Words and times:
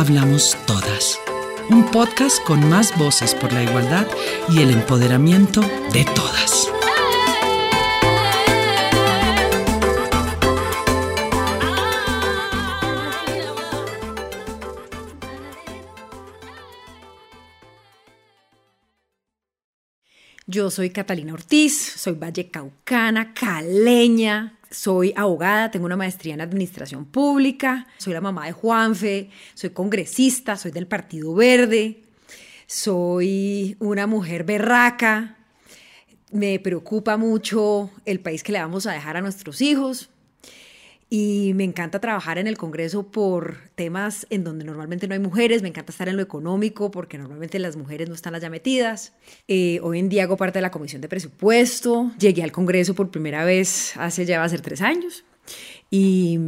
hablamos 0.00 0.56
todas. 0.66 1.18
Un 1.68 1.84
podcast 1.90 2.42
con 2.44 2.66
más 2.70 2.96
voces 2.96 3.34
por 3.34 3.52
la 3.52 3.62
igualdad 3.62 4.06
y 4.48 4.62
el 4.62 4.70
empoderamiento 4.70 5.60
de 5.92 6.04
todas. 6.06 6.70
Soy 20.70 20.90
Catalina 20.90 21.32
Ortiz, 21.32 21.94
soy 21.96 22.14
vallecaucana, 22.14 23.34
caleña, 23.34 24.58
soy 24.70 25.12
abogada, 25.16 25.70
tengo 25.70 25.86
una 25.86 25.96
maestría 25.96 26.34
en 26.34 26.40
administración 26.40 27.04
pública, 27.04 27.86
soy 27.98 28.12
la 28.12 28.20
mamá 28.20 28.46
de 28.46 28.52
Juanfe, 28.52 29.30
soy 29.54 29.70
congresista, 29.70 30.56
soy 30.56 30.70
del 30.70 30.86
Partido 30.86 31.34
Verde, 31.34 32.02
soy 32.66 33.76
una 33.80 34.06
mujer 34.06 34.44
berraca, 34.44 35.36
me 36.30 36.60
preocupa 36.60 37.16
mucho 37.16 37.90
el 38.04 38.20
país 38.20 38.44
que 38.44 38.52
le 38.52 38.60
vamos 38.60 38.86
a 38.86 38.92
dejar 38.92 39.16
a 39.16 39.20
nuestros 39.20 39.60
hijos, 39.60 40.10
y 41.12 41.52
me 41.54 41.64
encanta 41.64 42.00
trabajar 42.00 42.38
en 42.38 42.46
el 42.46 42.56
Congreso 42.56 43.02
por 43.02 43.58
temas 43.74 44.28
en 44.30 44.44
donde 44.44 44.64
normalmente 44.64 45.08
no 45.08 45.14
hay 45.14 45.20
mujeres, 45.20 45.60
me 45.60 45.68
encanta 45.68 45.90
estar 45.90 46.08
en 46.08 46.16
lo 46.16 46.22
económico 46.22 46.92
porque 46.92 47.18
normalmente 47.18 47.58
las 47.58 47.76
mujeres 47.76 48.08
no 48.08 48.14
están 48.14 48.36
allá 48.36 48.48
metidas. 48.48 49.12
Eh, 49.48 49.80
hoy 49.82 49.98
en 49.98 50.08
día 50.08 50.22
hago 50.22 50.36
parte 50.36 50.58
de 50.58 50.62
la 50.62 50.70
Comisión 50.70 51.02
de 51.02 51.08
Presupuesto, 51.08 52.12
llegué 52.16 52.44
al 52.44 52.52
Congreso 52.52 52.94
por 52.94 53.10
primera 53.10 53.44
vez 53.44 53.94
hace 53.96 54.24
ya 54.24 54.38
va 54.38 54.44
a 54.44 54.48
ser 54.48 54.60
tres 54.60 54.80
años 54.80 55.24
y 55.90 56.38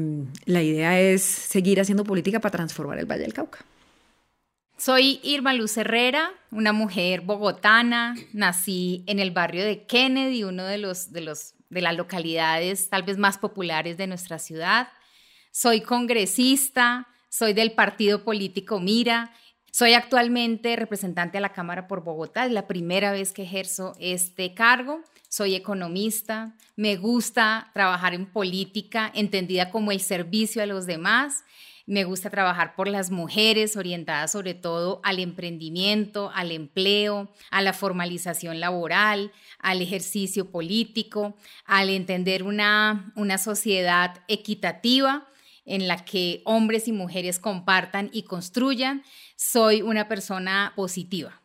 la 0.44 0.62
idea 0.62 1.00
es 1.00 1.22
seguir 1.22 1.80
haciendo 1.80 2.04
política 2.04 2.38
para 2.38 2.52
transformar 2.52 3.00
el 3.00 3.06
Valle 3.06 3.22
del 3.22 3.34
Cauca. 3.34 3.64
Soy 4.76 5.20
Irma 5.22 5.54
Luz 5.54 5.76
Herrera, 5.76 6.30
una 6.50 6.72
mujer 6.72 7.20
bogotana, 7.20 8.16
nací 8.32 9.02
en 9.06 9.18
el 9.18 9.32
barrio 9.32 9.64
de 9.64 9.84
Kennedy, 9.84 10.44
uno 10.44 10.64
de 10.64 10.78
los, 10.78 11.12
de 11.12 11.20
los 11.20 11.54
de 11.72 11.80
las 11.80 11.96
localidades 11.96 12.90
tal 12.90 13.02
vez 13.02 13.16
más 13.16 13.38
populares 13.38 13.96
de 13.96 14.06
nuestra 14.06 14.38
ciudad. 14.38 14.88
Soy 15.50 15.80
congresista, 15.80 17.08
soy 17.28 17.54
del 17.54 17.72
partido 17.72 18.24
político 18.24 18.78
Mira, 18.78 19.32
soy 19.70 19.94
actualmente 19.94 20.76
representante 20.76 21.38
a 21.38 21.40
la 21.40 21.54
Cámara 21.54 21.88
por 21.88 22.04
Bogotá, 22.04 22.44
es 22.44 22.52
la 22.52 22.66
primera 22.66 23.10
vez 23.10 23.32
que 23.32 23.44
ejerzo 23.44 23.94
este 23.98 24.52
cargo. 24.52 25.00
Soy 25.30 25.54
economista, 25.54 26.54
me 26.76 26.96
gusta 26.96 27.70
trabajar 27.72 28.12
en 28.12 28.26
política 28.26 29.10
entendida 29.14 29.70
como 29.70 29.90
el 29.90 30.00
servicio 30.00 30.62
a 30.62 30.66
los 30.66 30.84
demás 30.84 31.42
me 31.86 32.04
gusta 32.04 32.30
trabajar 32.30 32.74
por 32.74 32.88
las 32.88 33.10
mujeres, 33.10 33.76
orientadas 33.76 34.32
sobre 34.32 34.54
todo 34.54 35.00
al 35.02 35.18
emprendimiento, 35.18 36.30
al 36.34 36.52
empleo, 36.52 37.32
a 37.50 37.60
la 37.62 37.72
formalización 37.72 38.60
laboral, 38.60 39.32
al 39.58 39.82
ejercicio 39.82 40.50
político, 40.50 41.36
al 41.64 41.90
entender 41.90 42.42
una, 42.42 43.12
una 43.16 43.38
sociedad 43.38 44.22
equitativa 44.28 45.26
en 45.64 45.88
la 45.88 46.04
que 46.04 46.42
hombres 46.44 46.88
y 46.88 46.92
mujeres 46.92 47.38
compartan 47.38 48.10
y 48.12 48.22
construyan. 48.22 49.02
Soy 49.36 49.82
una 49.82 50.08
persona 50.08 50.72
positiva. 50.76 51.41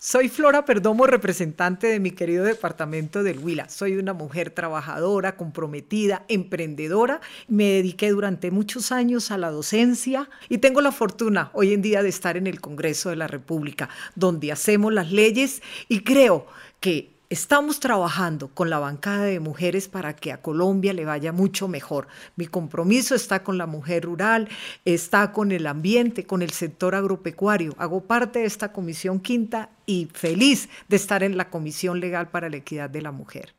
Soy 0.00 0.28
Flora 0.28 0.64
Perdomo, 0.64 1.08
representante 1.08 1.88
de 1.88 1.98
mi 1.98 2.12
querido 2.12 2.44
departamento 2.44 3.24
del 3.24 3.40
Huila. 3.40 3.68
Soy 3.68 3.96
una 3.96 4.12
mujer 4.12 4.50
trabajadora, 4.50 5.36
comprometida, 5.36 6.24
emprendedora. 6.28 7.20
Me 7.48 7.64
dediqué 7.64 8.10
durante 8.10 8.52
muchos 8.52 8.92
años 8.92 9.32
a 9.32 9.38
la 9.38 9.50
docencia 9.50 10.30
y 10.48 10.58
tengo 10.58 10.82
la 10.82 10.92
fortuna 10.92 11.50
hoy 11.52 11.72
en 11.72 11.82
día 11.82 12.04
de 12.04 12.10
estar 12.10 12.36
en 12.36 12.46
el 12.46 12.60
Congreso 12.60 13.10
de 13.10 13.16
la 13.16 13.26
República, 13.26 13.88
donde 14.14 14.52
hacemos 14.52 14.92
las 14.92 15.10
leyes 15.10 15.62
y 15.88 16.04
creo 16.04 16.46
que 16.78 17.17
Estamos 17.30 17.78
trabajando 17.78 18.48
con 18.48 18.70
la 18.70 18.78
bancada 18.78 19.24
de 19.24 19.38
mujeres 19.38 19.86
para 19.86 20.16
que 20.16 20.32
a 20.32 20.40
Colombia 20.40 20.94
le 20.94 21.04
vaya 21.04 21.30
mucho 21.30 21.68
mejor. 21.68 22.08
Mi 22.36 22.46
compromiso 22.46 23.14
está 23.14 23.44
con 23.44 23.58
la 23.58 23.66
mujer 23.66 24.04
rural, 24.04 24.48
está 24.86 25.30
con 25.32 25.52
el 25.52 25.66
ambiente, 25.66 26.24
con 26.24 26.40
el 26.40 26.52
sector 26.52 26.94
agropecuario. 26.94 27.74
Hago 27.76 28.00
parte 28.00 28.38
de 28.38 28.46
esta 28.46 28.72
comisión 28.72 29.20
quinta 29.20 29.68
y 29.84 30.08
feliz 30.10 30.70
de 30.88 30.96
estar 30.96 31.22
en 31.22 31.36
la 31.36 31.50
Comisión 31.50 32.00
Legal 32.00 32.30
para 32.30 32.48
la 32.48 32.56
Equidad 32.56 32.88
de 32.88 33.02
la 33.02 33.12
Mujer. 33.12 33.57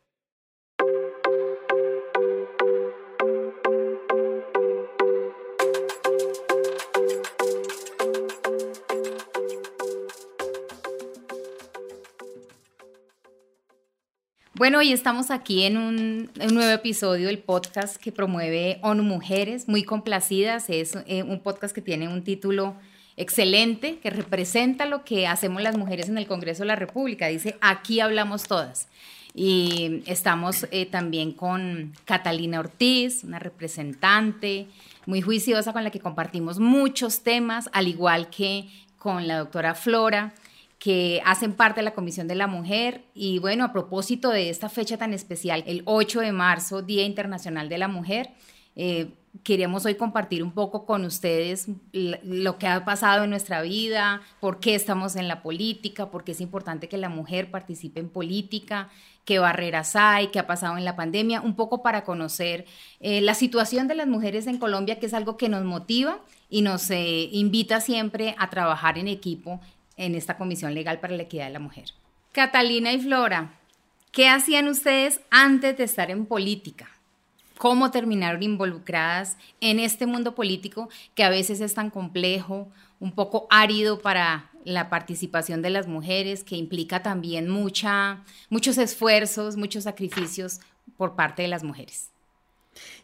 Bueno, 14.59 14.79
hoy 14.79 14.91
estamos 14.91 15.31
aquí 15.31 15.63
en 15.63 15.77
un, 15.77 16.31
nuevo 16.51 16.73
episodio 16.73 17.27
del 17.27 17.39
podcast 17.39 17.95
que 17.95 18.11
promueve 18.11 18.77
ONU 18.81 19.03
Mujeres, 19.03 19.69
muy 19.69 19.83
complacidas. 19.83 20.69
Es 20.69 20.97
eh, 21.07 21.23
un 21.23 21.39
podcast 21.39 21.73
que 21.73 21.81
tiene 21.81 22.09
un 22.09 22.25
título 22.25 22.75
excelente, 23.15 23.99
que 23.99 24.09
representa 24.09 24.85
lo 24.85 25.05
que 25.05 25.27
hacemos 25.27 25.61
las 25.61 25.77
mujeres 25.77 26.09
en 26.09 26.17
el 26.17 26.27
Congreso 26.27 26.63
de 26.63 26.67
la 26.67 26.75
República. 26.75 27.27
Dice, 27.27 27.55
aquí 27.61 28.01
hablamos 28.01 28.49
todas. 28.49 28.89
Y 29.33 30.03
estamos 30.05 30.67
eh, 30.71 30.85
también 30.85 31.31
con 31.31 31.93
Catalina 32.03 32.59
Ortiz, 32.59 33.23
una 33.23 33.39
representante 33.39 34.67
muy 35.05 35.21
juiciosa 35.21 35.71
con 35.71 35.85
la 35.85 35.89
que 35.89 36.01
compartimos 36.01 36.59
muchos 36.59 37.23
temas, 37.23 37.69
al 37.71 37.87
igual 37.87 38.29
que 38.29 38.67
con 38.97 39.25
la 39.25 39.37
doctora 39.37 39.73
Flora 39.73 40.33
que 40.79 41.22
hacen 41.25 41.53
parte 41.53 41.81
de 41.81 41.85
la 41.85 41.94
Comisión 41.94 42.28
de 42.28 42.35
la 42.35 42.47
Mujer. 42.47 43.03
Y 43.13 43.40
bueno, 43.40 43.66
a 43.66 43.73
propósito 43.73 44.29
de 44.29 44.50
esta 44.50 44.69
fecha 44.69 44.97
tan 44.97 45.13
especial, 45.13 45.63
el 45.67 45.84
8 45.85 46.22
de 46.22 46.31
marzo, 46.31 46.81
Día 46.81 47.03
Internacional 47.03 47.67
de 47.67 47.78
la 47.78 47.90
Mujer, 47.90 48.29
eh, 48.75 49.12
queremos 49.44 49.85
hoy 49.85 49.95
compartir 49.95 50.41
un 50.41 50.53
poco 50.53 50.85
con 50.85 51.03
ustedes 51.06 51.68
lo 51.91 52.57
que 52.57 52.68
ha 52.68 52.84
pasado 52.85 53.25
en 53.25 53.29
nuestra 53.29 53.62
vida, 53.62 54.22
por 54.39 54.59
qué 54.59 54.73
estamos 54.73 55.18
en 55.18 55.28
la 55.28 55.44
política, 55.44 56.09
por 56.09 56.23
qué 56.23 56.31
es 56.31 56.41
importante 56.41 56.88
que 56.88 56.97
la 56.97 57.09
mujer 57.09 57.51
participe 57.51 58.00
en 58.00 58.09
política, 58.09 58.89
qué 59.25 59.38
barreras 59.38 59.95
hay, 59.95 60.28
qué 60.28 60.39
ha 60.39 60.47
pasado 60.47 60.78
en 60.78 60.85
la 60.85 60.95
pandemia, 60.95 61.41
un 61.41 61.56
poco 61.56 61.84
para 61.84 62.03
conocer 62.03 62.66
eh, 63.01 63.22
la 63.22 63.34
situación 63.34 63.88
de 63.88 63.95
las 63.95 64.07
mujeres 64.07 64.47
en 64.47 64.57
Colombia, 64.57 64.97
que 64.97 65.06
es 65.06 65.13
algo 65.13 65.38
que 65.38 65.50
nos 65.50 65.63
motiva 65.63 66.19
y 66.50 66.62
nos 66.62 66.89
eh, 66.89 67.29
invita 67.31 67.81
siempre 67.81 68.34
a 68.39 68.50
trabajar 68.50 68.97
en 68.97 69.07
equipo 69.07 69.59
en 69.99 70.15
esta 70.15 70.37
Comisión 70.37 70.73
Legal 70.73 70.99
para 70.99 71.15
la 71.15 71.23
Equidad 71.23 71.45
de 71.45 71.53
la 71.53 71.59
Mujer. 71.59 71.91
Catalina 72.31 72.91
y 72.93 73.01
Flora, 73.01 73.59
¿qué 74.11 74.27
hacían 74.27 74.67
ustedes 74.67 75.21
antes 75.29 75.77
de 75.77 75.83
estar 75.83 76.09
en 76.09 76.25
política? 76.25 76.89
¿Cómo 77.57 77.91
terminaron 77.91 78.41
involucradas 78.41 79.38
en 79.59 79.79
este 79.79 80.05
mundo 80.05 80.33
político 80.33 80.89
que 81.13 81.25
a 81.25 81.29
veces 81.29 81.59
es 81.59 81.73
tan 81.73 81.89
complejo, 81.89 82.71
un 83.01 83.11
poco 83.11 83.47
árido 83.49 83.99
para 83.99 84.49
la 84.63 84.89
participación 84.89 85.61
de 85.61 85.69
las 85.69 85.88
mujeres, 85.88 86.45
que 86.45 86.55
implica 86.55 87.03
también 87.03 87.49
mucha, 87.49 88.23
muchos 88.49 88.77
esfuerzos, 88.77 89.57
muchos 89.57 89.83
sacrificios 89.83 90.61
por 90.95 91.15
parte 91.15 91.41
de 91.41 91.49
las 91.49 91.63
mujeres? 91.63 92.11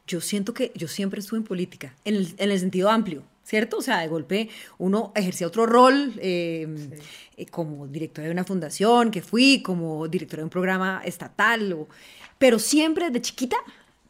Yo 0.08 0.22
siento 0.22 0.54
que 0.54 0.72
yo 0.76 0.88
siempre 0.88 1.20
estuve 1.20 1.40
en 1.40 1.44
política, 1.44 1.94
en 2.06 2.16
el, 2.16 2.36
en 2.38 2.52
el 2.52 2.60
sentido 2.60 2.90
amplio 2.90 3.24
¿cierto? 3.46 3.78
O 3.78 3.82
sea, 3.82 4.00
de 4.00 4.08
golpe 4.08 4.50
uno 4.78 5.14
ejercía 5.16 5.48
otro 5.48 5.66
rol 5.66 6.14
em, 6.20 6.90
eh, 7.38 7.46
como 7.46 7.88
directora 7.88 8.28
de 8.28 8.34
una 8.34 8.44
fundación, 8.44 9.12
que 9.12 9.22
fui, 9.22 9.62
como 9.62 10.08
directora 10.08 10.42
de 10.42 10.46
un 10.46 10.50
programa 10.50 11.02
estatal, 11.06 11.88
pero 12.38 12.60
siempre 12.60 13.10
de 13.12 13.22
chiquita 13.22 13.58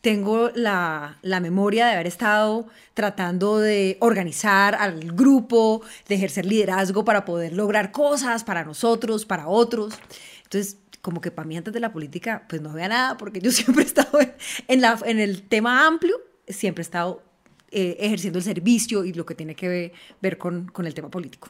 tengo 0.02 0.52
la, 0.54 1.18
la, 1.24 1.40
memoria 1.40 1.88
de 1.88 1.94
haber 1.94 2.06
estado 2.06 2.68
tratando 2.94 3.58
de 3.58 3.98
organizar 4.02 4.76
al 4.76 5.12
grupo, 5.14 5.82
de 6.08 6.16
ejercer 6.16 6.46
liderazgo 6.46 7.04
para 7.04 7.26
poder 7.26 7.54
lograr 7.54 7.92
cosas 7.92 8.44
para 8.44 8.64
nosotros, 8.64 9.26
para 9.26 9.48
otros. 9.48 9.96
Entonces, 10.44 10.78
como 11.02 11.22
que 11.22 11.32
para 11.32 11.48
mí 11.48 11.58
antes 11.58 11.74
de 11.74 11.80
la 11.80 11.92
política, 11.92 12.46
pues 12.48 12.62
no 12.62 12.70
había 12.70 12.88
nada, 12.88 13.18
porque 13.18 13.42
yo 13.42 13.52
siempre 13.60 13.84
he 13.84 13.88
estado 13.88 14.20
en, 14.68 14.82
la, 14.82 15.00
en 15.06 15.20
el 15.20 15.42
tema 15.42 15.88
amplio, 15.88 16.22
siempre 16.48 16.82
he 16.82 16.86
estado 16.86 17.24
eh, 17.78 17.98
ejerciendo 18.00 18.40
el 18.40 18.46
servicio 18.46 19.04
y 19.04 19.12
lo 19.12 19.26
que 19.26 19.36
tiene 19.36 19.54
que 19.54 19.92
ver, 20.22 20.38
con, 20.38 20.70
con, 20.70 20.88
el 20.88 20.94
tema 20.94 21.10
político. 21.10 21.50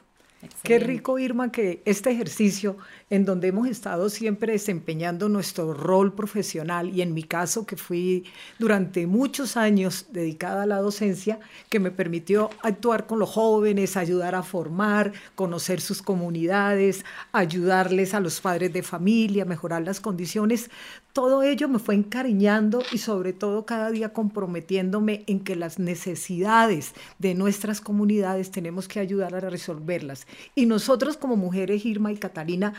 Qué 0.62 0.78
rico, 0.78 1.18
Irma, 1.18 1.52
que 1.52 1.82
este 1.84 2.10
ejercicio 2.10 2.76
en 3.08 3.24
donde 3.24 3.48
hemos 3.48 3.68
estado 3.68 4.08
siempre 4.10 4.52
desempeñando 4.52 5.28
nuestro 5.28 5.72
rol 5.72 6.12
profesional 6.14 6.90
y 6.94 7.02
en 7.02 7.14
mi 7.14 7.22
caso 7.22 7.64
que 7.66 7.76
fui 7.76 8.24
durante 8.58 9.06
muchos 9.06 9.56
años 9.56 10.06
dedicada 10.10 10.62
a 10.64 10.66
la 10.66 10.78
docencia, 10.78 11.38
que 11.68 11.78
me 11.78 11.90
permitió 11.90 12.50
actuar 12.62 13.06
con 13.06 13.18
los 13.18 13.30
jóvenes, 13.30 13.96
ayudar 13.96 14.34
a 14.34 14.42
formar, 14.42 15.12
conocer 15.34 15.80
sus 15.80 16.02
comunidades, 16.02 17.04
ayudarles 17.32 18.14
a 18.14 18.20
los 18.20 18.40
padres 18.40 18.72
de 18.72 18.82
familia, 18.82 19.44
mejorar 19.44 19.82
las 19.82 20.00
condiciones, 20.00 20.70
todo 21.16 21.42
ello 21.42 21.66
me 21.66 21.78
fue 21.78 21.94
encariñando 21.94 22.82
y 22.92 22.98
sobre 22.98 23.32
todo 23.32 23.64
cada 23.64 23.90
día 23.90 24.12
comprometiéndome 24.12 25.24
en 25.26 25.40
que 25.40 25.56
las 25.56 25.78
necesidades 25.78 26.92
de 27.18 27.34
nuestras 27.34 27.80
comunidades 27.80 28.50
tenemos 28.50 28.86
que 28.86 29.00
ayudar 29.00 29.34
a 29.34 29.40
resolverlas. 29.40 30.26
Y 30.54 30.66
nosotros 30.66 31.16
como 31.16 31.36
mujeres, 31.36 31.84
Irma 31.84 32.12
y 32.12 32.16
Catalina, 32.16 32.74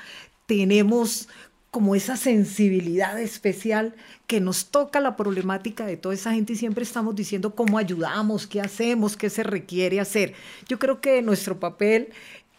tenemos 0.45 1.27
como 1.71 1.95
esa 1.95 2.17
sensibilidad 2.17 3.19
especial 3.19 3.93
que 4.25 4.39
nos 4.39 4.67
toca 4.67 4.99
la 4.99 5.15
problemática 5.15 5.85
de 5.85 5.97
toda 5.97 6.15
esa 6.15 6.33
gente 6.33 6.53
y 6.53 6.55
siempre 6.55 6.83
estamos 6.83 7.15
diciendo 7.15 7.53
cómo 7.55 7.77
ayudamos, 7.77 8.47
qué 8.47 8.61
hacemos, 8.61 9.17
qué 9.17 9.29
se 9.29 9.43
requiere 9.43 9.99
hacer. 9.99 10.33
Yo 10.67 10.79
creo 10.79 11.01
que 11.01 11.21
nuestro 11.21 11.59
papel 11.59 12.09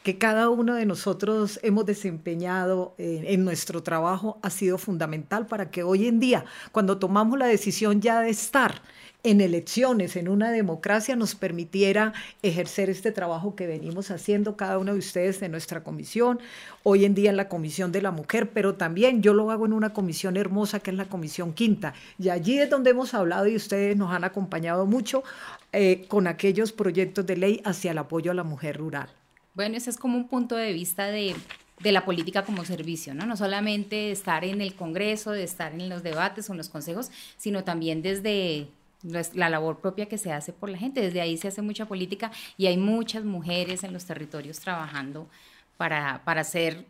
que 0.03 0.19
cada 0.19 0.49
uno 0.49 0.75
de 0.75 0.87
nosotros 0.87 1.59
hemos 1.63 1.85
desempeñado 1.85 2.95
eh, 2.99 3.25
en 3.27 3.45
nuestro 3.45 3.83
trabajo 3.83 4.39
ha 4.43 4.51
sido 4.51 4.79
fundamental 4.79 5.47
para 5.47 5.71
que 5.71 5.83
hoy 5.83 6.07
en 6.07 6.21
día, 6.21 6.45
cuando 6.73 6.99
tomamos 6.99 7.39
la 7.39 7.47
decisión 7.47 8.01
ya 8.01 8.21
de 8.21 8.31
estar 8.31 8.83
en 9.25 9.41
elecciones, 9.41 10.17
en 10.17 10.29
una 10.29 10.51
democracia, 10.51 11.17
nos 11.17 11.35
permitiera 11.35 12.13
ejercer 12.43 12.89
este 12.89 13.13
trabajo 13.13 13.57
que 13.57 13.67
venimos 13.67 14.11
haciendo 14.11 14.57
cada 14.57 14.79
uno 14.79 14.93
de 14.93 14.99
ustedes 14.99 15.43
en 15.43 15.51
nuestra 15.51 15.83
comisión, 15.83 16.39
hoy 16.85 17.05
en 17.05 17.15
día 17.15 17.31
en 17.31 17.37
la 17.37 17.49
Comisión 17.49 17.91
de 17.93 18.01
la 18.01 18.11
Mujer, 18.11 18.51
pero 18.51 18.77
también 18.77 19.23
yo 19.23 19.35
lo 19.35 19.51
hago 19.51 19.67
en 19.67 19.73
una 19.73 19.93
comisión 19.93 20.37
hermosa 20.37 20.81
que 20.81 20.91
es 20.91 20.97
la 20.97 21.07
Comisión 21.07 21.53
Quinta. 21.53 21.95
Y 22.19 22.29
allí 22.29 22.59
es 22.59 22.71
donde 22.71 22.91
hemos 22.91 23.13
hablado 23.15 23.47
y 23.49 23.57
ustedes 23.57 23.97
nos 23.97 24.13
han 24.13 24.25
acompañado 24.25 24.87
mucho 24.87 25.25
eh, 25.73 26.07
con 26.09 26.27
aquellos 26.27 26.73
proyectos 26.73 27.27
de 27.27 27.37
ley 27.37 27.61
hacia 27.65 27.91
el 27.91 27.99
apoyo 27.99 28.31
a 28.31 28.35
la 28.35 28.45
mujer 28.45 28.79
rural. 28.79 29.09
Bueno, 29.55 29.77
ese 29.77 29.91
es 29.91 29.97
como 29.97 30.17
un 30.17 30.29
punto 30.29 30.55
de 30.55 30.73
vista 30.73 31.09
de, 31.09 31.35
la 31.83 32.05
política 32.05 32.45
como 32.45 32.65
servicio, 32.65 33.13
¿no? 33.13 33.27
No 33.27 33.37
solamente 33.37 34.13
estar 34.13 34.45
en 34.45 34.61
el 34.61 34.75
Congreso, 34.75 35.33
de 35.33 35.43
estar 35.43 35.73
en 35.73 35.89
los 35.89 36.03
debates 36.03 36.49
o 36.49 36.53
en 36.53 36.59
los 36.59 36.69
consejos, 36.69 37.11
sino 37.37 37.65
también 37.65 38.01
desde 38.01 38.69
la 39.03 39.49
labor 39.49 39.79
propia 39.81 40.07
que 40.07 40.19
se 40.19 40.33
hace 40.33 40.53
por 40.53 40.69
la 40.69 40.79
gente. 40.79 41.01
Desde 41.01 41.21
ahí 41.21 41.37
se 41.37 41.49
hace 41.49 41.63
mucha 41.63 41.87
política 41.87 42.31
y 42.57 42.67
hay 42.67 42.77
muchas 42.77 43.25
mujeres 43.25 43.85
en 43.85 43.93
los 43.93 44.05
territorios 44.05 44.61
trabajando 44.61 45.29
para, 45.77 46.23
para 46.25 46.41
hacer 46.41 46.85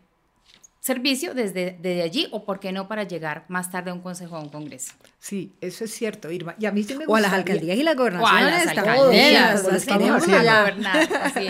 servicio 0.80 1.34
desde, 1.34 1.76
desde 1.82 2.02
allí 2.02 2.28
o 2.30 2.44
por 2.44 2.60
qué 2.60 2.72
no 2.72 2.88
para 2.88 3.02
llegar 3.02 3.44
más 3.48 3.70
tarde 3.70 3.90
a 3.90 3.94
un 3.94 4.00
consejo 4.00 4.36
o 4.36 4.38
a 4.38 4.42
un 4.42 4.48
congreso. 4.48 4.94
Sí, 5.18 5.52
eso 5.60 5.84
es 5.84 5.92
cierto, 5.92 6.30
Irma. 6.30 6.54
Y 6.58 6.66
a 6.66 6.72
mí 6.72 6.82
sí 6.82 6.94
me 6.94 7.04
gusta. 7.04 7.12
O 7.12 7.16
a 7.16 7.20
las 7.20 7.32
alcaldías 7.34 7.76
y 7.76 7.82
las 7.82 7.96
gobernaciones. 7.96 8.66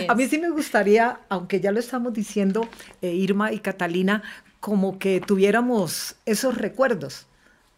A 0.09 0.15
mí 0.15 0.27
sí 0.27 0.39
me 0.39 0.49
gustaría, 0.49 1.21
aunque 1.29 1.61
ya 1.61 1.71
lo 1.71 1.79
estamos 1.79 2.13
diciendo, 2.13 2.67
eh, 3.01 3.13
Irma 3.13 3.53
y 3.53 3.59
Catalina, 3.59 4.23
como 4.59 4.99
que 4.99 5.21
tuviéramos 5.21 6.15
esos 6.25 6.57
recuerdos 6.57 7.28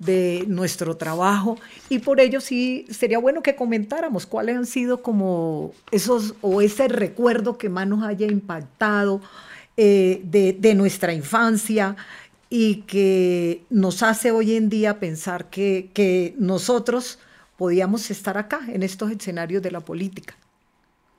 de 0.01 0.45
nuestro 0.47 0.97
trabajo 0.97 1.59
y 1.87 1.99
por 1.99 2.19
ello 2.19 2.41
sí 2.41 2.85
sería 2.89 3.19
bueno 3.19 3.43
que 3.43 3.55
comentáramos 3.55 4.25
cuáles 4.25 4.57
han 4.57 4.65
sido 4.65 5.03
como 5.03 5.73
esos 5.91 6.33
o 6.41 6.61
ese 6.61 6.87
recuerdo 6.87 7.59
que 7.59 7.69
más 7.69 7.87
nos 7.87 8.03
haya 8.03 8.25
impactado 8.25 9.21
eh, 9.77 10.21
de, 10.23 10.73
nuestra 10.73 11.13
infancia 11.13 11.95
y 12.49 12.81
que 12.81 13.63
nos 13.69 14.01
hace 14.01 14.31
hoy 14.31 14.55
en 14.55 14.69
día 14.69 14.99
pensar 14.99 15.49
que, 15.49 16.33
nosotros 16.39 17.19
podíamos 17.55 18.09
estar 18.09 18.39
acá 18.39 18.61
en 18.67 18.81
estos 18.81 19.11
escenarios 19.11 19.61
de 19.61 19.69
la 19.69 19.81
política. 19.81 20.35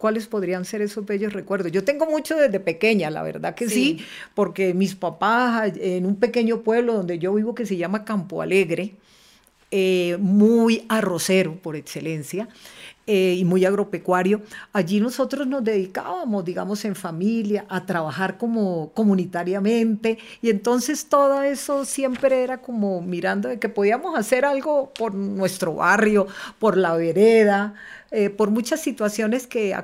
¿Cuáles 0.02 0.26
podrían 0.26 0.64
ser 0.64 0.82
esos 0.82 1.06
bellos 1.06 1.32
recuerdos? 1.32 1.70
Yo 1.70 1.84
tengo 1.84 2.06
mucho 2.06 2.34
desde 2.34 2.58
pequeña, 2.58 3.08
la 3.08 3.22
verdad 3.22 3.54
que 3.54 3.69
sí, 3.69 4.04
porque 4.34 4.75
mis 4.75 4.96
papás 4.96 5.75
en 5.76 6.06
un 6.06 6.16
pequeño 6.16 6.62
pueblo 6.62 6.94
donde 6.94 7.20
yo 7.20 7.32
vivo 7.32 7.54
que 7.54 7.66
se 7.66 7.76
llama 7.76 8.04
Campo 8.04 8.43
Alegre, 8.43 8.96
eh, 9.70 10.16
muy 10.19 10.84
arrocero 10.88 11.54
por 11.54 11.76
excelencia, 11.76 12.49
eh, 13.06 13.37
y 13.37 13.44
muy 13.44 13.64
agropecuario, 13.64 14.43
allí 14.72 15.00
nosotros 15.00 15.46
nos 15.49 15.64
dedicábamos, 15.64 16.44
digamos, 16.44 16.84
en 16.84 16.94
familia, 16.94 17.64
a 17.69 17.84
trabajar 17.84 18.38
como 18.38 18.93
comunitariamente 18.94 20.19
y 20.40 20.50
entonces 20.50 21.06
todo 21.08 21.43
eso 21.43 21.84
siempre 21.84 22.44
era 22.44 22.58
como 22.58 23.00
mirando 23.02 23.49
de 23.49 23.58
que 23.58 23.69
podíamos 23.69 24.16
hacer 24.16 24.44
algo 24.44 24.93
por 24.94 25.14
nuestro 25.14 25.75
barrio, 25.75 26.28
por 26.60 26.76
la 26.76 26.94
vereda, 26.94 27.75
eh, 28.14 28.29
por 28.29 28.50
muchas 28.50 28.82
situaciones 28.82 29.47
que 29.47 29.75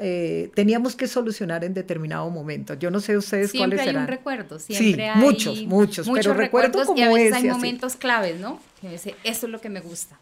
eh, 0.00 0.50
teníamos 0.54 0.94
que 0.94 1.08
solucionar 1.08 1.64
en 1.64 1.74
determinado 1.74 2.30
momento. 2.30 2.74
Yo 2.74 2.92
no 2.92 3.00
sé 3.00 3.16
ustedes 3.16 3.50
siempre 3.50 3.76
cuáles 3.76 3.84
serán. 3.84 4.06
Siempre 4.06 4.14
hay 4.14 4.18
un 4.18 4.18
recuerdo, 4.18 4.58
siempre 4.60 5.08
hay 5.08 5.20
muchos, 5.20 5.62
muchos, 5.64 6.08
pero 6.14 6.32
recuerdos 6.32 6.86
como 6.86 6.98
y 6.98 7.02
a 7.02 7.12
veces 7.12 7.34
hay 7.34 7.44
momentos 7.50 7.96
claves, 7.96 8.38
¿no? 8.38 8.60
Que 8.80 8.94
esto 8.94 9.16
es 9.24 9.42
lo 9.42 9.60
que 9.60 9.68
me 9.68 9.80
gusta. 9.80 10.16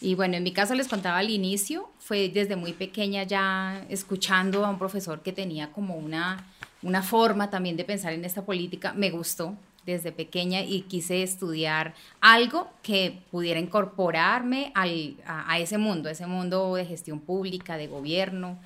Y 0.00 0.14
bueno, 0.14 0.36
en 0.36 0.44
mi 0.44 0.52
caso 0.52 0.76
les 0.76 0.86
contaba 0.86 1.18
al 1.18 1.30
inicio, 1.30 1.90
fue 1.98 2.28
desde 2.28 2.54
muy 2.54 2.72
pequeña 2.72 3.24
ya 3.24 3.84
escuchando 3.88 4.64
a 4.64 4.70
un 4.70 4.78
profesor 4.78 5.22
que 5.22 5.32
tenía 5.32 5.72
como 5.72 5.96
una, 5.96 6.46
una 6.82 7.02
forma 7.02 7.50
también 7.50 7.76
de 7.76 7.82
pensar 7.82 8.12
en 8.12 8.24
esta 8.24 8.44
política, 8.44 8.92
me 8.92 9.10
gustó 9.10 9.56
desde 9.86 10.12
pequeña 10.12 10.62
y 10.62 10.82
quise 10.82 11.22
estudiar 11.22 11.94
algo 12.20 12.70
que 12.82 13.22
pudiera 13.30 13.60
incorporarme 13.60 14.72
al, 14.74 15.16
a, 15.26 15.58
ese 15.58 15.78
mundo, 15.78 16.08
ese 16.08 16.26
mundo 16.26 16.74
de 16.74 16.84
gestión 16.84 17.20
pública, 17.20 17.76
de 17.76 17.86
gobierno. 17.86 18.58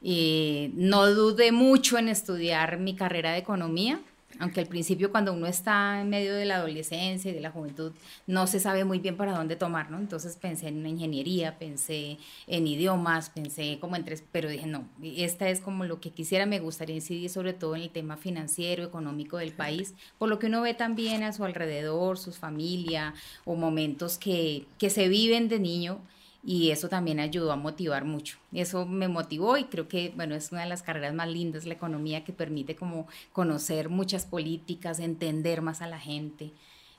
Y 0.00 0.72
no 0.74 1.06
dudé 1.06 1.52
mucho 1.52 1.98
en 1.98 2.08
estudiar 2.08 2.78
mi 2.78 2.94
carrera 2.94 3.32
de 3.32 3.38
economía, 3.38 4.00
aunque 4.38 4.60
al 4.60 4.66
principio 4.66 5.10
cuando 5.10 5.32
uno 5.32 5.46
está 5.46 6.00
en 6.00 6.08
medio 6.08 6.34
de 6.34 6.44
la 6.44 6.56
adolescencia 6.56 7.30
y 7.30 7.34
de 7.34 7.40
la 7.40 7.50
juventud 7.50 7.92
no 8.26 8.46
se 8.46 8.60
sabe 8.60 8.84
muy 8.84 8.98
bien 8.98 9.16
para 9.16 9.36
dónde 9.36 9.56
tomar, 9.56 9.90
¿no? 9.90 9.98
Entonces 9.98 10.36
pensé 10.36 10.68
en 10.68 10.86
ingeniería, 10.86 11.58
pensé 11.58 12.18
en 12.46 12.66
idiomas, 12.66 13.30
pensé 13.30 13.78
como 13.80 13.96
en 13.96 14.04
tres, 14.04 14.24
pero 14.32 14.48
dije, 14.48 14.66
no, 14.66 14.88
esta 15.02 15.48
es 15.48 15.60
como 15.60 15.84
lo 15.84 16.00
que 16.00 16.10
quisiera, 16.10 16.46
me 16.46 16.60
gustaría 16.60 16.96
incidir 16.96 17.30
sobre 17.30 17.52
todo 17.52 17.76
en 17.76 17.82
el 17.82 17.90
tema 17.90 18.16
financiero, 18.16 18.84
económico 18.84 19.38
del 19.38 19.52
país, 19.52 19.94
por 20.18 20.28
lo 20.28 20.38
que 20.38 20.46
uno 20.46 20.62
ve 20.62 20.74
también 20.74 21.22
a 21.22 21.32
su 21.32 21.44
alrededor, 21.44 22.18
sus 22.18 22.38
familia 22.38 23.14
o 23.44 23.54
momentos 23.54 24.18
que, 24.18 24.66
que 24.78 24.90
se 24.90 25.08
viven 25.08 25.48
de 25.48 25.58
niño 25.58 26.00
y 26.44 26.70
eso 26.70 26.88
también 26.88 27.20
ayudó 27.20 27.52
a 27.52 27.56
motivar 27.56 28.04
mucho. 28.04 28.38
Eso 28.52 28.84
me 28.84 29.08
motivó 29.08 29.56
y 29.56 29.64
creo 29.64 29.86
que, 29.86 30.12
bueno, 30.16 30.34
es 30.34 30.50
una 30.50 30.62
de 30.62 30.68
las 30.68 30.82
carreras 30.82 31.14
más 31.14 31.28
lindas, 31.28 31.66
la 31.66 31.74
economía, 31.74 32.24
que 32.24 32.32
permite 32.32 32.74
como 32.74 33.06
conocer 33.32 33.88
muchas 33.88 34.26
políticas, 34.26 34.98
entender 34.98 35.62
más 35.62 35.82
a 35.82 35.86
la 35.86 36.00
gente 36.00 36.52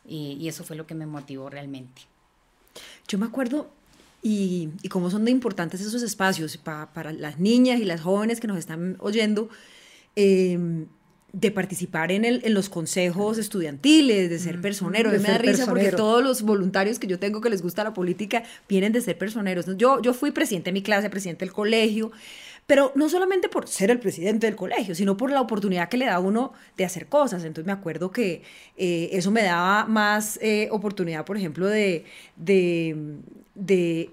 y, 0.05 0.47
eso 0.47 0.63
fue 0.63 0.75
lo 0.75 0.87
que 0.87 0.95
me 0.95 1.05
motivó 1.05 1.49
realmente. 1.49 2.03
Yo 3.07 3.17
me 3.17 3.25
acuerdo, 3.25 3.69
y, 4.21 4.69
y 4.81 4.87
cómo 4.87 5.09
son 5.09 5.25
de 5.25 5.31
importantes 5.31 5.81
esos 5.81 6.01
espacios 6.01 6.57
para 6.57 7.11
las 7.11 7.39
niñas 7.39 7.79
y 7.79 7.85
las 7.85 8.01
jóvenes 8.01 8.39
que 8.39 8.47
nos 8.47 8.57
están 8.57 8.95
oyendo, 8.99 9.49
eh, 10.15 10.85
de 11.33 11.49
participar 11.49 12.11
en, 12.11 12.25
el, 12.25 12.41
en 12.45 12.53
los 12.53 12.69
consejos 12.69 13.39
estudiantiles, 13.39 14.29
de 14.29 14.37
ser 14.37 14.61
personero. 14.61 15.09
me 15.09 15.17
da 15.17 15.39
risa 15.39 15.65
porque 15.65 15.91
todos 15.91 16.23
los 16.23 16.43
voluntarios 16.43 16.99
que 16.99 17.07
yo 17.07 17.17
tengo 17.17 17.41
que 17.41 17.49
les 17.49 17.63
gusta 17.63 17.83
la 17.83 17.93
política 17.93 18.43
vienen 18.69 18.93
de 18.93 19.01
ser 19.01 19.17
personeros. 19.17 19.65
Yo, 19.77 19.99
yo 20.01 20.13
fui 20.13 20.29
presidente 20.29 20.69
de 20.69 20.73
mi 20.73 20.83
clase, 20.83 21.09
presidente 21.09 21.43
del 21.43 21.51
colegio, 21.51 22.11
pero 22.67 22.91
no 22.93 23.09
solamente 23.09 23.49
por 23.49 23.67
ser 23.67 23.89
el 23.89 23.99
presidente 23.99 24.45
del 24.45 24.55
colegio, 24.55 24.93
sino 24.93 25.17
por 25.17 25.31
la 25.31 25.41
oportunidad 25.41 25.89
que 25.89 25.97
le 25.97 26.05
da 26.05 26.19
uno 26.19 26.53
de 26.77 26.85
hacer 26.85 27.07
cosas. 27.07 27.43
Entonces 27.43 27.65
me 27.65 27.73
acuerdo 27.73 28.11
que 28.11 28.43
eh, 28.77 29.09
eso 29.11 29.31
me 29.31 29.41
daba 29.41 29.85
más 29.85 30.37
eh, 30.39 30.67
oportunidad, 30.69 31.25
por 31.25 31.35
ejemplo, 31.35 31.65
de, 31.65 32.05
de, 32.37 32.95
de 33.55 34.11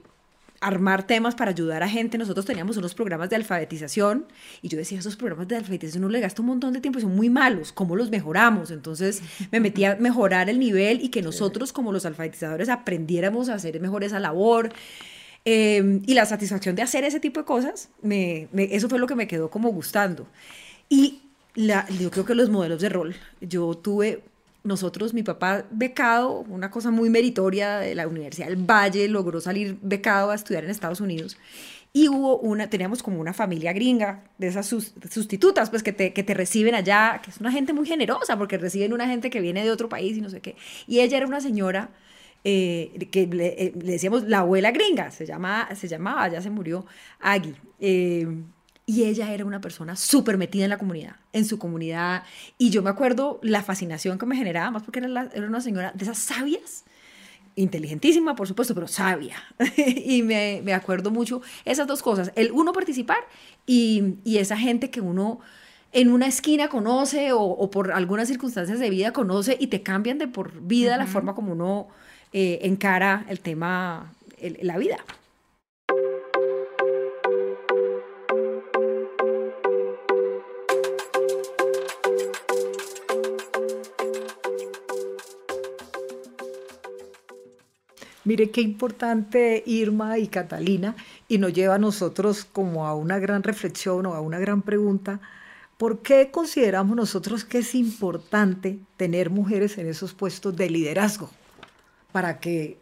armar 0.61 1.07
temas 1.07 1.35
para 1.35 1.51
ayudar 1.51 1.83
a 1.83 1.89
gente. 1.89 2.19
Nosotros 2.19 2.45
teníamos 2.45 2.77
unos 2.77 2.95
programas 2.95 3.31
de 3.31 3.37
alfabetización 3.37 4.27
y 4.63 4.69
yo 4.69 4.79
decía, 4.79 4.99
esos 4.99 5.17
programas 5.17 5.49
de 5.49 5.57
alfabetización 5.57 6.03
no 6.03 6.09
le 6.09 6.21
gasto 6.21 6.43
un 6.43 6.49
montón 6.49 6.73
de 6.73 6.81
tiempo 6.81 6.99
y 6.99 7.03
son 7.03 7.17
muy 7.17 7.31
malos, 7.31 7.73
¿cómo 7.73 7.97
los 7.97 8.11
mejoramos? 8.11 8.71
Entonces 8.71 9.23
me 9.51 9.61
metí 9.61 9.85
a 9.85 9.97
mejorar 10.01 10.51
el 10.51 10.59
nivel 10.59 11.03
y 11.03 11.09
que 11.09 11.23
nosotros 11.23 11.73
como 11.73 11.93
los 11.93 12.05
alfabetizadores 12.05 12.69
aprendiéramos 12.69 13.49
a 13.49 13.55
hacer 13.55 13.81
mejor 13.81 14.05
esa 14.05 14.21
labor. 14.21 14.73
Em, 15.47 16.03
y 16.07 16.13
la 16.13 16.27
satisfacción 16.27 16.77
de 16.77 16.83
hacer 16.83 17.05
ese 17.05 17.19
tipo 17.19 17.41
de 17.41 17.47
cosas, 17.47 17.89
me, 18.03 18.49
eso 18.53 18.91
fue 18.91 18.99
lo 18.99 19.07
que 19.07 19.15
me 19.15 19.27
quedó 19.27 19.51
como 19.51 19.71
gustando. 19.71 20.27
Y 20.91 21.23
la, 21.55 21.89
yo 21.89 22.11
creo 22.11 22.25
que 22.27 22.35
los 22.35 22.51
modelos 22.51 22.83
de 22.83 22.91
rol, 22.91 23.17
yo 23.41 23.75
tuve 23.75 24.23
nosotros, 24.63 25.15
mi 25.15 25.23
papá 25.23 25.65
becado, 25.71 26.41
una 26.49 26.71
cosa 26.71 26.91
muy 26.91 27.11
meritoria 27.11 27.79
de 27.79 27.95
la 27.95 28.07
Universidad 28.07 28.49
del 28.49 28.57
Valle, 28.57 29.09
logró 29.09 29.41
salir 29.41 29.79
becado 29.83 30.31
a 30.31 30.35
estudiar 30.35 30.65
en 30.65 30.71
Estados 30.71 31.01
Unidos. 31.01 31.37
y 31.93 32.09
hubo 32.09 32.39
una, 32.39 32.71
teníamos 32.71 33.03
como 33.03 33.21
una 33.21 33.33
familia 33.33 33.73
gringa 33.73 34.23
de 34.39 34.47
esas 34.47 34.69
sustitutas, 34.69 35.71
pues 35.71 35.83
que 35.83 35.93
te, 35.93 36.13
que 36.13 36.23
te 36.23 36.35
reciben 36.35 36.75
allá, 36.75 37.21
que 37.23 37.31
es 37.31 37.39
una 37.41 37.51
gente 37.51 37.73
muy 37.73 37.87
generosa, 37.87 38.39
porque 38.39 38.59
reciben 38.59 38.93
una 38.93 39.09
gente 39.09 39.29
que 39.29 39.41
viene 39.41 39.65
de 39.65 39.73
otro 39.73 39.89
país 39.89 40.17
y 40.17 40.21
no 40.21 40.31
sé 40.31 40.41
qué. 40.41 40.55
Y 40.87 41.01
ella 41.01 41.17
era 41.17 41.27
una 41.27 41.41
señora 41.41 41.91
eh, 42.43 43.09
que 43.11 43.23
eh, 43.23 43.73
le, 43.77 43.93
decíamos 43.93 44.25
la 44.25 44.39
abuela 44.41 44.71
gringa, 44.71 45.11
se, 45.11 45.27
llama, 45.27 45.69
se 45.75 45.89
llamaba, 45.89 46.29
ya 46.29 46.41
se 46.41 46.51
murió, 46.51 46.87
Agui. 47.21 47.55
Eh, 47.81 48.27
y 48.91 49.05
ella 49.05 49.33
era 49.33 49.45
una 49.45 49.61
persona 49.61 49.95
súper 49.95 50.37
metida 50.37 50.65
en 50.65 50.71
la 50.71 50.79
comunidad, 50.79 51.15
en 51.33 51.45
su 51.45 51.61
comunidad. 51.61 52.25
Y 52.59 52.71
yo 52.71 52.83
me 52.83 52.91
acuerdo 52.91 53.39
la 53.41 53.63
fascinación 53.63 54.19
que 54.19 54.27
me 54.27 54.35
generaba, 54.35 54.73
más 54.73 54.83
porque 54.83 54.99
era, 54.99 55.31
era 55.33 55.47
una 55.47 55.61
señora 55.61 55.93
de 55.95 56.03
esas 56.03 56.19
sabias 56.19 56.83
inteligentísima, 57.55 58.35
por 58.35 58.49
supuesto, 58.49 58.75
pero 58.75 58.89
sabia. 58.89 59.37
y 59.77 60.25
me, 60.25 60.61
me, 60.65 60.75
acuerdo 60.75 61.13
mucho 61.13 61.41
esas 61.65 61.87
dos 61.87 62.03
cosas, 62.03 62.33
el 62.35 62.51
uno 62.51 62.73
participar 62.73 63.19
y, 63.65 64.17
y, 64.25 64.39
esa 64.39 64.57
gente 64.57 64.91
que 64.91 65.01
uno 65.01 65.39
en 65.93 66.11
una 66.11 66.27
esquina 66.27 66.69
conoce 66.69 67.31
o, 67.33 67.71
por 67.71 67.93
algunas 67.93 68.27
circunstancias 68.27 68.81
de 68.81 68.91
vida 68.91 69.13
conoce 69.13 69.57
y 69.61 69.69
te 69.69 69.83
cambian 69.83 70.19
de 70.19 70.27
por 70.27 70.61
vida 70.63 70.97
la 70.97 71.07
forma 71.07 71.37
como 71.37 71.53
uno 71.53 71.87
eh, 72.33 72.59
encara 72.63 73.25
el 73.29 73.39
tema, 73.39 74.13
la 74.63 74.79
vida. 74.79 74.99
Mire 88.31 88.53
qué 88.53 88.61
importante 88.61 89.65
Irma 89.67 90.17
y 90.17 90.29
Catalina 90.29 90.95
y 91.27 91.39
nos 91.39 91.53
lleva 91.53 91.75
a 91.75 91.79
nosotros 91.79 92.45
como 92.45 92.87
a 92.87 92.95
una 92.95 93.19
gran 93.19 93.43
reflexión 93.43 94.07
o 94.07 94.15
a 94.15 94.21
una 94.21 94.39
gran 94.39 94.63
pregunta. 94.63 95.19
¿Por 95.77 95.99
qué 96.03 96.31
consideramos 96.31 96.95
nosotros 96.95 97.45
que 97.45 97.59
es 97.59 97.75
importante 97.75 98.79
tener 98.97 99.31
mujeres 99.31 99.79
en 99.79 99.89
esos 99.89 100.15
puestos 100.15 100.55
de 100.55 100.71
liderazgo 100.71 101.29
para 102.13 102.39
que 102.39 102.79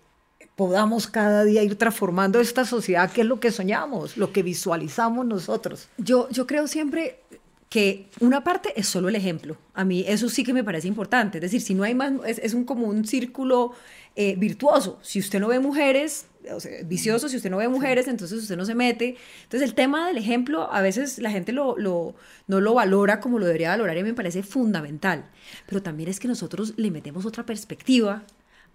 podamos 0.55 1.07
cada 1.07 1.45
día 1.45 1.63
ir 1.63 1.77
transformando 1.77 2.41
esta 2.41 2.67
sociedad 2.67 3.11
que 3.11 3.23
es 3.23 3.27
lo 3.27 3.41
que 3.41 3.51
soñamos, 3.51 4.19
lo 4.19 4.35
que 4.35 4.43
visualizamos 4.43 5.25
nosotros? 5.25 5.89
Yo, 5.97 6.29
yo 6.29 6.47
creo 6.47 6.69
siempre 6.69 7.21
que 7.69 8.09
una 8.21 8.45
parte 8.45 8.73
es 8.77 8.87
solo 8.87 9.09
el 9.09 9.17
ejemplo. 9.17 9.57
A 9.75 9.85
mí 9.85 10.05
eso 10.07 10.29
sí 10.29 10.45
que 10.45 10.53
me 10.53 10.65
parece 10.65 10.89
importante. 10.89 11.39
Es 11.39 11.43
decir, 11.43 11.61
si 11.61 11.75
no 11.75 11.85
hay 11.85 11.95
más, 11.95 12.13
es, 12.27 12.39
es 12.39 12.55
un, 12.55 12.65
como 12.65 12.87
un 12.87 13.07
círculo 13.07 13.73
eh, 14.21 14.35
virtuoso. 14.37 14.99
Si 15.01 15.21
usted 15.21 15.39
no 15.39 15.47
ve 15.47 15.61
mujeres, 15.61 16.27
o 16.53 16.59
sea, 16.59 16.73
vicioso, 16.85 17.29
si 17.29 17.37
usted 17.37 17.51
no 17.51 17.59
ve 17.59 17.69
mujeres, 17.69 18.09
entonces 18.09 18.43
usted 18.43 18.57
no 18.57 18.65
se 18.65 18.75
mete. 18.75 19.15
Entonces 19.45 19.69
el 19.69 19.77
tema 19.77 20.09
del 20.09 20.17
ejemplo, 20.17 20.69
a 20.73 20.83
veces 20.83 21.21
la 21.21 21.31
gente 21.31 21.53
lo, 21.53 21.79
lo, 21.79 22.17
no 22.49 22.61
lo 22.61 22.75
valora 22.75 23.21
como 23.21 23.39
lo 23.39 23.47
debería 23.47 23.69
valorar 23.69 23.97
y 23.97 24.03
me 24.03 24.15
parece 24.15 24.43
fundamental. 24.43 25.31
Pero 25.69 25.85
también 25.85 26.09
es 26.09 26.19
que 26.19 26.27
nosotros 26.27 26.75
le 26.77 26.91
metemos 26.91 27.27
otra 27.27 27.47
perspectiva 27.47 28.25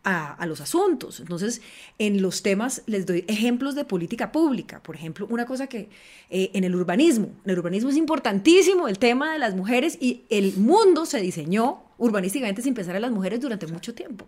a, 0.06 0.46
los 0.46 0.62
asuntos. 0.62 1.20
Entonces, 1.20 1.62
en 2.00 2.22
los 2.22 2.42
temas 2.42 2.82
les 2.86 3.06
doy 3.06 3.26
ejemplos 3.28 3.76
de 3.76 3.84
política 3.84 4.32
pública. 4.32 4.82
Por 4.82 4.96
ejemplo, 4.96 5.28
una 5.30 5.46
cosa 5.46 5.68
que 5.68 5.90
eh, 6.30 6.52
en 6.54 6.64
el 6.64 6.74
urbanismo, 6.74 7.32
en 7.44 7.52
el 7.52 7.60
urbanismo 7.60 7.90
es 7.90 7.98
importantísimo 7.98 8.88
el 8.88 8.98
tema 8.98 9.34
de 9.34 9.40
las 9.40 9.56
mujeres 9.56 9.98
y 10.00 10.24
el 10.30 10.56
mundo 10.56 11.06
se 11.06 11.20
diseñó 11.20 11.84
urbanísticamente 11.98 12.62
sin 12.62 12.74
pensar 12.74 12.96
en 12.96 13.02
las 13.02 13.12
mujeres 13.12 13.42
durante 13.42 13.68
mucho 13.68 13.94
tiempo. 13.94 14.26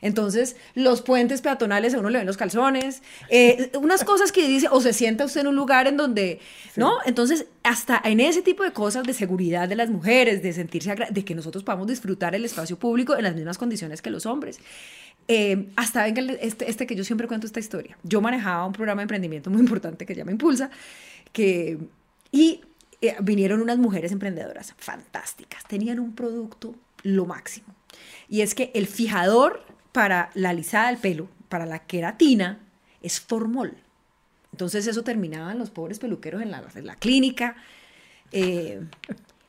Entonces, 0.00 0.56
los 0.74 1.02
puentes 1.02 1.40
peatonales 1.40 1.94
a 1.94 1.98
uno 1.98 2.10
le 2.10 2.18
ven 2.18 2.26
los 2.26 2.36
calzones, 2.36 3.02
eh, 3.30 3.70
unas 3.80 4.04
cosas 4.04 4.32
que 4.32 4.46
dice, 4.46 4.68
o 4.70 4.80
se 4.80 4.92
sienta 4.92 5.24
usted 5.24 5.42
en 5.42 5.48
un 5.48 5.56
lugar 5.56 5.86
en 5.86 5.96
donde, 5.96 6.40
¿no? 6.76 6.94
Entonces, 7.04 7.46
hasta 7.62 8.00
en 8.04 8.20
ese 8.20 8.42
tipo 8.42 8.62
de 8.62 8.72
cosas 8.72 9.04
de 9.04 9.14
seguridad 9.14 9.68
de 9.68 9.76
las 9.76 9.90
mujeres, 9.90 10.42
de 10.42 10.52
sentirse, 10.52 10.94
de 11.10 11.24
que 11.24 11.34
nosotros 11.34 11.64
podamos 11.64 11.86
disfrutar 11.86 12.34
el 12.34 12.44
espacio 12.44 12.78
público 12.78 13.16
en 13.16 13.24
las 13.24 13.34
mismas 13.34 13.58
condiciones 13.58 14.02
que 14.02 14.10
los 14.10 14.26
hombres. 14.26 14.58
Eh, 15.30 15.68
hasta 15.76 16.04
venga 16.04 16.22
este, 16.40 16.70
este 16.70 16.86
que 16.86 16.96
yo 16.96 17.04
siempre 17.04 17.28
cuento 17.28 17.46
esta 17.46 17.60
historia. 17.60 17.98
Yo 18.02 18.20
manejaba 18.22 18.64
un 18.64 18.72
programa 18.72 19.00
de 19.00 19.04
emprendimiento 19.04 19.50
muy 19.50 19.60
importante 19.60 20.06
que 20.06 20.14
se 20.14 20.18
llama 20.18 20.32
Impulsa, 20.32 20.70
que, 21.32 21.78
y 22.32 22.62
eh, 23.02 23.14
vinieron 23.20 23.60
unas 23.60 23.78
mujeres 23.78 24.10
emprendedoras 24.10 24.74
fantásticas, 24.78 25.64
tenían 25.64 26.00
un 26.00 26.14
producto 26.14 26.74
lo 27.02 27.26
máximo. 27.26 27.74
Y 28.28 28.40
es 28.40 28.54
que 28.54 28.70
el 28.74 28.86
fijador 28.86 29.64
para 29.98 30.30
la 30.34 30.50
alisada 30.50 30.90
del 30.90 30.98
pelo, 30.98 31.28
para 31.48 31.66
la 31.66 31.80
queratina, 31.80 32.60
es 33.02 33.18
formol. 33.18 33.76
Entonces 34.52 34.86
eso 34.86 35.02
terminaban 35.02 35.58
los 35.58 35.70
pobres 35.70 35.98
peluqueros 35.98 36.40
en 36.40 36.52
la, 36.52 36.62
en 36.72 36.86
la 36.86 36.94
clínica. 36.94 37.56
Eh, 38.30 38.80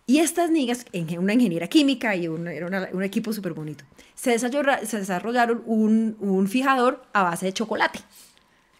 y 0.07 0.17
estas 0.17 0.49
niñas, 0.49 0.87
una 1.19 1.33
ingeniera 1.33 1.67
química 1.67 2.15
y 2.15 2.27
un, 2.27 2.47
era 2.47 2.89
un 2.91 3.03
equipo 3.03 3.31
súper 3.31 3.53
bonito, 3.53 3.85
se, 4.15 4.31
desarrollaron 4.31 5.61
un, 5.67 6.17
un, 6.19 6.47
fijador 6.47 7.03
a 7.13 7.21
base 7.21 7.45
de 7.45 7.53
chocolate, 7.53 7.99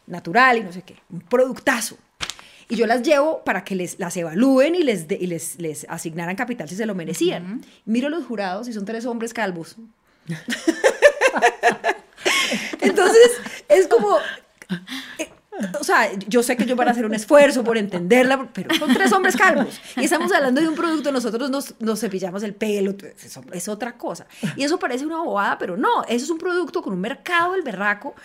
natural 0.07 0.57
y 0.57 0.61
no 0.61 0.71
sé 0.71 0.81
qué, 0.81 0.95
un 1.11 1.19
productazo. 1.19 1.99
Y 2.67 2.77
yo 2.77 2.87
las 2.87 3.03
llevo 3.03 3.43
para 3.43 3.63
que 3.63 3.75
les, 3.75 3.99
las 3.99 4.17
evalúen 4.17 4.73
y 4.73 4.81
les, 4.81 5.05
y 5.11 5.27
les, 5.27 5.59
les 5.59 5.85
asignaran 5.87 6.35
capital 6.35 6.67
si 6.67 6.75
se 6.75 6.87
lo 6.87 6.95
merecían. 6.95 7.61
Miro 7.85 8.09
los 8.09 8.25
jurados 8.25 8.67
y 8.67 8.73
son 8.73 8.85
tres 8.85 9.05
hombres 9.05 9.35
calvos. 9.35 9.77
Entonces, 12.81 13.31
es 13.67 13.87
como... 13.87 14.17
Eh, 15.17 15.29
o 15.79 15.83
sea, 15.83 16.09
yo 16.27 16.41
sé 16.41 16.55
que 16.55 16.63
ellos 16.63 16.77
van 16.77 16.87
a 16.87 16.91
hacer 16.91 17.05
un 17.05 17.13
esfuerzo 17.13 17.63
por 17.63 17.77
entenderla, 17.77 18.49
pero 18.53 18.73
son 18.75 18.93
tres 18.93 19.11
hombres 19.11 19.35
calvos. 19.35 19.79
Y 19.97 20.05
estamos 20.05 20.31
hablando 20.31 20.61
de 20.61 20.69
un 20.69 20.75
producto, 20.75 21.11
nosotros 21.11 21.49
nos, 21.49 21.75
nos 21.79 21.99
cepillamos 21.99 22.43
el 22.43 22.53
pelo, 22.53 22.95
eso 23.21 23.43
es 23.51 23.67
otra 23.67 23.97
cosa. 23.97 24.25
Y 24.55 24.63
eso 24.63 24.79
parece 24.79 25.05
una 25.05 25.17
bobada, 25.17 25.57
pero 25.57 25.75
no, 25.75 26.03
eso 26.03 26.25
es 26.25 26.29
un 26.29 26.37
producto 26.37 26.81
con 26.81 26.93
un 26.93 27.01
mercado 27.01 27.53
del 27.53 27.61
berraco 27.61 28.15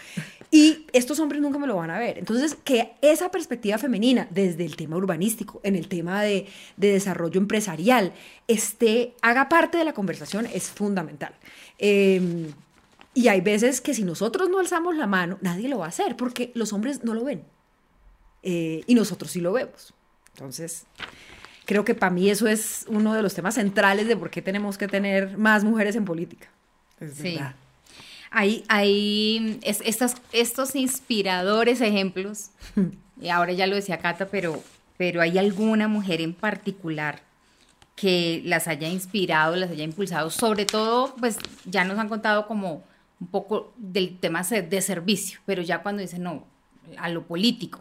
y 0.51 0.87
estos 0.93 1.19
hombres 1.19 1.43
nunca 1.43 1.59
me 1.59 1.67
lo 1.67 1.75
van 1.75 1.91
a 1.91 1.99
ver. 1.99 2.19
Entonces, 2.19 2.57
que 2.63 2.93
esa 3.03 3.31
perspectiva 3.31 3.79
femenina, 3.79 4.29
desde 4.31 4.65
el 4.65 4.77
tema 4.77 4.97
urbanístico, 4.97 5.61
en 5.65 5.75
el 5.75 5.89
tema 5.89 6.23
de, 6.23 6.47
de 6.77 6.93
desarrollo 6.93 7.41
empresarial, 7.41 8.13
esté, 8.47 9.15
haga 9.21 9.49
parte 9.49 9.79
de 9.79 9.85
la 9.85 9.93
conversación 9.93 10.47
es 10.47 10.71
fundamental. 10.71 11.35
Eh, 11.79 12.53
y 13.15 13.29
hay 13.29 13.41
veces 13.41 13.81
que 13.81 13.95
si 13.95 14.03
nosotros 14.03 14.51
no 14.51 14.59
alzamos 14.59 14.97
la 14.97 15.07
mano, 15.07 15.39
nadie 15.41 15.69
lo 15.69 15.79
va 15.79 15.87
a 15.87 15.89
hacer 15.89 16.17
porque 16.17 16.51
los 16.55 16.73
hombres 16.73 17.05
no 17.05 17.15
lo 17.15 17.25
ven. 17.25 17.45
Eh, 18.43 18.83
y 18.87 18.95
nosotros 18.95 19.31
sí 19.31 19.41
lo 19.41 19.53
vemos. 19.53 19.95
Entonces, 20.35 20.85
creo 21.65 21.85
que 21.85 21.95
para 21.95 22.11
mí 22.11 22.29
eso 22.29 22.49
es 22.49 22.85
uno 22.89 23.15
de 23.15 23.23
los 23.23 23.33
temas 23.35 23.55
centrales 23.55 24.09
de 24.09 24.17
por 24.17 24.31
qué 24.31 24.43
tenemos 24.43 24.77
que 24.77 24.89
tener 24.89 25.39
más 25.39 25.65
mujeres 25.65 25.97
en 25.97 26.05
política. 26.05 26.49
sí. 27.15 27.39
Hay, 28.37 28.65
hay 28.67 29.61
estos, 29.63 30.15
estos 30.33 30.75
inspiradores 30.75 31.81
ejemplos, 31.81 32.51
y 33.21 33.29
ahora 33.29 33.53
ya 33.53 33.69
lo 33.69 33.77
decía 33.77 33.99
Cata, 33.99 34.27
pero, 34.27 34.61
pero 34.97 35.23
hay 35.23 35.39
alguna 35.39 35.87
mujer 35.87 36.21
en 36.21 36.35
particular 36.35 37.23
que 37.95 38.43
las 38.45 38.67
haya 38.67 38.89
inspirado, 38.89 39.55
las 39.55 39.71
haya 39.71 39.85
impulsado, 39.85 40.31
sobre 40.31 40.67
todo, 40.67 41.15
pues 41.15 41.39
ya 41.65 41.85
nos 41.85 41.97
han 41.97 42.09
contado 42.09 42.49
como 42.49 42.83
un 43.21 43.29
poco 43.29 43.73
del 43.77 44.19
tema 44.19 44.43
de 44.43 44.81
servicio, 44.81 45.41
pero 45.47 45.63
ya 45.63 45.83
cuando 45.83 46.03
dicen 46.03 46.23
no, 46.23 46.45
a 46.99 47.09
lo 47.09 47.23
político, 47.27 47.81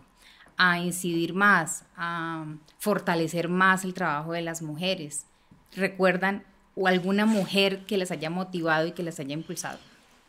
a 0.58 0.80
incidir 0.80 1.34
más, 1.34 1.86
a 1.96 2.46
fortalecer 2.78 3.50
más 3.50 3.84
el 3.84 3.94
trabajo 3.94 4.34
de 4.34 4.42
las 4.42 4.62
mujeres, 4.62 5.26
¿recuerdan 5.76 6.44
o 6.76 6.88
alguna 6.88 7.26
mujer 7.26 7.86
que 7.86 7.98
les 7.98 8.12
haya 8.12 8.30
motivado 8.30 8.88
y 8.88 8.92
que 8.92 9.04
les 9.04 9.20
haya 9.20 9.34
impulsado? 9.34 9.80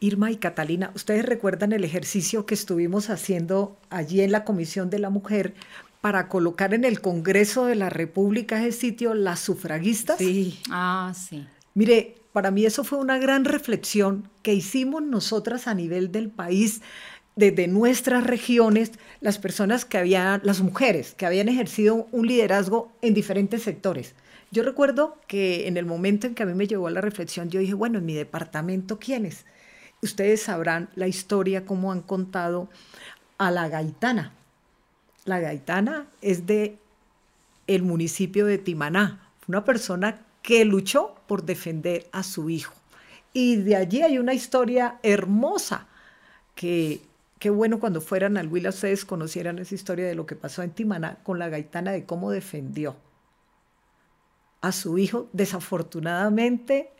Irma 0.00 0.30
y 0.30 0.36
Catalina, 0.36 0.90
¿ustedes 0.94 1.24
recuerdan 1.24 1.72
el 1.72 1.84
ejercicio 1.84 2.46
que 2.46 2.54
estuvimos 2.54 3.10
haciendo 3.10 3.76
allí 3.90 4.20
en 4.20 4.32
la 4.32 4.44
Comisión 4.44 4.90
de 4.90 4.98
la 4.98 5.08
Mujer 5.08 5.54
para 6.00 6.28
colocar 6.28 6.74
en 6.74 6.84
el 6.84 7.00
Congreso 7.00 7.64
de 7.64 7.76
la 7.76 7.88
República 7.88 8.64
ese 8.66 8.80
sitio 8.80 9.14
las 9.14 9.40
sufragistas? 9.40 10.18
Sí. 10.18 10.60
Ah, 10.70 11.12
sí. 11.14 11.46
Mire, 11.72 12.16
para 12.34 12.50
mí 12.50 12.66
eso 12.66 12.82
fue 12.82 12.98
una 12.98 13.16
gran 13.18 13.44
reflexión 13.44 14.28
que 14.42 14.54
hicimos 14.54 15.04
nosotras 15.04 15.68
a 15.68 15.74
nivel 15.74 16.10
del 16.10 16.30
país, 16.30 16.82
desde 17.36 17.68
nuestras 17.68 18.24
regiones, 18.24 18.90
las 19.20 19.38
personas 19.38 19.84
que 19.84 19.98
habían, 19.98 20.40
las 20.42 20.60
mujeres 20.60 21.14
que 21.14 21.26
habían 21.26 21.48
ejercido 21.48 22.08
un 22.10 22.26
liderazgo 22.26 22.90
en 23.02 23.14
diferentes 23.14 23.62
sectores. 23.62 24.16
Yo 24.50 24.64
recuerdo 24.64 25.16
que 25.28 25.68
en 25.68 25.76
el 25.76 25.86
momento 25.86 26.26
en 26.26 26.34
que 26.34 26.42
a 26.42 26.46
mí 26.46 26.54
me 26.54 26.66
llegó 26.66 26.88
a 26.88 26.90
la 26.90 27.00
reflexión, 27.00 27.50
yo 27.50 27.60
dije, 27.60 27.74
bueno, 27.74 27.98
en 27.98 28.06
mi 28.06 28.14
departamento, 28.14 28.98
¿quiénes? 28.98 29.46
Ustedes 30.02 30.42
sabrán 30.42 30.90
la 30.96 31.06
historia, 31.06 31.64
cómo 31.64 31.92
han 31.92 32.02
contado 32.02 32.68
a 33.38 33.52
la 33.52 33.68
gaitana. 33.68 34.32
La 35.24 35.38
gaitana 35.38 36.08
es 36.20 36.46
de 36.46 36.78
el 37.68 37.84
municipio 37.84 38.44
de 38.44 38.58
Timaná, 38.58 39.20
una 39.46 39.64
persona 39.64 40.24
que 40.44 40.66
luchó 40.66 41.14
por 41.26 41.44
defender 41.44 42.06
a 42.12 42.22
su 42.22 42.50
hijo. 42.50 42.74
Y 43.32 43.56
de 43.56 43.76
allí 43.76 44.02
hay 44.02 44.18
una 44.18 44.34
historia 44.34 44.98
hermosa 45.02 45.86
que, 46.54 47.00
qué 47.38 47.48
bueno 47.48 47.80
cuando 47.80 48.02
fueran 48.02 48.36
al 48.36 48.48
Huila 48.48 48.68
ustedes 48.68 49.06
conocieran 49.06 49.58
esa 49.58 49.74
historia 49.74 50.06
de 50.06 50.14
lo 50.14 50.26
que 50.26 50.36
pasó 50.36 50.62
en 50.62 50.70
Timaná 50.70 51.18
con 51.22 51.38
la 51.38 51.48
gaitana, 51.48 51.92
de 51.92 52.04
cómo 52.04 52.30
defendió 52.30 52.94
a 54.60 54.70
su 54.70 54.98
hijo. 54.98 55.30
Desafortunadamente, 55.32 56.92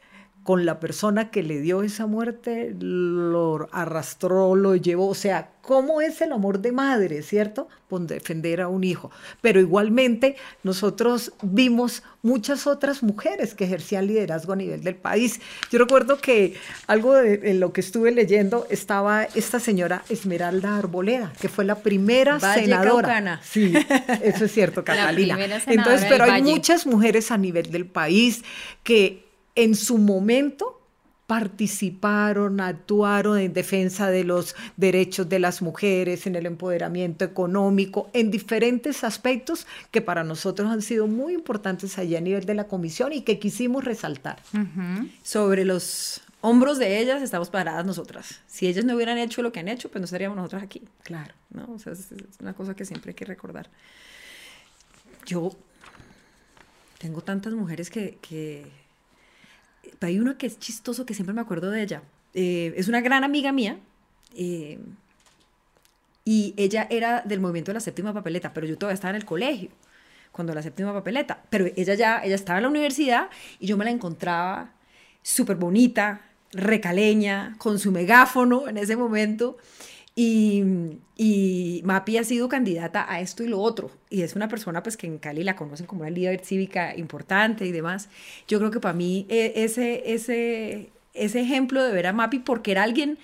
con 0.44 0.66
la 0.66 0.78
persona 0.78 1.30
que 1.30 1.42
le 1.42 1.58
dio 1.60 1.82
esa 1.82 2.06
muerte, 2.06 2.76
lo 2.78 3.66
arrastró, 3.72 4.54
lo 4.54 4.76
llevó, 4.76 5.08
o 5.08 5.14
sea, 5.14 5.50
¿cómo 5.62 6.02
es 6.02 6.20
el 6.20 6.32
amor 6.32 6.60
de 6.60 6.70
madre, 6.70 7.22
cierto? 7.22 7.66
Por 7.88 8.02
defender 8.02 8.60
a 8.60 8.68
un 8.68 8.84
hijo. 8.84 9.10
Pero 9.40 9.58
igualmente 9.58 10.36
nosotros 10.62 11.32
vimos 11.40 12.02
muchas 12.20 12.66
otras 12.66 13.02
mujeres 13.02 13.54
que 13.54 13.64
ejercían 13.64 14.06
liderazgo 14.06 14.52
a 14.52 14.56
nivel 14.56 14.84
del 14.84 14.96
país. 14.96 15.40
Yo 15.70 15.78
recuerdo 15.78 16.18
que 16.18 16.54
algo 16.86 17.14
de 17.14 17.54
lo 17.54 17.72
que 17.72 17.80
estuve 17.80 18.10
leyendo 18.10 18.66
estaba 18.68 19.24
esta 19.24 19.60
señora 19.60 20.02
Esmeralda 20.10 20.76
Arboleda, 20.76 21.32
que 21.40 21.48
fue 21.48 21.64
la 21.64 21.76
primera 21.76 22.38
senadora. 22.38 23.40
Sí, 23.42 23.72
eso 24.22 24.44
es 24.44 24.52
cierto, 24.52 24.84
Catalina. 24.84 25.38
Entonces, 25.66 26.06
pero 26.06 26.24
hay 26.24 26.42
muchas 26.42 26.86
mujeres 26.86 27.30
a 27.30 27.38
nivel 27.38 27.70
del 27.70 27.86
país 27.86 28.44
que 28.82 29.23
en 29.54 29.74
su 29.74 29.98
momento 29.98 30.80
participaron, 31.26 32.60
actuaron 32.60 33.38
en 33.38 33.54
defensa 33.54 34.10
de 34.10 34.24
los 34.24 34.54
derechos 34.76 35.28
de 35.28 35.38
las 35.38 35.62
mujeres, 35.62 36.26
en 36.26 36.36
el 36.36 36.44
empoderamiento 36.44 37.24
económico, 37.24 38.10
en 38.12 38.30
diferentes 38.30 39.04
aspectos 39.04 39.66
que 39.90 40.02
para 40.02 40.22
nosotros 40.22 40.70
han 40.70 40.82
sido 40.82 41.06
muy 41.06 41.32
importantes 41.32 41.98
allá 41.98 42.18
a 42.18 42.20
nivel 42.20 42.44
de 42.44 42.54
la 42.54 42.68
comisión 42.68 43.12
y 43.12 43.22
que 43.22 43.38
quisimos 43.38 43.84
resaltar. 43.84 44.42
Sobre 45.22 45.64
los 45.64 46.20
hombros 46.42 46.78
de 46.78 47.00
ellas 47.00 47.22
estamos 47.22 47.48
paradas 47.48 47.86
nosotras. 47.86 48.42
Si 48.46 48.66
ellas 48.66 48.84
no 48.84 48.94
hubieran 48.94 49.16
hecho 49.16 49.40
lo 49.40 49.50
que 49.50 49.60
han 49.60 49.68
hecho, 49.68 49.90
pues 49.90 50.00
no 50.00 50.04
estaríamos 50.04 50.36
nosotras 50.36 50.62
aquí. 50.62 50.82
Claro. 51.04 51.32
¿no? 51.50 51.72
O 51.72 51.78
sea, 51.78 51.94
es 51.94 52.10
una 52.38 52.52
cosa 52.52 52.76
que 52.76 52.84
siempre 52.84 53.12
hay 53.12 53.14
que 53.14 53.24
recordar. 53.24 53.70
Yo 55.24 55.52
tengo 56.98 57.22
tantas 57.22 57.54
mujeres 57.54 57.88
que 57.88 58.83
hay 60.00 60.18
una 60.18 60.36
que 60.38 60.46
es 60.46 60.58
chistoso, 60.58 61.06
que 61.06 61.14
siempre 61.14 61.34
me 61.34 61.40
acuerdo 61.40 61.70
de 61.70 61.82
ella. 61.82 62.02
Eh, 62.34 62.74
es 62.76 62.88
una 62.88 63.00
gran 63.00 63.24
amiga 63.24 63.52
mía. 63.52 63.78
Eh, 64.36 64.78
y 66.24 66.54
ella 66.56 66.86
era 66.90 67.22
del 67.22 67.40
movimiento 67.40 67.70
de 67.70 67.74
la 67.74 67.80
séptima 67.80 68.14
papeleta, 68.14 68.54
pero 68.54 68.66
yo 68.66 68.78
todavía 68.78 68.94
estaba 68.94 69.10
en 69.10 69.16
el 69.16 69.24
colegio 69.24 69.70
cuando 70.32 70.54
la 70.54 70.62
séptima 70.62 70.92
papeleta. 70.92 71.42
Pero 71.50 71.66
ella 71.76 71.94
ya, 71.94 72.22
ella 72.24 72.34
estaba 72.34 72.58
en 72.58 72.64
la 72.64 72.68
universidad 72.68 73.28
y 73.60 73.66
yo 73.66 73.76
me 73.76 73.84
la 73.84 73.90
encontraba 73.90 74.72
súper 75.22 75.56
bonita, 75.56 76.22
recaleña, 76.52 77.54
con 77.58 77.78
su 77.78 77.92
megáfono 77.92 78.68
en 78.68 78.78
ese 78.78 78.96
momento. 78.96 79.56
Y, 80.16 80.62
y, 81.16 81.82
Mapi 81.84 82.18
ha 82.18 82.24
sido 82.24 82.48
candidata 82.48 83.04
a 83.12 83.20
esto 83.20 83.42
y 83.42 83.48
lo 83.48 83.60
otro. 83.60 83.90
Y 84.10 84.22
es 84.22 84.36
una 84.36 84.48
persona 84.48 84.82
pues 84.82 84.96
que 84.96 85.06
en 85.06 85.18
Cali 85.18 85.42
la 85.42 85.56
conocen 85.56 85.86
como 85.86 86.02
una 86.02 86.10
líder 86.10 86.40
cívica 86.44 86.96
importante 86.96 87.66
y 87.66 87.72
demás. 87.72 88.08
Yo 88.46 88.58
creo 88.58 88.70
que 88.70 88.80
para 88.80 88.94
mí 88.94 89.26
e, 89.28 89.52
ese, 89.56 90.14
ese, 90.14 90.90
ese 91.14 91.40
ejemplo 91.40 91.82
de 91.82 91.92
ver 91.92 92.06
a 92.06 92.12
Mapi 92.12 92.38
porque 92.38 92.70
era 92.70 92.84
alguien 92.84 93.18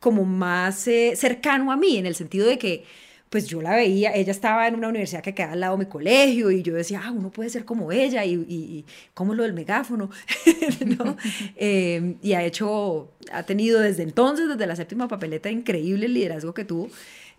como 0.00 0.24
más 0.24 0.86
eh, 0.86 1.14
cercano 1.16 1.72
a 1.72 1.76
mí, 1.76 1.96
en 1.96 2.06
el 2.06 2.14
sentido 2.14 2.46
de 2.46 2.58
que 2.58 2.84
pues 3.30 3.46
yo 3.46 3.60
la 3.60 3.74
veía, 3.76 4.14
ella 4.14 4.30
estaba 4.30 4.66
en 4.68 4.74
una 4.74 4.88
universidad 4.88 5.22
que 5.22 5.34
quedaba 5.34 5.52
al 5.52 5.60
lado 5.60 5.76
de 5.76 5.84
mi 5.84 5.90
colegio 5.90 6.50
y 6.50 6.62
yo 6.62 6.74
decía, 6.74 7.02
ah, 7.04 7.10
uno 7.10 7.30
puede 7.30 7.50
ser 7.50 7.64
como 7.64 7.92
ella 7.92 8.24
y, 8.24 8.34
y, 8.34 8.84
¿cómo 9.14 9.32
es 9.32 9.36
lo 9.36 9.42
del 9.42 9.52
megáfono? 9.52 10.10
Em, 11.56 12.16
y 12.22 12.32
ha 12.32 12.42
hecho, 12.44 13.10
ha 13.32 13.42
tenido 13.42 13.80
desde 13.80 14.02
entonces, 14.02 14.48
desde 14.48 14.66
la 14.66 14.76
séptima 14.76 15.08
papeleta, 15.08 15.50
increíble 15.50 16.06
el 16.06 16.14
liderazgo 16.14 16.54
que 16.54 16.64
tuvo. 16.64 16.88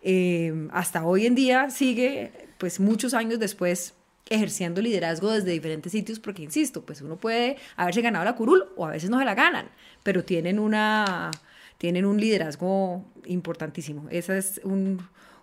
Em, 0.01 0.69
hasta 0.72 1.05
hoy 1.05 1.25
en 1.25 1.36
día 1.36 1.69
sigue, 1.69 2.31
pues 2.58 2.79
muchos 2.79 3.13
años 3.13 3.39
después, 3.39 3.93
ejerciendo 4.29 4.81
liderazgo 4.81 5.31
desde 5.31 5.51
diferentes 5.51 5.91
sitios, 5.91 6.19
porque 6.19 6.43
insisto, 6.43 6.84
pues 6.84 7.01
uno 7.01 7.17
puede 7.17 7.58
haberse 7.75 8.01
ganado 8.01 8.25
la 8.25 8.36
curul 8.36 8.65
o 8.75 8.86
a 8.86 8.91
veces 8.91 9.10
no 9.10 9.17
se 9.17 9.25
la 9.25 9.34
ganan, 9.34 9.69
pero 10.03 10.24
tienen 10.24 10.60
una 10.60 11.31
tienen 11.79 12.05
un 12.05 12.19
liderazgo 12.19 13.05
importantísimo. 13.25 14.08
Ese 14.12 14.38
es 14.38 14.62
un, 14.65 15.00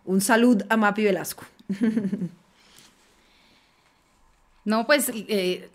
un 0.06 0.20
salud 0.20 0.62
a 0.68 0.76
Mapi 0.76 1.04
Velasco. 1.04 1.44
No, 4.64 4.84
pues 4.84 5.12
eh, 5.14 5.70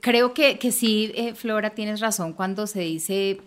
creo 0.00 0.34
que, 0.34 0.58
que 0.58 0.72
sí, 0.72 1.12
eh, 1.14 1.32
Flora, 1.36 1.70
tienes 1.76 2.00
razón 2.00 2.32
cuando 2.32 2.66
se 2.66 2.80
dice 2.80 3.40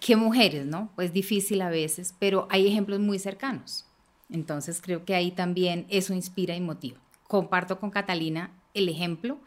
que 0.00 0.16
mujeres, 0.16 0.66
¿no? 0.66 0.90
Pues 0.96 1.12
difícil 1.12 1.62
a 1.62 1.70
veces, 1.70 2.12
pero 2.18 2.48
hay 2.50 2.66
ejemplos 2.66 2.98
muy 2.98 3.20
cercanos. 3.20 3.86
Entonces 4.30 4.80
creo 4.82 5.04
que 5.04 5.14
ahí 5.14 5.30
también 5.30 5.86
eso 5.90 6.12
inspira 6.12 6.56
y 6.56 6.60
motiva. 6.60 6.98
Comparto 7.28 7.78
con 7.78 7.90
Catalina 7.90 8.50
el 8.74 8.88
ejemplo 8.88 9.38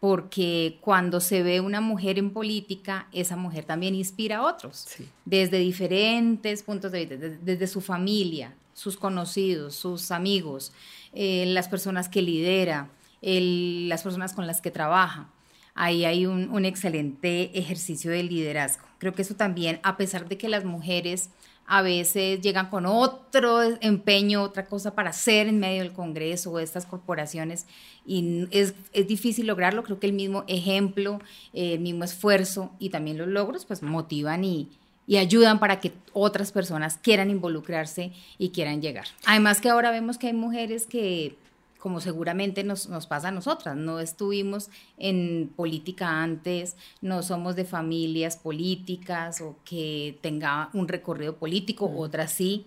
porque 0.00 0.78
cuando 0.80 1.20
se 1.20 1.42
ve 1.42 1.60
una 1.60 1.82
mujer 1.82 2.18
en 2.18 2.30
política, 2.30 3.06
esa 3.12 3.36
mujer 3.36 3.64
también 3.64 3.94
inspira 3.94 4.38
a 4.38 4.42
otros, 4.42 4.86
desde 5.26 5.58
diferentes 5.58 6.62
puntos 6.62 6.90
de 6.90 7.04
vista, 7.04 7.16
desde, 7.16 7.66
su 7.66 7.82
familia, 7.82 8.54
sus 8.80 8.96
conocidos, 8.96 9.74
sus 9.74 10.10
amigos, 10.10 10.72
eh, 11.12 11.44
las 11.48 11.68
personas 11.68 12.08
que 12.08 12.22
lidera, 12.22 12.88
las 13.20 14.02
personas 14.02 14.32
con 14.32 14.46
las 14.46 14.62
que 14.62 14.70
trabaja. 14.70 15.28
Ahí 15.74 16.06
hay 16.06 16.24
un, 16.24 16.64
excelente 16.64 17.58
ejercicio 17.58 18.10
de 18.10 18.22
liderazgo. 18.22 18.86
Creo 18.96 19.12
que 19.12 19.20
eso 19.20 19.34
también, 19.34 19.80
a 19.82 19.98
pesar 19.98 20.28
de 20.28 20.38
que 20.38 20.48
las 20.48 20.64
mujeres 20.64 21.28
a 21.66 21.82
veces 21.82 22.40
llegan 22.40 22.70
con 22.70 22.86
otro 22.86 23.62
empeño, 23.82 24.42
otra 24.42 24.64
cosa 24.64 24.94
para 24.94 25.10
hacer 25.10 25.46
en 25.46 25.60
medio 25.60 25.82
del 25.82 25.92
Congreso 25.92 26.50
o 26.50 26.58
estas 26.58 26.86
corporaciones 26.86 27.66
y 28.06 28.48
es, 28.50 28.74
es, 28.94 29.06
difícil 29.06 29.46
lograrlo. 29.46 29.84
Creo 29.84 30.00
que 30.00 30.06
el 30.06 30.14
mismo 30.14 30.44
ejemplo, 30.48 31.20
el 31.52 31.80
mismo 31.80 32.04
esfuerzo 32.04 32.72
y 32.78 32.88
también 32.88 33.18
los 33.18 33.28
logros 33.28 33.66
pues 33.66 33.82
motivan 33.82 34.42
y, 34.42 34.68
y 35.10 35.16
ayudan 35.16 35.58
para 35.58 35.80
que 35.80 35.90
otras 36.12 36.52
personas 36.52 36.96
quieran 36.96 37.30
involucrarse 37.30 38.12
y 38.38 38.50
quieran 38.50 38.80
llegar. 38.80 39.06
Además 39.26 39.60
que 39.60 39.68
ahora 39.68 39.90
vemos 39.90 40.18
que 40.18 40.28
hay 40.28 40.34
mujeres 40.34 40.86
que 40.86 41.36
como 41.80 42.00
seguramente 42.00 42.62
nos, 42.62 42.88
nos, 42.88 43.08
pasa 43.08 43.26
a 43.28 43.30
nosotras. 43.32 43.74
No 43.74 43.98
estuvimos 43.98 44.70
en 44.98 45.50
política 45.56 46.22
antes, 46.22 46.76
no 47.00 47.24
somos 47.24 47.56
de 47.56 47.64
familias 47.64 48.36
políticas 48.36 49.40
o 49.40 49.56
que 49.64 50.16
tenga 50.20 50.70
un 50.74 50.86
recorrido 50.86 51.34
político, 51.34 51.92
otras 51.92 52.30
sí. 52.30 52.66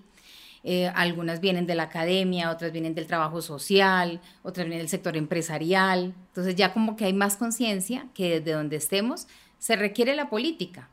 Eh, 0.66 0.92
algunas 0.96 1.40
vienen 1.40 1.66
de 1.66 1.76
la 1.76 1.84
academia, 1.84 2.52
otras 2.52 2.74
vienen 2.74 2.94
del 2.94 3.08
trabajo 3.08 3.42
social, 3.42 4.20
otras 4.44 4.66
vienen 4.66 4.80
del 4.80 4.90
sector 4.90 5.16
empresarial. 5.16 6.14
Entonces 6.28 6.58
ya 6.58 6.74
como 6.74 6.98
que 6.98 7.06
hay 7.06 7.14
más 7.14 7.38
conciencia 7.38 8.08
que 8.14 8.42
desde 8.42 8.52
donde 8.52 8.76
estemos 8.76 9.28
se 9.60 9.78
requiere 9.78 10.14
la 10.14 10.30
política. 10.30 10.90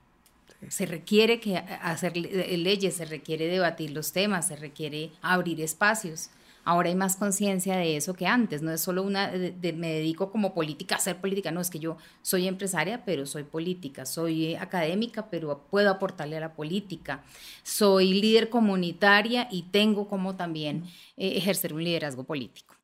Se 0.69 0.87
requiere 0.87 1.41
que 1.41 1.57
hacer 1.57 2.17
leyes, 2.17 2.95
se 2.95 3.05
requiere 3.05 3.47
debatir 3.47 3.91
los 3.91 4.13
temas, 4.13 4.49
se 4.49 4.57
requiere 4.57 5.11
abrir 5.23 5.61
espacios. 5.61 6.31
Ahora 6.65 6.91
hay 6.91 6.95
más 6.95 7.17
conciencia 7.17 7.77
de 7.77 7.97
eso 7.97 8.15
que 8.15 8.27
antes, 8.27 8.61
no 8.61 8.71
es 8.71 8.83
solo 8.83 9.03
una, 9.03 9.29
de, 9.29 9.73
me 9.73 9.95
dedico 9.95 10.31
como 10.31 10.53
política 10.53 10.95
a 10.95 10.99
hacer 10.99 11.17
política, 11.17 11.51
no, 11.51 11.61
es 11.61 11.71
que 11.71 11.79
yo 11.79 11.97
soy 12.21 12.47
empresaria, 12.47 13.03
pero 13.05 13.25
soy 13.25 13.45
política, 13.45 14.05
soy 14.05 14.55
académica, 14.57 15.31
pero 15.31 15.67
puedo 15.71 15.91
aportarle 15.91 16.37
a 16.37 16.41
la 16.41 16.53
política, 16.53 17.25
soy 17.63 18.13
líder 18.13 18.51
comunitaria 18.51 19.49
y 19.51 19.63
tengo 19.63 20.07
como 20.07 20.37
también 20.37 20.85
eh, 21.17 21.39
ejercer 21.39 21.73
un 21.73 21.83
liderazgo 21.83 22.25
político. 22.25 22.80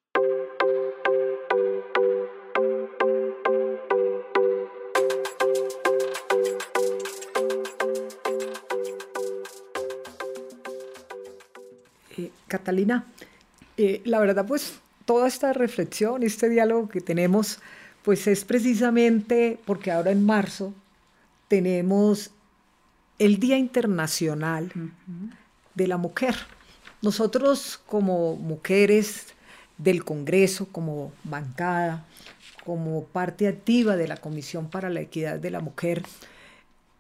Catalina, 12.49 13.07
eh, 13.77 14.03
la 14.05 14.21
verdad, 14.21 14.47
pues 14.47 14.81
toda 15.05 15.29
esta 15.29 15.53
reflexión, 15.53 16.23
este 16.23 16.49
diálogo 16.49 16.89
que 16.89 17.01
tenemos, 17.01 17.61
pues 18.03 18.27
es 18.27 18.45
precisamente 18.45 19.59
porque 19.65 19.91
ahora 19.91 20.11
en 20.11 20.25
marzo 20.25 20.75
tenemos 21.49 22.31
el 23.19 23.39
Día 23.39 23.57
Internacional 23.57 24.73
de 25.75 25.87
la 25.87 25.97
Mujer. 25.97 26.35
Nosotros 27.03 27.81
como 27.87 28.37
mujeres 28.37 29.35
del 29.79 30.05
Congreso, 30.05 30.69
como 30.71 31.13
bancada, 31.25 32.07
como 32.65 33.05
parte 33.05 33.47
activa 33.47 33.97
de 33.97 34.09
la 34.09 34.17
Comisión 34.17 34.69
para 34.69 34.91
la 34.91 35.01
Equidad 35.01 35.39
de 35.39 35.51
la 35.51 35.61
Mujer, 35.61 36.03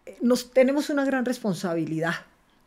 eh, 0.07 0.17
nos 0.21 0.51
tenemos 0.51 0.91
una 0.91 1.05
gran 1.05 1.25
responsabilidad 1.25 2.15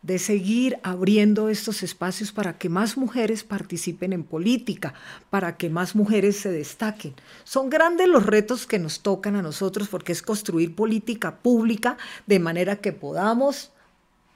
de 0.02 0.18
seguir 0.18 0.78
abriendo 0.82 1.50
estos 1.50 1.84
espacios 1.84 2.32
para 2.32 2.58
que 2.58 2.70
más 2.70 2.98
mujeres 2.98 3.44
participen 3.44 4.14
en 4.14 4.24
política, 4.24 4.94
para 5.30 5.58
que 5.58 5.70
más 5.70 5.96
mujeres 5.96 6.38
se 6.38 6.52
destaquen. 6.52 7.14
Son 7.44 7.70
grandes 7.70 8.08
los 8.08 8.26
retos 8.26 8.66
que 8.66 8.80
nos 8.80 9.02
tocan 9.02 9.36
a 9.36 9.42
nosotros 9.42 9.90
porque 9.90 10.14
es 10.14 10.22
construir 10.22 10.74
política 10.74 11.38
pública 11.38 11.98
de 12.28 12.40
manera 12.40 12.78
que 12.78 12.94
podamos 12.94 13.72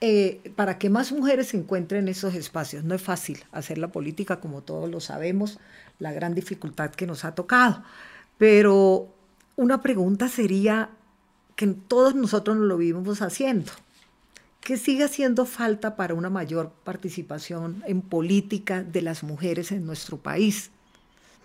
eh, 0.05 0.51
para 0.57 0.77
que 0.77 0.89
más 0.89 1.13
mujeres 1.13 1.47
se 1.47 1.57
encuentren 1.57 2.09
esos 2.09 2.35
espacios. 2.35 2.83
No 2.83 2.93
es 2.93 3.01
fácil 3.01 3.45
hacer 3.53 3.77
la 3.77 3.87
política, 3.87 4.41
como 4.41 4.61
todos 4.61 4.89
lo 4.89 4.99
sabemos, 4.99 5.59
la 5.97 6.11
gran 6.11 6.35
dificultad 6.35 6.91
que 6.91 7.07
nos 7.07 7.23
ha 7.23 7.35
tocado. 7.35 7.83
Pero 8.37 9.07
una 9.55 9.81
pregunta 9.81 10.27
sería 10.27 10.89
que 11.55 11.67
todos 11.67 12.15
nosotros 12.15 12.57
lo 12.57 12.75
vivimos 12.75 13.21
haciendo. 13.21 13.71
¿Qué 14.63 14.77
sigue 14.77 15.03
haciendo 15.03 15.45
falta 15.45 15.97
para 15.97 16.13
una 16.13 16.29
mayor 16.29 16.71
participación 16.85 17.83
en 17.85 18.01
política 18.01 18.81
de 18.81 19.01
las 19.01 19.21
mujeres 19.21 19.73
en 19.73 19.85
nuestro 19.85 20.15
país? 20.15 20.71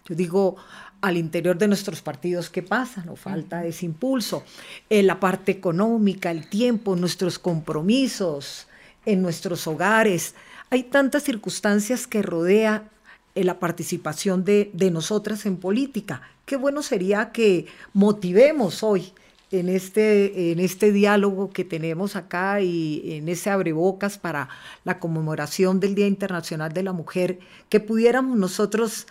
Yo 0.06 0.14
digo, 0.14 0.54
al 1.00 1.16
interior 1.16 1.58
de 1.58 1.66
nuestros 1.66 2.00
partidos, 2.00 2.48
¿qué 2.48 2.62
pasa? 2.62 3.02
No 3.04 3.16
falta 3.16 3.66
ese 3.66 3.86
impulso. 3.86 4.44
En 4.88 5.08
la 5.08 5.18
parte 5.18 5.50
económica, 5.50 6.30
el 6.30 6.48
tiempo, 6.48 6.94
nuestros 6.94 7.40
compromisos, 7.40 8.68
en 9.04 9.20
nuestros 9.20 9.66
hogares. 9.66 10.36
Hay 10.70 10.84
tantas 10.84 11.24
circunstancias 11.24 12.06
que 12.06 12.22
rodea 12.22 12.88
eh, 13.34 13.42
la 13.42 13.58
participación 13.58 14.44
de, 14.44 14.70
de 14.74 14.92
nosotras 14.92 15.44
en 15.44 15.56
política. 15.56 16.22
Qué 16.46 16.54
bueno 16.54 16.84
sería 16.84 17.32
que 17.32 17.66
motivemos 17.92 18.84
hoy 18.84 19.12
en 19.50 19.68
este, 19.68 20.52
en 20.52 20.60
este 20.60 20.92
diálogo 20.92 21.50
que 21.50 21.64
tenemos 21.64 22.16
acá 22.16 22.60
y 22.60 23.02
en 23.14 23.28
ese 23.28 23.50
abrebocas 23.50 24.18
para 24.18 24.48
la 24.84 24.98
conmemoración 24.98 25.80
del 25.80 25.94
Día 25.94 26.06
Internacional 26.06 26.72
de 26.72 26.82
la 26.82 26.92
Mujer, 26.92 27.38
que 27.68 27.80
pudiéramos 27.80 28.36
nosotros 28.36 29.06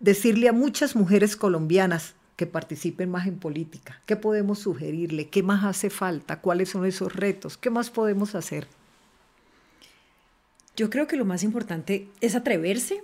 decirle 0.00 0.48
a 0.48 0.52
muchas 0.52 0.94
mujeres 0.94 1.36
colombianas 1.36 2.14
que 2.36 2.46
participen 2.46 3.10
más 3.10 3.26
en 3.26 3.38
política, 3.38 4.00
qué 4.06 4.14
podemos 4.14 4.60
sugerirle, 4.60 5.28
qué 5.28 5.42
más 5.42 5.64
hace 5.64 5.90
falta, 5.90 6.40
cuáles 6.40 6.68
son 6.68 6.86
esos 6.86 7.14
retos, 7.16 7.56
qué 7.56 7.68
más 7.68 7.90
podemos 7.90 8.34
hacer. 8.36 8.68
Yo 10.76 10.88
creo 10.88 11.08
que 11.08 11.16
lo 11.16 11.24
más 11.24 11.42
importante 11.42 12.06
es 12.20 12.36
atreverse 12.36 13.02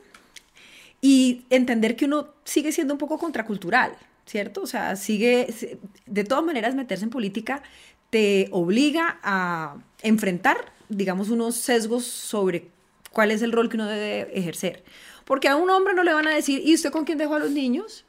y 1.00 1.44
entender 1.50 1.96
que 1.96 2.04
uno 2.04 2.28
sigue 2.44 2.70
siendo 2.70 2.94
un 2.94 2.98
poco 2.98 3.18
contracultural. 3.18 3.96
¿Cierto? 4.26 4.62
O 4.62 4.66
sea, 4.66 4.96
sigue, 4.96 5.78
de 6.06 6.24
todas 6.24 6.44
maneras, 6.44 6.74
meterse 6.74 7.04
en 7.04 7.10
política 7.10 7.62
te 8.10 8.48
obliga 8.52 9.18
a 9.24 9.76
enfrentar, 10.02 10.72
digamos, 10.88 11.30
unos 11.30 11.56
sesgos 11.56 12.04
sobre 12.04 12.68
cuál 13.10 13.30
es 13.30 13.42
el 13.42 13.50
rol 13.50 13.68
que 13.68 13.76
uno 13.76 13.86
debe 13.86 14.38
ejercer. 14.38 14.84
Porque 15.24 15.48
a 15.48 15.56
un 15.56 15.68
hombre 15.70 15.94
no 15.94 16.04
le 16.04 16.12
van 16.12 16.28
a 16.28 16.34
decir, 16.34 16.62
¿y 16.64 16.74
usted 16.74 16.90
con 16.90 17.04
quién 17.04 17.18
dejó 17.18 17.34
a 17.34 17.38
los 17.38 17.50
niños? 17.50 18.04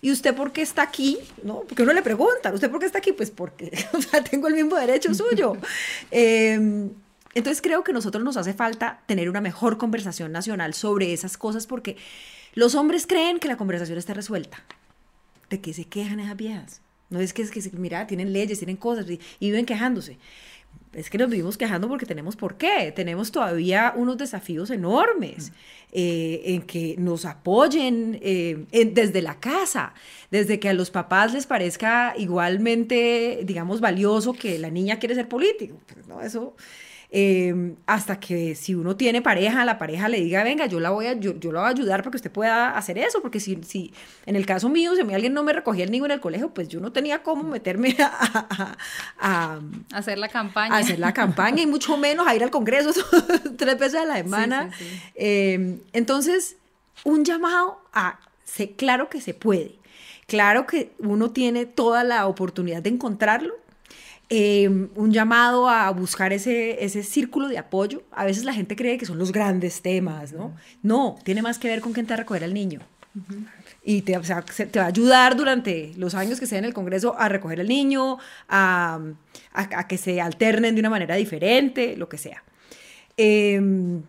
¿Y 0.00 0.10
usted 0.10 0.34
por 0.34 0.52
qué 0.52 0.62
está 0.62 0.82
aquí? 0.82 1.18
¿No? 1.42 1.60
Porque 1.60 1.82
uno 1.82 1.92
le 1.92 2.02
pregunta, 2.02 2.52
¿usted 2.52 2.70
por 2.70 2.80
qué 2.80 2.86
está 2.86 2.98
aquí? 2.98 3.12
Pues 3.12 3.30
porque, 3.30 3.70
o 3.92 4.00
sea, 4.00 4.22
tengo 4.22 4.48
el 4.48 4.54
mismo 4.54 4.76
derecho 4.76 5.14
suyo. 5.14 5.56
Em, 6.10 6.90
entonces 7.34 7.60
creo 7.60 7.84
que 7.84 7.92
a 7.92 7.94
nosotros 7.94 8.24
nos 8.24 8.36
hace 8.36 8.54
falta 8.54 9.00
tener 9.06 9.28
una 9.28 9.40
mejor 9.40 9.78
conversación 9.78 10.32
nacional 10.32 10.74
sobre 10.74 11.12
esas 11.12 11.36
cosas 11.36 11.66
porque 11.66 11.96
los 12.54 12.74
hombres 12.74 13.06
creen 13.06 13.38
que 13.38 13.48
la 13.48 13.56
conversación 13.56 13.98
está 13.98 14.14
resuelta. 14.14 14.64
¿De 15.50 15.60
qué 15.60 15.72
se 15.72 15.84
quejan 15.84 16.20
esas 16.20 16.36
viejas? 16.36 16.82
No 17.08 17.20
es 17.20 17.32
que, 17.32 17.42
es 17.42 17.50
que 17.50 17.60
mira, 17.76 18.06
tienen 18.06 18.32
leyes, 18.32 18.58
tienen 18.58 18.76
cosas 18.76 19.08
y, 19.08 19.20
viven 19.40 19.64
quejándose. 19.64 20.18
Es 20.92 21.10
que 21.10 21.18
nos 21.18 21.30
vivimos 21.30 21.56
quejando 21.56 21.88
porque 21.88 22.06
tenemos 22.06 22.36
por 22.36 22.56
qué. 22.56 22.92
Tenemos 22.94 23.30
todavía 23.30 23.92
unos 23.96 24.16
desafíos 24.16 24.70
enormes 24.70 25.52
eh, 25.92 26.42
en 26.46 26.62
que 26.62 26.96
nos 26.98 27.24
apoyen 27.26 28.18
eh, 28.22 28.66
desde 28.92 29.22
la 29.22 29.38
casa, 29.38 29.94
desde 30.30 30.58
que 30.58 30.68
a 30.68 30.74
los 30.74 30.90
papás 30.90 31.32
les 31.32 31.46
parezca 31.46 32.14
igualmente, 32.16 33.40
digamos, 33.44 33.80
valioso 33.80 34.32
que 34.32 34.58
la 34.58 34.70
niña 34.70 34.98
quiere 34.98 35.14
ser 35.14 35.28
político. 35.28 35.78
Pues, 35.92 36.08
no, 36.08 36.22
eso 36.22 36.56
Em, 37.18 37.76
hasta 37.86 38.20
que 38.20 38.54
si 38.54 38.74
uno 38.74 38.94
tiene 38.94 39.22
pareja, 39.22 39.64
la 39.64 39.78
pareja 39.78 40.06
le 40.06 40.20
diga, 40.20 40.44
venga, 40.44 40.66
yo 40.66 40.80
la 40.80 40.90
voy 40.90 41.06
a, 41.06 41.14
yo, 41.14 41.34
yo 41.40 41.50
la 41.50 41.60
voy 41.60 41.68
a 41.68 41.70
ayudar 41.70 42.02
para 42.02 42.10
que 42.10 42.18
usted 42.18 42.30
pueda 42.30 42.76
hacer 42.76 42.98
eso, 42.98 43.22
porque 43.22 43.40
si, 43.40 43.58
si 43.62 43.94
en 44.26 44.36
el 44.36 44.44
caso 44.44 44.68
mío, 44.68 44.94
si 44.94 45.00
a 45.00 45.04
mí 45.04 45.14
alguien 45.14 45.32
no 45.32 45.42
me 45.42 45.54
recogía 45.54 45.84
el 45.84 45.90
niño 45.90 46.04
en 46.04 46.10
el 46.10 46.20
colegio, 46.20 46.50
pues 46.50 46.68
yo 46.68 46.78
no 46.78 46.92
tenía 46.92 47.22
cómo 47.22 47.44
meterme 47.44 47.96
a, 48.00 48.76
a, 49.18 49.60
hacer 49.94 50.18
la 50.18 50.28
campaña. 50.28 50.74
A 50.74 50.78
hacer 50.80 50.98
la 50.98 51.14
campaña 51.14 51.62
y 51.62 51.66
mucho 51.66 51.96
menos 51.96 52.26
a 52.26 52.34
ir 52.34 52.44
al 52.44 52.50
Congreso 52.50 52.90
tres 53.56 53.78
veces 53.78 53.98
a 54.02 54.04
la 54.04 54.16
semana. 54.18 54.70
Em, 55.14 55.78
entonces, 55.94 56.56
un 57.04 57.24
llamado 57.24 57.80
a, 57.94 58.20
sé, 58.44 58.72
claro 58.72 59.08
que 59.08 59.22
se 59.22 59.32
puede. 59.32 59.76
Claro 60.26 60.66
que 60.66 60.92
uno 60.98 61.30
tiene 61.30 61.64
toda 61.64 62.04
la 62.04 62.26
oportunidad 62.26 62.82
de 62.82 62.90
encontrarlo, 62.90 63.54
Em, 64.28 64.88
un 64.96 65.12
llamado 65.12 65.68
a 65.68 65.88
buscar 65.90 66.32
ese, 66.32 66.84
ese 66.84 67.04
círculo 67.04 67.46
de 67.46 67.58
apoyo. 67.58 68.02
A 68.10 68.24
veces 68.24 68.44
la 68.44 68.52
gente 68.52 68.74
cree 68.74 68.98
que 68.98 69.06
son 69.06 69.18
los 69.18 69.30
grandes 69.30 69.82
temas, 69.82 70.32
¿no? 70.32 70.52
No, 70.82 71.16
tiene 71.22 71.42
más 71.42 71.58
que 71.58 71.68
ver 71.68 71.80
con 71.80 71.92
quién 71.92 72.06
te 72.06 72.10
va 72.12 72.14
a 72.16 72.18
recoger 72.18 72.42
al 72.42 72.52
niño. 72.52 72.80
Y 73.84 74.02
te, 74.02 74.18
te, 74.18 74.78
va 74.78 74.84
a 74.84 74.88
ayudar 74.88 75.36
durante 75.36 75.92
los 75.96 76.16
años 76.16 76.40
que 76.40 76.46
sea 76.46 76.58
en 76.58 76.64
el 76.64 76.74
Congreso 76.74 77.14
a 77.16 77.28
recoger 77.28 77.60
al 77.60 77.68
niño, 77.68 78.18
a, 78.48 78.98
a, 79.52 79.86
que 79.86 79.96
se 79.96 80.20
alternen 80.20 80.74
de 80.74 80.80
una 80.80 80.90
manera 80.90 81.14
diferente, 81.14 81.96
lo 81.96 82.08
que 82.08 82.18
sea. 82.18 82.42
Em, 83.16 84.02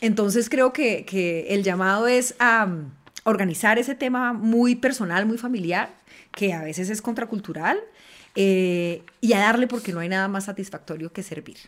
entonces 0.00 0.48
creo 0.48 0.72
que, 0.72 1.04
que 1.04 1.48
el 1.50 1.62
llamado 1.62 2.08
es 2.08 2.34
a 2.38 2.66
organizar 3.24 3.78
ese 3.78 3.94
tema 3.94 4.32
muy 4.32 4.74
personal, 4.74 5.26
muy 5.26 5.36
familiar, 5.36 5.90
que 6.32 6.52
a 6.54 6.62
veces 6.62 6.90
es 6.90 7.02
contracultural, 7.02 7.78
eh, 8.34 9.02
y 9.20 9.32
a 9.32 9.38
darle 9.38 9.66
porque 9.66 9.92
no 9.92 10.00
hay 10.00 10.08
nada 10.08 10.28
más 10.28 10.44
satisfactorio 10.44 11.12
que 11.12 11.22
servir, 11.22 11.58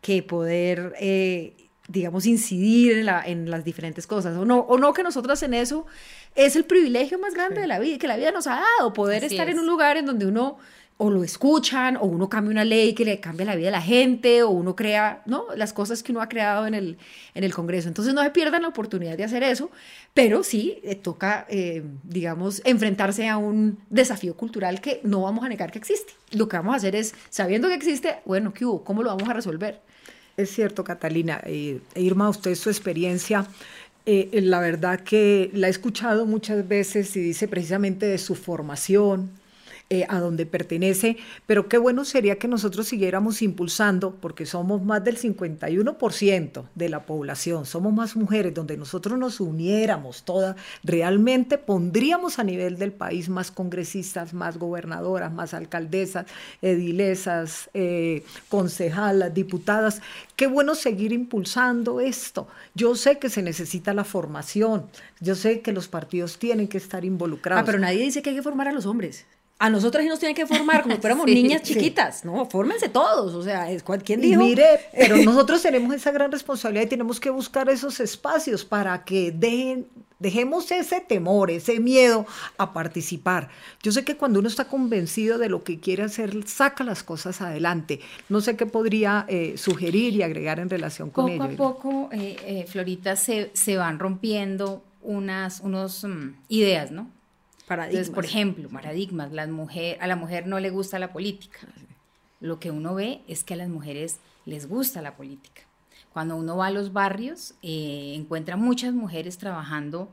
que 0.00 0.22
poder, 0.22 0.94
eh, 1.00 1.54
digamos, 1.88 2.26
incidir 2.26 2.98
en, 2.98 3.06
la, 3.06 3.22
en, 3.24 3.50
las 3.50 3.64
diferentes 3.64 4.06
cosas. 4.06 4.36
O 4.36 4.44
no, 4.44 4.60
o 4.60 4.78
no 4.78 4.92
que 4.92 5.02
nosotros 5.02 5.42
en 5.42 5.54
eso 5.54 5.86
es 6.34 6.56
el 6.56 6.64
privilegio 6.64 7.18
más 7.18 7.34
grande 7.34 7.60
de 7.60 7.66
la 7.66 7.78
vida, 7.78 7.98
que 7.98 8.08
la 8.08 8.16
vida 8.16 8.30
nos 8.30 8.46
ha 8.46 8.60
dado, 8.78 8.92
poder 8.92 9.24
estar 9.24 9.48
en 9.48 9.58
un 9.58 9.66
lugar 9.66 9.96
en 9.96 10.06
donde 10.06 10.26
uno 10.26 10.58
o 11.02 11.10
lo 11.10 11.24
escuchan, 11.24 11.96
o 11.96 12.04
uno 12.04 12.28
cambia 12.28 12.52
una 12.52 12.64
ley 12.64 12.94
que 12.94 13.04
le 13.04 13.18
cambia 13.18 13.44
la 13.44 13.56
vida 13.56 13.68
a 13.68 13.70
la 13.72 13.82
gente, 13.82 14.44
o 14.44 14.50
uno 14.50 14.76
crea, 14.76 15.20
¿no? 15.26 15.46
Las 15.56 15.72
cosas 15.72 16.00
que 16.00 16.12
uno 16.12 16.20
ha 16.20 16.28
creado 16.28 16.64
en 16.64 16.74
el, 16.74 16.96
en 17.34 17.42
el 17.42 17.52
Congreso. 17.52 17.88
Entonces 17.88 18.14
no 18.14 18.22
se 18.22 18.30
pierdan 18.30 18.62
la 18.62 18.68
oportunidad 18.68 19.16
de 19.16 19.24
hacer 19.24 19.42
eso, 19.42 19.72
pero 20.14 20.44
sí 20.44 20.78
eh, 20.84 20.94
toca, 20.94 21.44
eh, 21.48 21.82
digamos, 22.04 22.62
enfrentarse 22.64 23.28
a 23.28 23.36
un 23.36 23.80
desafío 23.90 24.36
cultural 24.36 24.80
que 24.80 25.00
no 25.02 25.22
vamos 25.22 25.44
a 25.44 25.48
negar 25.48 25.72
que 25.72 25.80
existe. 25.80 26.12
Lo 26.30 26.46
que 26.48 26.56
vamos 26.56 26.74
a 26.74 26.76
hacer 26.76 26.94
es, 26.94 27.16
sabiendo 27.30 27.66
que 27.66 27.74
existe, 27.74 28.20
bueno, 28.24 28.54
¿qué 28.54 28.64
hubo? 28.64 28.84
¿Cómo 28.84 29.02
lo 29.02 29.08
vamos 29.08 29.28
a 29.28 29.32
resolver? 29.32 29.80
Es 30.36 30.50
cierto, 30.50 30.84
Catalina. 30.84 31.40
Eh, 31.44 31.80
Irma, 31.96 32.28
usted 32.28 32.54
su 32.54 32.70
experiencia 32.70 33.44
la 34.04 34.58
verdad 34.58 35.00
que 35.00 35.50
la 35.52 35.68
he 35.68 35.70
escuchado 35.70 36.26
muchas 36.26 36.66
veces 36.66 37.16
y 37.16 37.20
dice 37.20 37.46
precisamente 37.46 38.06
de 38.06 38.18
su 38.18 38.34
formación, 38.34 39.30
eh, 39.92 40.06
a 40.08 40.20
donde 40.20 40.46
pertenece, 40.46 41.18
pero 41.44 41.68
qué 41.68 41.76
bueno 41.76 42.06
sería 42.06 42.38
que 42.38 42.48
nosotros 42.48 42.88
siguiéramos 42.88 43.42
impulsando, 43.42 44.14
porque 44.22 44.46
somos 44.46 44.82
más 44.82 45.04
del 45.04 45.18
51% 45.18 46.64
de 46.74 46.88
la 46.88 47.04
población, 47.04 47.66
somos 47.66 47.92
más 47.92 48.16
mujeres, 48.16 48.54
donde 48.54 48.78
nosotros 48.78 49.18
nos 49.18 49.38
uniéramos 49.38 50.22
todas, 50.22 50.56
realmente 50.82 51.58
pondríamos 51.58 52.38
a 52.38 52.44
nivel 52.44 52.78
del 52.78 52.92
país 52.92 53.28
más 53.28 53.50
congresistas, 53.50 54.32
más 54.32 54.56
gobernadoras, 54.56 55.30
más 55.30 55.52
alcaldesas, 55.52 56.24
edilesas, 56.62 57.68
eh, 57.74 58.24
concejalas, 58.48 59.34
diputadas. 59.34 60.00
Qué 60.36 60.46
bueno 60.46 60.74
seguir 60.74 61.12
impulsando 61.12 62.00
esto. 62.00 62.48
Yo 62.74 62.94
sé 62.94 63.18
que 63.18 63.28
se 63.28 63.42
necesita 63.42 63.92
la 63.92 64.04
formación, 64.04 64.86
yo 65.20 65.34
sé 65.34 65.60
que 65.60 65.72
los 65.72 65.88
partidos 65.88 66.38
tienen 66.38 66.66
que 66.66 66.78
estar 66.78 67.04
involucrados. 67.04 67.62
Ah, 67.62 67.66
pero 67.66 67.78
nadie 67.78 68.04
dice 68.04 68.22
que 68.22 68.30
hay 68.30 68.36
que 68.36 68.42
formar 68.42 68.68
a 68.68 68.72
los 68.72 68.86
hombres 68.86 69.26
a 69.62 69.70
nosotras 69.70 70.04
nos 70.06 70.18
tienen 70.18 70.34
que 70.34 70.44
formar 70.44 70.82
como 70.82 70.96
si 70.96 71.00
fuéramos 71.00 71.24
niñas 71.24 71.62
chiquitas, 71.62 72.24
¿no? 72.24 72.46
Fórmense 72.46 72.88
todos, 72.88 73.32
o 73.32 73.44
sea, 73.44 73.68
¿quién 74.04 74.20
dijo? 74.20 74.42
mire, 74.42 74.80
pero 74.92 75.16
nosotros 75.24 75.62
tenemos 75.62 75.94
esa 75.94 76.10
gran 76.10 76.32
responsabilidad 76.32 76.86
y 76.86 76.88
tenemos 76.88 77.20
que 77.20 77.30
buscar 77.30 77.68
esos 77.68 78.00
espacios 78.00 78.64
para 78.64 79.04
que 79.04 79.30
dejen, 79.30 79.86
dejemos 80.18 80.68
ese 80.72 81.00
temor, 81.00 81.52
ese 81.52 81.78
miedo 81.78 82.26
a 82.58 82.72
participar. 82.72 83.50
Yo 83.84 83.92
sé 83.92 84.02
que 84.04 84.16
cuando 84.16 84.40
uno 84.40 84.48
está 84.48 84.64
convencido 84.64 85.38
de 85.38 85.48
lo 85.48 85.62
que 85.62 85.78
quiere 85.78 86.02
hacer, 86.02 86.44
saca 86.48 86.82
las 86.82 87.04
cosas 87.04 87.40
adelante. 87.40 88.00
No 88.28 88.40
sé 88.40 88.56
qué 88.56 88.66
podría 88.66 89.26
eh, 89.28 89.54
sugerir 89.58 90.16
y 90.16 90.24
agregar 90.24 90.58
en 90.58 90.70
relación 90.70 91.10
con 91.10 91.28
ello. 91.28 91.38
Poco 91.38 91.52
a 91.52 91.56
poco, 91.56 92.08
eh, 92.10 92.36
eh, 92.44 92.66
Florita, 92.66 93.14
se, 93.14 93.52
se, 93.54 93.76
van 93.76 94.00
rompiendo 94.00 94.82
unas 95.02 95.60
unos, 95.60 96.02
mm, 96.02 96.34
ideas, 96.48 96.90
¿no? 96.90 97.21
Entonces, 97.74 98.10
por 98.10 98.24
ejemplo, 98.24 98.68
paradigmas, 98.68 99.32
las 99.32 99.48
mujer, 99.48 99.98
a 100.00 100.06
la 100.06 100.16
mujer 100.16 100.46
no 100.46 100.60
le 100.60 100.70
gusta 100.70 100.98
la 100.98 101.12
política. 101.12 101.60
Lo 102.40 102.58
que 102.58 102.70
uno 102.70 102.94
ve 102.94 103.22
es 103.28 103.44
que 103.44 103.54
a 103.54 103.56
las 103.56 103.68
mujeres 103.68 104.18
les 104.44 104.68
gusta 104.68 105.02
la 105.02 105.16
política. 105.16 105.62
Cuando 106.12 106.36
uno 106.36 106.56
va 106.56 106.66
a 106.66 106.70
los 106.70 106.92
barrios, 106.92 107.54
eh, 107.62 108.14
encuentra 108.16 108.56
muchas 108.56 108.92
mujeres 108.92 109.38
trabajando 109.38 110.10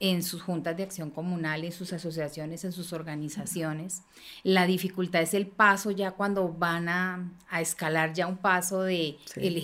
en 0.00 0.22
sus 0.22 0.40
juntas 0.40 0.76
de 0.78 0.82
acción 0.82 1.10
comunal, 1.10 1.62
en 1.62 1.72
sus 1.72 1.92
asociaciones, 1.92 2.64
en 2.64 2.72
sus 2.72 2.94
organizaciones. 2.94 4.02
La 4.42 4.66
dificultad 4.66 5.20
es 5.20 5.34
el 5.34 5.46
paso 5.46 5.90
ya 5.90 6.12
cuando 6.12 6.48
van 6.48 6.88
a, 6.88 7.30
escalar 7.60 8.14
ya 8.14 8.26
un 8.26 8.38
paso 8.38 8.82
de 8.82 9.18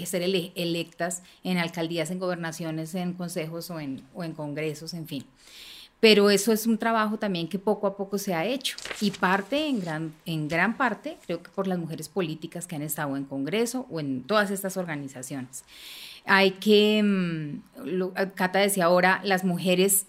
ser 0.05 0.23
electas 0.23 1.23
en 1.43 1.57
alcaldías, 1.57 2.11
en 2.11 2.19
gobernaciones, 2.19 2.95
en 2.95 3.15
consejos 3.15 3.71
o 3.71 3.81
en, 3.81 4.07
o 4.15 4.25
en 4.25 4.35
congresos, 4.35 4.93
en 4.93 5.07
fin. 5.07 5.25
Pero 6.01 6.31
eso 6.31 6.53
es 6.53 6.67
un 6.67 6.77
trabajo 6.77 7.19
también 7.19 7.49
que 7.49 7.59
poco 7.59 7.87
a 7.87 7.97
poco 7.97 8.19
se 8.19 8.35
ha 8.35 8.45
hecho 8.45 8.77
y 9.01 9.11
parte 9.11 9.67
en 9.67 9.81
gran, 9.81 10.15
en 10.27 10.47
gran 10.47 10.77
parte, 10.77 11.17
creo 11.25 11.43
que 11.43 11.51
por 11.51 11.67
las 11.67 11.79
mujeres 11.79 12.09
políticas 12.09 12.67
que 12.67 12.77
han 12.77 12.83
estado 12.83 13.17
en 13.17 13.25
Congreso 13.25 13.87
o 13.91 13.99
en 13.99 14.23
todas 14.23 14.51
estas 14.51 14.77
organizaciones. 14.77 15.65
Hay 16.27 16.53
que, 16.53 17.03
mm, 17.03 18.33
Cata 18.35 18.59
decía 18.59 18.85
ahora, 18.87 19.21
las 19.25 19.45
mujeres 19.45 20.07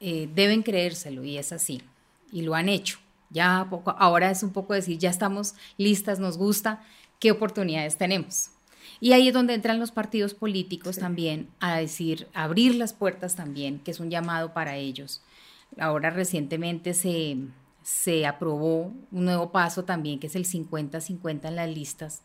eh, 0.00 0.28
deben 0.34 0.62
creérselo 0.62 1.24
y 1.24 1.38
es 1.38 1.52
así, 1.52 1.82
y 2.30 2.42
lo 2.42 2.54
han 2.54 2.68
hecho. 2.68 2.98
Ya 3.30 3.66
poco, 3.68 3.94
ahora 3.98 4.30
es 4.30 4.42
un 4.42 4.52
poco 4.52 4.74
decir, 4.74 4.98
ya 4.98 5.10
estamos 5.10 5.54
listas, 5.76 6.18
nos 6.18 6.38
gusta, 6.38 6.82
qué 7.18 7.30
oportunidades 7.30 7.96
tenemos. 7.96 8.50
Y 9.00 9.12
ahí 9.12 9.28
es 9.28 9.34
donde 9.34 9.54
entran 9.54 9.78
los 9.78 9.92
partidos 9.92 10.34
políticos 10.34 10.98
también 10.98 11.48
a 11.60 11.76
decir, 11.76 12.26
abrir 12.34 12.74
las 12.74 12.92
puertas 12.92 13.36
también, 13.36 13.78
que 13.78 13.92
es 13.92 14.00
un 14.00 14.10
llamado 14.10 14.52
para 14.52 14.76
ellos. 14.76 15.22
Ahora 15.78 16.10
recientemente 16.10 16.94
se, 16.94 17.36
se 17.82 18.26
aprobó 18.26 18.92
un 19.12 19.24
nuevo 19.24 19.52
paso 19.52 19.84
también, 19.84 20.18
que 20.18 20.26
es 20.26 20.36
el 20.36 20.46
50-50 20.46 21.48
en 21.48 21.56
las 21.56 21.68
listas. 21.68 22.22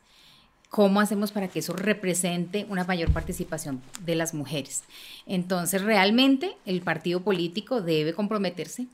¿Cómo 0.70 1.02
hacemos 1.02 1.32
para 1.32 1.50
que 1.50 1.60
eso 1.60 1.74
represente 1.74 2.66
una 2.68 2.84
mayor 2.84 3.12
participación 3.12 3.82
de 4.04 4.16
las 4.16 4.34
mujeres? 4.34 4.84
Entonces, 5.28 5.84
realmente 5.84 6.58
el 6.66 6.82
partido 6.82 7.22
político 7.22 7.82
debe 7.82 8.14
comprometerse 8.16 8.88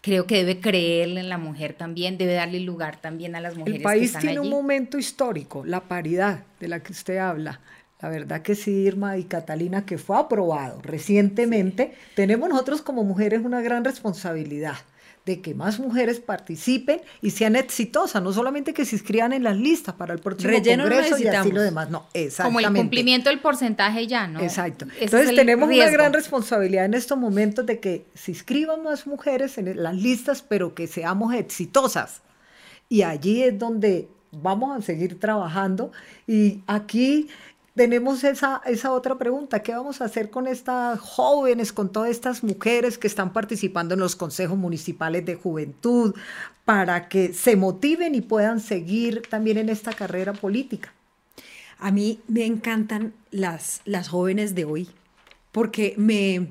creo 0.00 0.26
que 0.26 0.36
debe 0.36 0.60
creerle 0.60 1.20
en 1.20 1.28
la 1.28 1.38
mujer 1.38 1.74
también, 1.74 2.18
debe 2.18 2.34
darle 2.34 2.60
lugar 2.60 3.00
también 3.00 3.36
a 3.36 3.40
las 3.40 3.56
mujeres. 3.56 3.76
El 3.76 3.82
país 3.82 4.16
tiene 4.18 4.40
un 4.40 4.50
momento 4.50 4.98
histórico, 4.98 5.64
la 5.64 5.80
paridad 5.80 6.44
de 6.60 6.68
la 6.68 6.80
que 6.80 6.92
usted 6.92 7.18
habla. 7.18 7.60
La 8.00 8.08
verdad 8.08 8.42
que 8.42 8.54
sí, 8.54 8.70
Irma 8.70 9.16
y 9.16 9.24
Catalina, 9.24 9.84
que 9.84 9.98
fue 9.98 10.16
aprobado 10.16 10.80
recientemente, 10.82 11.94
tenemos 12.14 12.48
nosotros 12.48 12.80
como 12.80 13.02
mujeres 13.02 13.40
una 13.44 13.60
gran 13.60 13.84
responsabilidad 13.84 14.76
de 15.28 15.42
que 15.42 15.54
más 15.54 15.78
mujeres 15.78 16.20
participen 16.20 17.02
y 17.20 17.30
sean 17.30 17.54
exitosas, 17.54 18.22
no 18.22 18.32
solamente 18.32 18.72
que 18.72 18.86
se 18.86 18.96
inscriban 18.96 19.34
en 19.34 19.42
las 19.42 19.58
listas 19.58 19.94
para 19.94 20.14
el 20.14 20.20
próximo 20.20 20.54
congreso 20.54 21.18
y 21.18 21.26
así 21.26 21.52
lo 21.52 21.60
demás, 21.60 21.90
no, 21.90 22.06
exactamente. 22.14 22.64
Como 22.64 22.74
el 22.74 22.82
cumplimiento 22.82 23.28
del 23.28 23.40
porcentaje 23.40 24.06
ya, 24.06 24.26
¿no? 24.26 24.40
Exacto. 24.40 24.86
Entonces 24.98 25.34
tenemos 25.34 25.68
una 25.68 25.90
gran 25.90 26.14
responsabilidad 26.14 26.86
en 26.86 26.94
estos 26.94 27.18
momentos 27.18 27.66
de 27.66 27.78
que 27.78 28.06
se 28.14 28.30
inscriban 28.30 28.82
más 28.82 29.06
mujeres 29.06 29.58
en 29.58 29.82
las 29.82 29.94
listas, 29.94 30.40
pero 30.40 30.74
que 30.74 30.86
seamos 30.86 31.34
exitosas. 31.34 32.22
Y 32.88 33.02
allí 33.02 33.42
es 33.42 33.58
donde 33.58 34.08
vamos 34.32 34.78
a 34.78 34.80
seguir 34.80 35.20
trabajando 35.20 35.92
y 36.26 36.62
aquí 36.66 37.28
tenemos 37.78 38.24
esa, 38.24 38.60
esa 38.66 38.92
otra 38.92 39.18
pregunta, 39.18 39.62
¿qué 39.62 39.72
vamos 39.72 40.00
a 40.00 40.06
hacer 40.06 40.30
con 40.30 40.48
estas 40.48 40.98
jóvenes, 40.98 41.72
con 41.72 41.92
todas 41.92 42.10
estas 42.10 42.42
mujeres 42.42 42.98
que 42.98 43.06
están 43.06 43.32
participando 43.32 43.94
en 43.94 44.00
los 44.00 44.16
consejos 44.16 44.58
municipales 44.58 45.24
de 45.24 45.36
juventud 45.36 46.12
para 46.64 47.08
que 47.08 47.32
se 47.32 47.54
motiven 47.54 48.16
y 48.16 48.20
puedan 48.20 48.58
seguir 48.58 49.22
también 49.30 49.58
en 49.58 49.68
esta 49.68 49.92
carrera 49.92 50.32
política? 50.32 50.92
A 51.78 51.92
mí 51.92 52.18
me 52.26 52.46
encantan 52.46 53.14
las, 53.30 53.80
las 53.84 54.08
jóvenes 54.08 54.56
de 54.56 54.64
hoy 54.64 54.88
porque 55.52 55.94
me, 55.96 56.48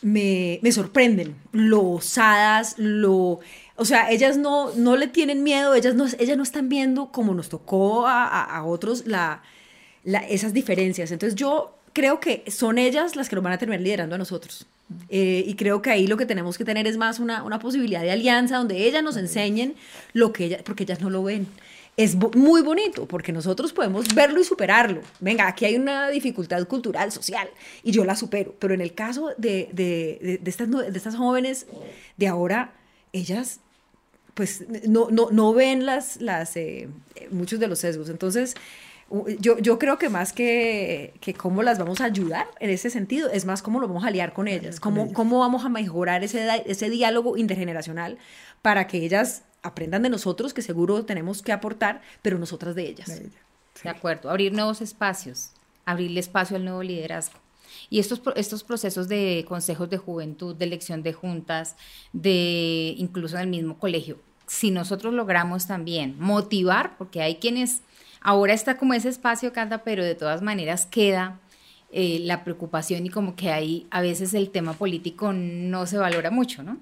me, 0.00 0.58
me 0.62 0.72
sorprenden 0.72 1.36
lo 1.52 1.82
osadas, 1.82 2.76
lo... 2.78 3.40
O 3.76 3.84
sea, 3.84 4.10
ellas 4.10 4.38
no, 4.38 4.72
no 4.74 4.96
le 4.96 5.06
tienen 5.06 5.42
miedo, 5.42 5.74
ellas 5.74 5.94
no, 5.94 6.06
ellas 6.18 6.36
no 6.38 6.44
están 6.44 6.70
viendo 6.70 7.12
como 7.12 7.34
nos 7.34 7.50
tocó 7.50 8.06
a, 8.06 8.42
a 8.42 8.64
otros 8.64 9.04
la, 9.06 9.42
esas 10.04 10.52
diferencias. 10.52 11.10
Entonces 11.10 11.34
yo 11.34 11.74
creo 11.92 12.20
que 12.20 12.44
son 12.50 12.78
ellas 12.78 13.16
las 13.16 13.28
que 13.28 13.36
nos 13.36 13.44
van 13.44 13.52
a 13.54 13.58
terminar 13.58 13.80
liderando 13.80 14.14
a 14.14 14.18
nosotros. 14.18 14.66
Eh, 15.08 15.44
y 15.46 15.54
creo 15.54 15.80
que 15.80 15.90
ahí 15.90 16.06
lo 16.06 16.16
que 16.16 16.26
tenemos 16.26 16.58
que 16.58 16.64
tener 16.64 16.86
es 16.86 16.96
más 16.96 17.18
una, 17.18 17.42
una 17.42 17.58
posibilidad 17.58 18.02
de 18.02 18.10
alianza 18.10 18.58
donde 18.58 18.86
ellas 18.86 19.02
nos 19.02 19.16
enseñen 19.16 19.74
lo 20.12 20.32
que 20.32 20.44
ellas, 20.46 20.62
porque 20.62 20.82
ellas 20.84 21.00
no 21.00 21.10
lo 21.10 21.22
ven. 21.22 21.46
Es 21.96 22.16
muy 22.16 22.60
bonito 22.62 23.06
porque 23.06 23.32
nosotros 23.32 23.72
podemos 23.72 24.12
verlo 24.14 24.40
y 24.40 24.44
superarlo. 24.44 25.00
Venga, 25.20 25.46
aquí 25.46 25.64
hay 25.64 25.76
una 25.76 26.08
dificultad 26.08 26.66
cultural, 26.66 27.12
social, 27.12 27.48
y 27.84 27.92
yo 27.92 28.04
la 28.04 28.16
supero. 28.16 28.54
Pero 28.58 28.74
en 28.74 28.80
el 28.80 28.94
caso 28.94 29.30
de, 29.38 29.68
de, 29.72 30.40
de, 30.42 30.50
estas, 30.50 30.68
de 30.68 30.96
estas 30.96 31.14
jóvenes 31.14 31.66
de 32.16 32.26
ahora, 32.26 32.72
ellas 33.12 33.60
pues 34.34 34.64
no, 34.88 35.08
no, 35.10 35.28
no 35.30 35.54
ven 35.54 35.86
las, 35.86 36.20
las, 36.20 36.56
eh, 36.56 36.88
muchos 37.30 37.60
de 37.60 37.68
los 37.68 37.78
sesgos. 37.78 38.08
Entonces, 38.08 38.54
yo, 39.38 39.58
yo 39.58 39.78
creo 39.78 39.98
que 39.98 40.08
más 40.08 40.32
que, 40.32 41.14
que 41.20 41.34
cómo 41.34 41.62
las 41.62 41.78
vamos 41.78 42.00
a 42.00 42.04
ayudar 42.04 42.46
en 42.60 42.70
ese 42.70 42.90
sentido, 42.90 43.30
es 43.30 43.44
más 43.44 43.62
cómo 43.62 43.80
lo 43.80 43.88
vamos 43.88 44.04
a 44.04 44.08
aliar 44.08 44.32
con 44.32 44.48
ellas, 44.48 44.80
cómo, 44.80 45.12
cómo 45.12 45.38
vamos 45.40 45.64
a 45.64 45.68
mejorar 45.68 46.24
ese, 46.24 46.46
ese 46.66 46.90
diálogo 46.90 47.36
intergeneracional 47.36 48.18
para 48.62 48.86
que 48.86 48.98
ellas 48.98 49.42
aprendan 49.62 50.02
de 50.02 50.10
nosotros, 50.10 50.54
que 50.54 50.62
seguro 50.62 51.04
tenemos 51.04 51.42
que 51.42 51.52
aportar, 51.52 52.02
pero 52.22 52.38
nosotras 52.38 52.74
de 52.74 52.88
ellas. 52.88 53.08
De, 53.82 53.88
acuerdo, 53.88 54.30
abrir 54.30 54.52
nuevos 54.52 54.80
espacios, 54.80 55.50
abrirle 55.84 56.20
espacio 56.20 56.56
al 56.56 56.64
nuevo 56.64 56.82
liderazgo. 56.82 57.38
Y 57.90 57.98
estos, 57.98 58.20
estos 58.36 58.62
procesos 58.62 59.08
de 59.08 59.44
consejos 59.48 59.90
de 59.90 59.98
juventud, 59.98 60.54
de 60.54 60.64
elección 60.64 61.02
de 61.02 61.12
juntas, 61.12 61.76
de 62.12 62.94
incluso 62.98 63.36
en 63.36 63.42
el 63.42 63.48
mismo 63.48 63.78
colegio, 63.78 64.18
si 64.46 64.70
nosotros 64.70 65.14
logramos 65.14 65.66
también 65.66 66.16
motivar, 66.18 66.96
porque 66.98 67.22
hay 67.22 67.36
quienes 67.36 67.80
Ahora 68.24 68.54
está 68.54 68.78
como 68.78 68.94
ese 68.94 69.10
espacio, 69.10 69.52
Canta, 69.52 69.84
pero 69.84 70.02
de 70.02 70.14
todas 70.14 70.40
maneras 70.40 70.86
queda 70.86 71.38
eh, 71.92 72.20
la 72.22 72.42
preocupación 72.42 73.04
y 73.04 73.10
como 73.10 73.36
que 73.36 73.52
ahí 73.52 73.86
a 73.90 74.00
veces 74.00 74.32
el 74.32 74.48
tema 74.48 74.72
político 74.72 75.34
no 75.34 75.86
se 75.86 75.98
valora 75.98 76.30
mucho, 76.30 76.62
¿no? 76.62 76.78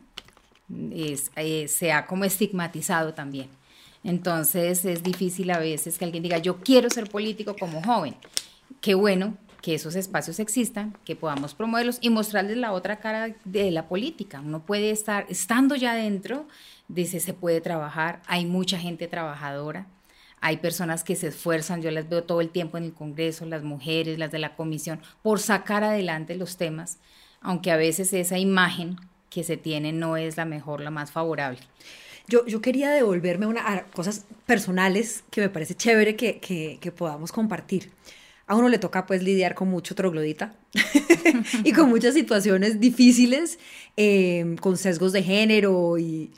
Es, 0.95 1.33
eh, 1.35 1.67
se 1.67 1.91
ha 1.91 2.07
como 2.07 2.25
estigmatizado 2.25 3.13
también. 3.13 3.49
Entonces 4.05 4.85
es 4.85 5.03
difícil 5.03 5.51
a 5.51 5.59
veces 5.59 5.99
que 5.99 6.05
alguien 6.05 6.23
diga, 6.23 6.39
yo 6.39 6.59
quiero 6.59 6.89
ser 6.89 7.11
político 7.11 7.57
como 7.59 7.83
joven. 7.83 8.15
Qué 8.81 8.95
bueno 8.95 9.37
que 9.63 9.75
esos 9.75 9.97
espacios 9.97 10.39
existan, 10.39 10.97
que 11.05 11.17
podamos 11.17 11.55
promoverlos 11.55 11.99
y 12.01 12.11
mostrarles 12.11 12.57
la 12.57 12.71
otra 12.71 13.01
cara 13.01 13.35
de 13.45 13.71
la 13.73 13.89
política. 13.89 14.41
Uno 14.41 14.61
puede 14.61 14.93
estar, 14.93 15.27
estando 15.29 15.75
ya 15.75 15.95
dentro, 15.97 16.47
dice, 16.87 17.19
se 17.19 17.35
puede 17.35 17.61
trabajar, 17.61 18.23
hay 18.29 18.47
mucha 18.47 18.79
gente 18.79 19.09
trabajadora, 19.09 19.89
hay 20.43 20.57
personas 20.57 21.05
que 21.05 21.15
se 21.15 21.29
esfuerzan, 21.29 21.83
yo 21.83 21.91
las 21.93 22.09
veo 22.09 22.25
todo 22.25 22.41
el 22.41 22.51
tiempo 22.51 22.77
en 22.77 22.83
el 22.85 22.93
Congreso, 22.93 23.47
las 23.47 23.63
mujeres, 23.63 24.19
las 24.19 24.33
de 24.33 24.41
la 24.41 24.57
comisión, 24.57 25.01
por 25.23 25.39
sacar 25.39 25.85
adelante 25.85 26.35
los 26.35 26.57
temas, 26.57 26.99
aunque 27.41 27.71
a 27.71 27.77
veces 27.77 28.13
esa 28.13 28.39
imagen 28.39 28.97
que 29.31 29.45
se 29.45 29.57
tiene 29.57 29.93
no 29.93 30.17
es 30.17 30.37
la 30.37 30.45
mejor, 30.45 30.81
la 30.81 30.91
más 30.91 31.13
favorable. 31.13 31.61
Yo, 32.27 32.45
yo 32.45 32.61
quería 32.61 32.91
devolverme 32.91 33.47
una, 33.47 33.73
a 33.73 33.85
cosas 33.85 34.27
personales 34.45 35.23
que 35.31 35.41
me 35.41 35.49
parece 35.49 35.77
chévere 35.77 36.17
que, 36.17 36.41
que, 36.41 36.93
podamos 36.93 37.31
compartir. 37.31 37.93
A 38.49 38.57
uno 38.57 38.69
le 38.69 38.79
toca 38.79 39.07
pues 39.07 39.23
lidiar 39.23 39.55
con 39.55 39.69
mucho 39.69 39.95
troglodita 39.95 40.55
y 41.65 41.73
con 41.73 41.89
muchas 41.89 42.15
situaciones 42.15 42.81
difíciles, 42.81 43.61
eh, 43.97 44.57
con 44.61 44.77
sesgos 44.77 45.13
de 45.13 45.23
género 45.23 45.99
y 45.99 46.33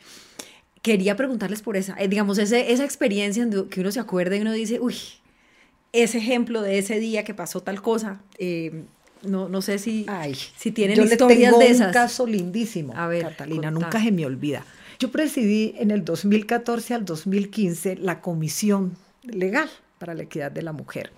quería 0.84 1.16
preguntarles 1.16 1.62
por 1.62 1.78
esa, 1.78 1.96
eh, 1.98 2.08
digamos, 2.08 2.36
ese, 2.36 2.70
esa 2.70 2.84
experiencia 2.84 3.48
que 3.70 3.80
uno 3.80 3.90
se 3.90 4.00
acuerda 4.00 4.36
y 4.36 4.42
uno 4.42 4.52
dice, 4.52 4.80
uy, 4.80 4.94
ese 5.92 6.18
ejemplo 6.18 6.60
de 6.60 6.76
ese 6.76 7.00
día 7.00 7.24
que 7.24 7.32
pasó 7.32 7.62
tal 7.62 7.80
cosa, 7.80 8.20
eh, 8.38 8.84
no, 9.22 9.48
no 9.48 9.62
sé 9.62 9.78
si, 9.78 10.04
Ay, 10.06 10.34
si 10.34 10.72
tienen 10.72 11.02
historias 11.02 11.58
de 11.58 11.70
esas. 11.70 11.86
un 11.86 11.92
caso 11.94 12.26
lindísimo, 12.26 12.92
a 12.94 13.06
ver, 13.06 13.22
Catalina, 13.22 13.70
nunca 13.70 14.02
se 14.02 14.12
me 14.12 14.26
olvida. 14.26 14.62
Yo 14.98 15.10
presidí 15.10 15.74
en 15.78 15.90
el 15.90 16.04
2014 16.04 16.92
al 16.92 17.06
2015 17.06 17.96
la 17.96 18.20
Comisión 18.20 18.94
Legal 19.22 19.70
para 19.98 20.12
la 20.12 20.24
Equidad 20.24 20.52
de 20.52 20.60
la 20.60 20.72
Mujer. 20.72 21.12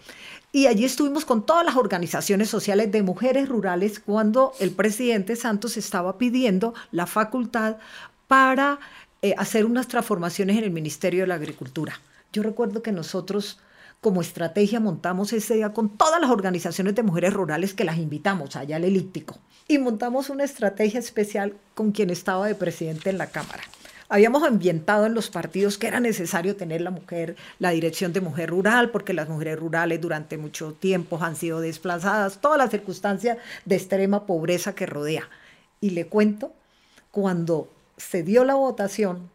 Y 0.52 0.68
allí 0.68 0.84
estuvimos 0.84 1.24
con 1.24 1.44
todas 1.44 1.66
las 1.66 1.74
organizaciones 1.74 2.48
sociales 2.48 2.92
de 2.92 3.02
mujeres 3.02 3.48
rurales 3.48 3.98
cuando 3.98 4.52
el 4.60 4.70
presidente 4.70 5.34
Santos 5.34 5.76
estaba 5.76 6.18
pidiendo 6.18 6.72
la 6.92 7.06
facultad 7.06 7.78
para 8.28 8.78
eh, 9.22 9.34
hacer 9.38 9.64
unas 9.64 9.88
transformaciones 9.88 10.58
en 10.58 10.64
el 10.64 10.70
Ministerio 10.70 11.22
de 11.22 11.26
la 11.26 11.34
Agricultura. 11.34 12.00
Yo 12.32 12.42
recuerdo 12.42 12.82
que 12.82 12.92
nosotros 12.92 13.58
como 14.00 14.20
estrategia 14.20 14.78
montamos 14.78 15.32
ese 15.32 15.54
día 15.54 15.72
con 15.72 15.88
todas 15.88 16.20
las 16.20 16.30
organizaciones 16.30 16.94
de 16.94 17.02
mujeres 17.02 17.32
rurales 17.32 17.74
que 17.74 17.84
las 17.84 17.98
invitamos 17.98 18.54
allá 18.54 18.76
al 18.76 18.84
elíptico 18.84 19.38
y 19.68 19.78
montamos 19.78 20.30
una 20.30 20.44
estrategia 20.44 21.00
especial 21.00 21.54
con 21.74 21.92
quien 21.92 22.10
estaba 22.10 22.46
de 22.46 22.54
presidente 22.54 23.10
en 23.10 23.18
la 23.18 23.28
Cámara. 23.28 23.62
Habíamos 24.08 24.44
ambientado 24.44 25.06
en 25.06 25.14
los 25.14 25.30
partidos 25.30 25.78
que 25.78 25.88
era 25.88 25.98
necesario 25.98 26.54
tener 26.54 26.80
la 26.80 26.92
mujer, 26.92 27.34
la 27.58 27.70
dirección 27.70 28.12
de 28.12 28.20
mujer 28.20 28.50
rural, 28.50 28.90
porque 28.90 29.12
las 29.12 29.28
mujeres 29.28 29.58
rurales 29.58 30.00
durante 30.00 30.38
mucho 30.38 30.74
tiempo 30.74 31.18
han 31.20 31.34
sido 31.34 31.60
desplazadas, 31.60 32.40
todas 32.40 32.58
las 32.58 32.70
circunstancias 32.70 33.38
de 33.64 33.74
extrema 33.74 34.24
pobreza 34.24 34.76
que 34.76 34.86
rodea. 34.86 35.28
Y 35.80 35.90
le 35.90 36.06
cuento, 36.06 36.52
cuando 37.10 37.68
se 37.96 38.22
dio 38.22 38.44
la 38.44 38.54
votación, 38.54 39.30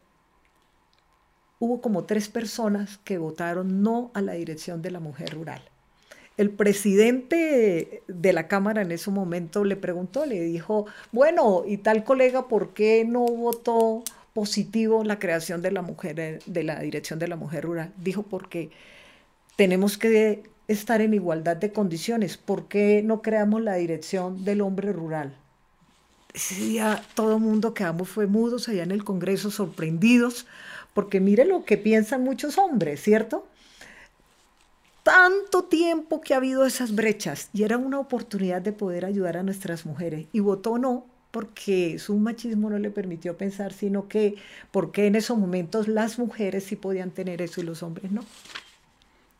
hubo 1.59 1.81
como 1.81 2.03
tres 2.05 2.27
personas 2.27 2.99
que 3.03 3.17
votaron 3.17 3.83
no 3.83 4.11
a 4.13 4.21
la 4.21 4.33
dirección 4.33 4.81
de 4.81 4.91
la 4.91 4.99
mujer 4.99 5.33
rural. 5.33 5.61
El 6.37 6.49
presidente 6.49 8.03
de 8.07 8.33
la 8.33 8.47
Cámara 8.47 8.81
en 8.81 8.91
ese 8.91 9.11
momento 9.11 9.63
le 9.63 9.75
preguntó, 9.75 10.25
le 10.25 10.41
dijo, 10.41 10.87
bueno, 11.11 11.63
y 11.67 11.77
tal 11.77 12.03
colega, 12.03 12.47
¿por 12.47 12.73
qué 12.73 13.05
no 13.05 13.25
votó 13.25 14.03
positivo 14.33 15.03
la 15.03 15.19
creación 15.19 15.61
de 15.61 15.71
la 15.71 15.81
mujer, 15.81 16.41
de 16.43 16.63
la 16.63 16.79
dirección 16.79 17.19
de 17.19 17.27
la 17.27 17.35
mujer 17.35 17.65
rural? 17.65 17.93
Dijo, 17.97 18.23
porque 18.23 18.71
tenemos 19.55 19.97
que 19.97 20.43
estar 20.67 21.01
en 21.01 21.13
igualdad 21.13 21.57
de 21.57 21.71
condiciones. 21.71 22.37
¿Por 22.37 22.67
qué 22.67 23.03
no 23.03 23.21
creamos 23.21 23.61
la 23.61 23.75
dirección 23.75 24.43
del 24.43 24.61
hombre 24.61 24.93
rural? 24.93 25.35
Ese 26.33 26.55
día 26.55 27.03
todo 27.13 27.35
el 27.35 27.41
mundo 27.41 27.73
quedamos 27.73 28.07
fue 28.07 28.27
mudos 28.27 28.69
allá 28.69 28.83
en 28.83 28.91
el 28.91 29.03
Congreso, 29.03 29.51
sorprendidos, 29.51 30.45
porque 30.93 31.19
mire 31.19 31.45
lo 31.45 31.65
que 31.65 31.77
piensan 31.77 32.23
muchos 32.23 32.57
hombres, 32.57 33.01
¿cierto? 33.01 33.47
Tanto 35.03 35.63
tiempo 35.63 36.21
que 36.21 36.33
ha 36.33 36.37
habido 36.37 36.65
esas 36.65 36.93
brechas 36.95 37.49
y 37.53 37.63
era 37.63 37.77
una 37.77 37.99
oportunidad 37.99 38.61
de 38.61 38.71
poder 38.71 39.03
ayudar 39.03 39.37
a 39.37 39.43
nuestras 39.43 39.85
mujeres. 39.85 40.27
Y 40.31 40.39
votó 40.39 40.77
no 40.77 41.05
porque 41.31 41.97
su 41.97 42.17
machismo 42.17 42.69
no 42.69 42.77
le 42.77 42.91
permitió 42.91 43.37
pensar, 43.37 43.73
sino 43.73 44.07
que 44.07 44.35
porque 44.71 45.07
en 45.07 45.15
esos 45.15 45.37
momentos 45.37 45.87
las 45.87 46.19
mujeres 46.19 46.65
sí 46.65 46.75
podían 46.75 47.11
tener 47.11 47.41
eso 47.41 47.61
y 47.61 47.63
los 47.63 47.83
hombres 47.83 48.11
no. 48.11 48.23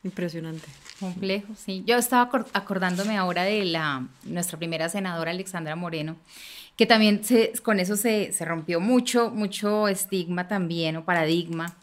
Impresionante. 0.04 0.68
Complejo, 1.00 1.54
sí. 1.56 1.84
Yo 1.86 1.98
estaba 1.98 2.32
acordándome 2.54 3.18
ahora 3.18 3.44
de 3.44 3.66
la 3.66 4.08
nuestra 4.24 4.58
primera 4.58 4.90
senadora 4.90 5.30
Alexandra 5.30 5.76
Moreno, 5.76 6.16
que 6.76 6.86
también 6.86 7.24
se, 7.24 7.54
con 7.64 7.80
eso 7.80 7.96
se, 7.96 8.32
se 8.32 8.46
rompió 8.46 8.80
mucho, 8.80 9.30
mucho 9.30 9.88
estigma 9.88 10.48
también 10.48 10.98
o 10.98 11.06
paradigma, 11.06 11.76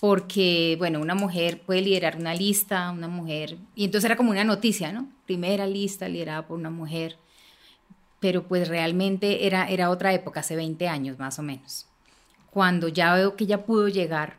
porque, 0.00 0.76
bueno, 0.78 1.00
una 1.00 1.14
mujer 1.14 1.62
puede 1.62 1.80
liderar 1.80 2.16
una 2.16 2.34
lista, 2.34 2.90
una 2.90 3.08
mujer, 3.08 3.56
y 3.74 3.84
entonces 3.84 4.06
era 4.06 4.16
como 4.16 4.30
una 4.30 4.44
noticia, 4.44 4.92
¿no? 4.92 5.08
Primera 5.24 5.66
lista 5.66 6.08
liderada 6.08 6.46
por 6.46 6.58
una 6.58 6.70
mujer, 6.70 7.16
pero 8.20 8.46
pues 8.46 8.68
realmente 8.68 9.46
era, 9.46 9.68
era 9.68 9.90
otra 9.90 10.12
época, 10.12 10.40
hace 10.40 10.56
20 10.56 10.88
años 10.88 11.18
más 11.18 11.38
o 11.38 11.42
menos. 11.42 11.86
Cuando 12.50 12.88
ya 12.88 13.14
veo 13.14 13.36
que 13.36 13.44
ella 13.44 13.64
pudo 13.64 13.88
llegar, 13.88 14.38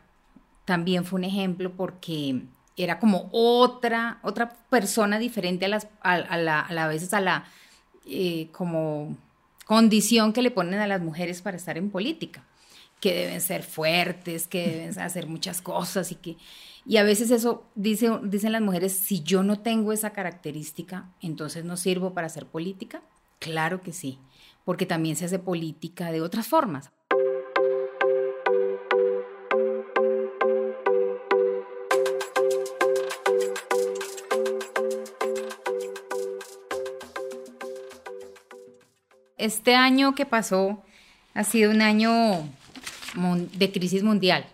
también 0.64 1.04
fue 1.04 1.18
un 1.18 1.24
ejemplo 1.24 1.72
porque 1.72 2.42
era 2.76 2.98
como 2.98 3.28
otra, 3.32 4.18
otra 4.22 4.50
persona 4.70 5.18
diferente 5.18 5.64
a, 5.64 5.68
las, 5.68 5.88
a, 6.02 6.36
la, 6.36 6.60
a, 6.60 6.88
veces 6.88 7.12
a 7.14 7.20
la 7.20 7.44
eh, 8.06 8.48
como 8.52 9.16
condición 9.68 10.32
que 10.32 10.40
le 10.40 10.50
ponen 10.50 10.80
a 10.80 10.86
las 10.86 11.02
mujeres 11.02 11.42
para 11.42 11.58
estar 11.58 11.76
en 11.76 11.90
política, 11.90 12.42
que 13.00 13.12
deben 13.12 13.42
ser 13.42 13.62
fuertes, 13.62 14.48
que 14.48 14.66
deben 14.66 14.98
hacer 14.98 15.28
muchas 15.28 15.60
cosas 15.60 16.10
y 16.10 16.14
que... 16.14 16.36
Y 16.86 16.96
a 16.96 17.02
veces 17.02 17.30
eso 17.30 17.64
dice, 17.74 18.10
dicen 18.22 18.52
las 18.52 18.62
mujeres, 18.62 18.94
si 18.94 19.22
yo 19.22 19.42
no 19.42 19.60
tengo 19.60 19.92
esa 19.92 20.14
característica, 20.14 21.12
entonces 21.20 21.66
no 21.66 21.76
sirvo 21.76 22.14
para 22.14 22.28
hacer 22.28 22.46
política. 22.46 23.02
Claro 23.40 23.82
que 23.82 23.92
sí, 23.92 24.18
porque 24.64 24.86
también 24.86 25.16
se 25.16 25.26
hace 25.26 25.38
política 25.38 26.10
de 26.12 26.22
otras 26.22 26.46
formas. 26.46 26.90
Este 39.38 39.74
año 39.74 40.14
que 40.14 40.26
pasó 40.26 40.82
ha 41.34 41.44
sido 41.44 41.70
un 41.70 41.82
año 41.82 42.48
de 43.54 43.72
crisis 43.72 44.02
mundial 44.02 44.44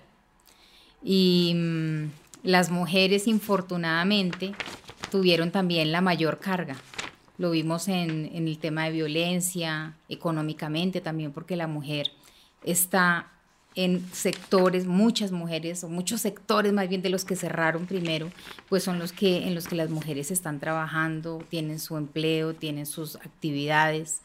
y 1.02 1.52
mm, 1.54 2.10
las 2.42 2.70
mujeres 2.70 3.26
infortunadamente 3.26 4.52
tuvieron 5.10 5.50
también 5.50 5.92
la 5.92 6.00
mayor 6.00 6.38
carga. 6.38 6.76
Lo 7.36 7.50
vimos 7.50 7.88
en, 7.88 8.30
en 8.32 8.46
el 8.46 8.58
tema 8.58 8.84
de 8.84 8.92
violencia, 8.92 9.96
económicamente 10.08 11.00
también, 11.00 11.32
porque 11.32 11.56
la 11.56 11.66
mujer 11.66 12.12
está 12.62 13.30
en 13.74 14.06
sectores, 14.12 14.86
muchas 14.86 15.32
mujeres, 15.32 15.82
o 15.82 15.88
muchos 15.88 16.20
sectores 16.20 16.72
más 16.72 16.88
bien 16.88 17.02
de 17.02 17.10
los 17.10 17.24
que 17.24 17.34
cerraron 17.34 17.86
primero, 17.86 18.30
pues 18.68 18.84
son 18.84 18.98
los 18.98 19.12
que 19.12 19.48
en 19.48 19.54
los 19.54 19.66
que 19.66 19.74
las 19.74 19.90
mujeres 19.90 20.30
están 20.30 20.60
trabajando, 20.60 21.42
tienen 21.48 21.80
su 21.80 21.96
empleo, 21.96 22.54
tienen 22.54 22.86
sus 22.86 23.16
actividades. 23.16 24.20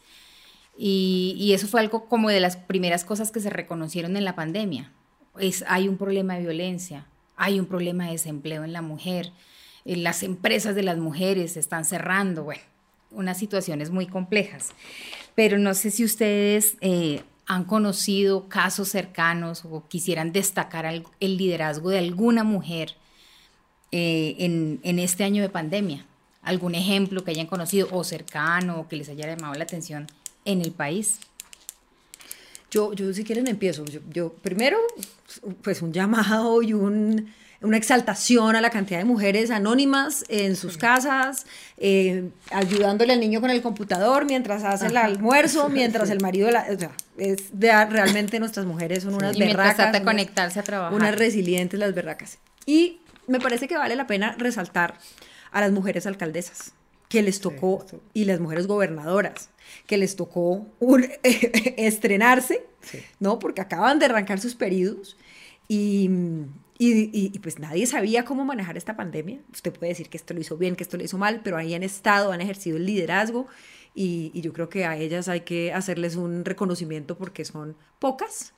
Y, 0.81 1.51
eso 1.53 1.67
fue 1.67 1.81
algo 1.81 2.05
como 2.05 2.29
de 2.29 2.39
las 2.39 2.55
primeras 2.55 3.03
cosas 3.03 3.31
que 3.31 3.41
se 3.41 3.49
reconocieron 3.49 4.15
en 4.15 4.23
la 4.23 4.35
pandemia. 4.35 4.93
Es, 5.37 5.65
hay 5.67 5.89
un 5.89 5.97
problema 5.97 6.35
de 6.35 6.41
violencia, 6.41 7.05
hay 7.35 7.59
un 7.59 7.65
problema 7.65 8.05
de 8.05 8.13
desempleo 8.13 8.63
en 8.63 8.71
la 8.71 8.81
mujer, 8.81 9.33
eh, 9.83 9.97
las 9.97 10.23
empresas 10.23 10.75
de 10.75 10.83
las 10.83 10.97
mujeres 10.97 11.53
se 11.53 11.59
están 11.59 11.83
cerrando, 11.83 12.45
bueno, 12.45 12.61
unas 13.11 13.37
situaciones 13.37 13.91
muy 13.91 14.07
complejas. 14.07 14.69
Pero 15.35 15.57
no 15.57 15.73
sé 15.73 15.91
si 15.91 16.05
ustedes 16.05 16.77
eh, 16.79 17.23
han 17.45 17.65
conocido 17.65 18.47
casos 18.47 18.87
cercanos 18.87 19.65
o 19.65 19.85
quisieran 19.85 20.31
destacar 20.31 20.85
el, 20.85 21.03
liderazgo 21.19 21.89
de 21.89 21.97
alguna 21.97 22.45
mujer 22.45 22.95
eh, 23.91 24.37
en, 24.39 24.79
en 24.83 24.99
este 24.99 25.25
año 25.25 25.41
de 25.41 25.49
pandemia. 25.49 26.05
Algún 26.41 26.73
ejemplo 26.73 27.25
que 27.25 27.31
hayan 27.31 27.47
conocido 27.47 27.89
o 27.91 28.05
cercano 28.05 28.79
o 28.79 28.87
que 28.87 28.95
les 28.95 29.09
haya 29.09 29.27
llamado 29.27 29.55
la 29.55 29.65
atención 29.65 30.07
en 30.45 30.61
el 30.61 30.71
país? 30.71 31.19
Yo, 32.71 32.93
yo 32.93 33.13
si 33.13 33.23
quieren 33.23 33.47
empiezo. 33.47 33.85
Yo, 34.11 34.33
primero, 34.33 34.77
pues 35.63 35.81
un 35.81 35.91
llamado 35.91 36.61
y 36.61 36.73
un, 36.73 37.33
una 37.61 37.77
exaltación 37.77 38.55
a 38.55 38.61
la 38.61 38.69
cantidad 38.69 38.99
de 38.99 39.05
mujeres 39.05 39.49
anónimas 39.49 40.23
en 40.29 40.55
sus 40.55 40.77
casas, 40.77 41.45
eh, 41.77 42.29
ayudándole 42.51 43.13
al 43.13 43.19
niño 43.19 43.41
con 43.41 43.49
el 43.49 43.61
computador 43.61 44.25
mientras 44.25 44.63
hace 44.63 44.87
el 44.87 44.97
almuerzo, 44.97 45.69
mientras 45.69 46.09
el 46.09 46.21
marido, 46.21 46.51
la, 46.51 46.67
o 46.71 46.77
sea, 46.77 46.91
es 47.17 47.59
de, 47.59 47.85
realmente 47.85 48.39
nuestras 48.39 48.65
mujeres 48.65 49.03
son 49.03 49.15
unas 49.15 49.35
y 49.35 49.39
berracas. 49.39 49.99
Conectarse 50.01 50.59
a 50.59 50.63
trabajar. 50.63 50.93
Unas 50.93 51.15
resilientes 51.15 51.79
las 51.79 51.93
berracas. 51.93 52.37
Y 52.65 52.99
me 53.27 53.39
parece 53.39 53.67
que 53.67 53.77
vale 53.77 53.95
la 53.95 54.07
pena 54.07 54.35
resaltar 54.37 54.95
a 55.51 55.61
las 55.61 55.71
mujeres 55.71 56.05
alcaldesas 56.05 56.73
que 57.09 57.23
les 57.23 57.41
tocó, 57.41 57.85
y 58.13 58.25
las 58.25 58.39
mujeres 58.39 58.67
gobernadoras, 58.67 59.49
que 59.85 59.97
les 59.97 60.15
tocó 60.15 60.67
estrenarse, 61.23 62.65
¿no? 63.19 63.39
Porque 63.39 63.61
acaban 63.61 63.99
de 63.99 64.05
arrancar 64.05 64.39
sus 64.39 64.55
periodos 64.55 65.17
y, 65.67 66.09
y, 66.77 67.37
pues 67.39 67.59
nadie 67.59 67.85
sabía 67.85 68.25
cómo 68.25 68.45
manejar 68.45 68.77
esta 68.77 68.95
pandemia. 68.95 69.39
Usted 69.51 69.73
puede 69.73 69.91
decir 69.91 70.09
que 70.09 70.17
esto 70.17 70.33
lo 70.33 70.41
hizo 70.41 70.57
bien, 70.57 70.75
que 70.75 70.83
esto 70.83 70.97
lo 70.97 71.03
hizo 71.03 71.17
mal, 71.17 71.41
pero 71.43 71.57
ahí 71.57 71.73
han 71.73 71.83
estado, 71.83 72.31
han 72.31 72.41
ejercido 72.41 72.77
el 72.77 72.85
liderazgo 72.85 73.47
y, 73.93 74.31
y 74.33 74.41
yo 74.41 74.53
creo 74.53 74.69
que 74.69 74.85
a 74.85 74.97
ellas 74.97 75.27
hay 75.27 75.41
que 75.41 75.73
hacerles 75.73 76.15
un 76.15 76.45
reconocimiento 76.45 77.17
porque 77.17 77.45
son 77.45 77.75
pocas, 77.99 78.53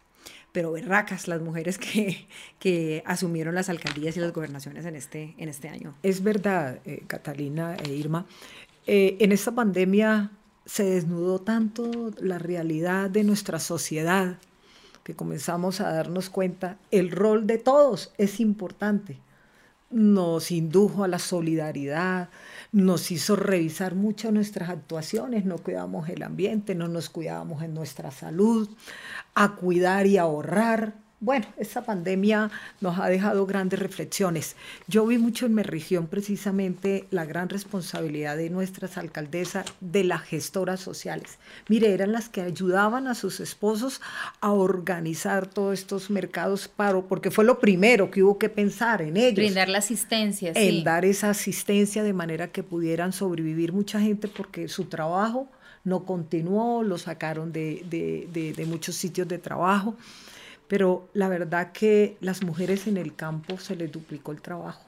pero 0.51 0.71
berracas 0.71 1.27
las 1.27 1.41
mujeres 1.41 1.77
que, 1.77 2.27
que 2.59 3.03
asumieron 3.05 3.55
las 3.55 3.69
alcaldías 3.69 4.17
y 4.17 4.19
las 4.19 4.33
gobernaciones 4.33 4.85
en 4.85 4.95
este, 4.95 5.35
en 5.37 5.49
este 5.49 5.69
año. 5.69 5.95
Es 6.03 6.23
verdad, 6.23 6.79
eh, 6.85 7.03
Catalina 7.07 7.75
e 7.75 7.93
Irma, 7.93 8.25
eh, 8.87 9.17
en 9.19 9.31
esta 9.31 9.51
pandemia 9.53 10.31
se 10.65 10.83
desnudó 10.83 11.39
tanto 11.39 12.11
la 12.19 12.39
realidad 12.39 13.09
de 13.09 13.23
nuestra 13.23 13.59
sociedad 13.59 14.37
que 15.03 15.15
comenzamos 15.15 15.81
a 15.81 15.91
darnos 15.91 16.29
cuenta, 16.29 16.77
el 16.91 17.11
rol 17.11 17.47
de 17.47 17.57
todos 17.57 18.13
es 18.17 18.39
importante. 18.39 19.17
Nos 19.89 20.51
indujo 20.51 21.03
a 21.03 21.07
la 21.07 21.19
solidaridad, 21.19 22.29
nos 22.71 23.11
hizo 23.11 23.35
revisar 23.35 23.95
mucho 23.95 24.31
nuestras 24.31 24.69
actuaciones, 24.69 25.43
no 25.43 25.57
cuidamos 25.57 26.07
el 26.07 26.23
ambiente, 26.23 26.75
no 26.75 26.87
nos 26.87 27.09
cuidábamos 27.09 27.61
en 27.63 27.73
nuestra 27.73 28.11
salud, 28.11 28.69
a 29.35 29.55
cuidar 29.55 30.07
y 30.07 30.17
ahorrar. 30.17 30.93
Bueno, 31.23 31.45
esta 31.57 31.83
pandemia 31.83 32.49
nos 32.79 32.97
ha 32.97 33.07
dejado 33.07 33.45
grandes 33.45 33.77
reflexiones. 33.77 34.55
Yo 34.87 35.05
vi 35.05 35.19
mucho 35.19 35.45
en 35.45 35.53
mi 35.53 35.61
región 35.61 36.07
precisamente 36.07 37.05
la 37.11 37.25
gran 37.25 37.47
responsabilidad 37.47 38.37
de 38.37 38.49
nuestras 38.49 38.97
alcaldesas, 38.97 39.67
de 39.81 40.03
las 40.03 40.23
gestoras 40.23 40.79
sociales. 40.79 41.37
Mire, 41.69 41.93
eran 41.93 42.11
las 42.11 42.27
que 42.27 42.41
ayudaban 42.41 43.05
a 43.05 43.13
sus 43.13 43.39
esposos 43.39 44.01
a 44.39 44.51
organizar 44.51 45.45
todos 45.45 45.77
estos 45.77 46.09
mercados 46.09 46.67
paro, 46.67 47.05
porque 47.07 47.29
fue 47.29 47.45
lo 47.45 47.59
primero 47.59 48.09
que 48.09 48.23
hubo 48.23 48.39
que 48.39 48.49
pensar 48.49 49.03
en 49.03 49.15
ellos. 49.15 49.35
Brindar 49.35 49.69
la 49.69 49.77
asistencia. 49.77 50.53
En 50.55 50.83
dar 50.83 51.05
esa 51.05 51.29
asistencia 51.29 52.01
de 52.01 52.13
manera 52.13 52.47
que 52.47 52.63
pudieran 52.63 53.13
sobrevivir 53.13 53.73
mucha 53.73 54.01
gente 54.01 54.27
porque 54.27 54.67
su 54.67 54.85
trabajo 54.85 55.47
no 55.83 56.05
continuó, 56.05 56.83
lo 56.83 56.97
sacaron 56.97 57.51
de, 57.51 57.83
de, 57.89 58.65
muchos 58.65 58.95
sitios 58.95 59.27
de 59.27 59.37
trabajo, 59.39 59.95
pero 60.71 61.09
la 61.11 61.27
verdad 61.27 61.73
que 61.73 62.15
las 62.21 62.43
mujeres 62.43 62.87
en 62.87 62.95
el 62.95 63.13
campo 63.13 63.57
se 63.57 63.75
les 63.75 63.91
duplicó 63.91 64.31
el 64.31 64.41
trabajo. 64.41 64.85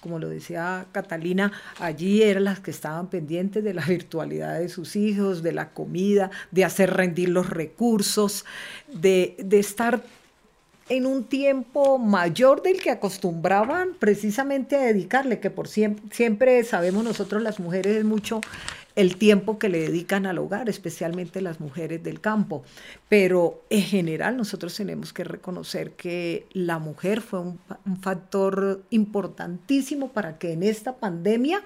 como 0.00 0.20
lo 0.20 0.28
decía 0.28 0.86
Catalina, 0.92 1.50
allí 1.80 2.22
eran 2.22 2.44
las 2.44 2.60
que 2.60 2.70
estaban 2.70 3.08
pendientes 3.08 3.64
de 3.64 3.74
la 3.74 3.84
virtualidad 3.84 4.60
de 4.60 4.68
sus 4.68 4.94
hijos, 4.94 5.42
de 5.42 5.50
la 5.50 5.70
comida, 5.70 6.30
de 6.52 6.64
hacer 6.64 6.94
rendir 6.94 7.30
los 7.30 7.50
recursos, 7.50 8.44
de, 8.86 9.34
de 9.38 9.58
estar 9.58 10.00
en 10.88 11.06
un 11.06 11.24
tiempo 11.24 11.98
mayor 11.98 12.62
del 12.62 12.80
que 12.80 12.92
acostumbraban 12.92 13.94
precisamente 13.98 14.76
a 14.76 14.82
dedicarle, 14.82 15.40
que 15.40 15.50
por 15.50 15.66
siempre, 15.66 16.04
siempre 16.12 16.62
sabemos 16.62 17.02
nosotros 17.02 17.42
las 17.42 17.58
mujeres 17.58 18.04
mucho 18.04 18.40
el 18.96 19.16
tiempo 19.16 19.58
que 19.58 19.68
le 19.68 19.78
dedican 19.78 20.24
al 20.26 20.38
hogar, 20.38 20.68
especialmente 20.68 21.40
las 21.42 21.60
mujeres 21.60 22.02
del 22.02 22.20
campo. 22.20 22.64
Pero 23.08 23.62
en 23.68 23.82
general 23.82 24.36
nosotros 24.36 24.74
tenemos 24.74 25.12
que 25.12 25.22
reconocer 25.22 25.92
que 25.92 26.46
la 26.52 26.78
mujer 26.78 27.20
fue 27.20 27.40
un, 27.40 27.58
factor 28.00 28.82
importantísimo 28.90 30.08
para 30.12 30.38
que 30.38 30.52
en 30.52 30.62
esta 30.62 30.96
pandemia 30.96 31.62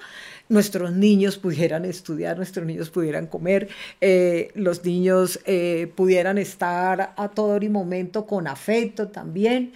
nuestros 0.49 0.93
niños 0.93 1.39
pudieran 1.39 1.85
estudiar, 1.85 2.37
nuestros 2.37 2.67
niños 2.67 2.91
pudieran 2.91 3.27
comer, 3.27 3.69
eh, 4.01 4.51
los 4.55 4.85
niños 4.85 5.41
eh, 5.45 5.93
pudieran 5.95 6.39
estar 6.39 7.15
a 7.17 7.29
todo 7.29 7.61
momento 7.71 8.27
con 8.27 8.47
afecto 8.47 9.09
también. 9.09 9.73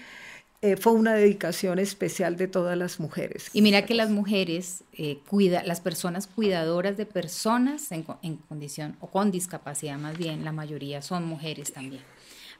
Eh, 0.64 0.78
fue 0.78 0.94
una 0.94 1.12
dedicación 1.12 1.78
especial 1.78 2.38
de 2.38 2.48
todas 2.48 2.74
las 2.78 2.98
mujeres. 2.98 3.50
Y 3.52 3.60
mira 3.60 3.84
que 3.84 3.92
las 3.92 4.08
mujeres, 4.08 4.82
eh, 4.94 5.18
cuida, 5.28 5.62
las 5.62 5.82
personas 5.82 6.26
cuidadoras 6.26 6.96
de 6.96 7.04
personas 7.04 7.92
en, 7.92 8.02
condición 8.48 8.96
o 9.00 9.08
con 9.08 9.30
discapacidad 9.30 9.98
más 9.98 10.16
bien, 10.16 10.42
la 10.42 10.52
mayoría 10.52 11.02
son 11.02 11.26
mujeres 11.26 11.74
también. 11.74 12.00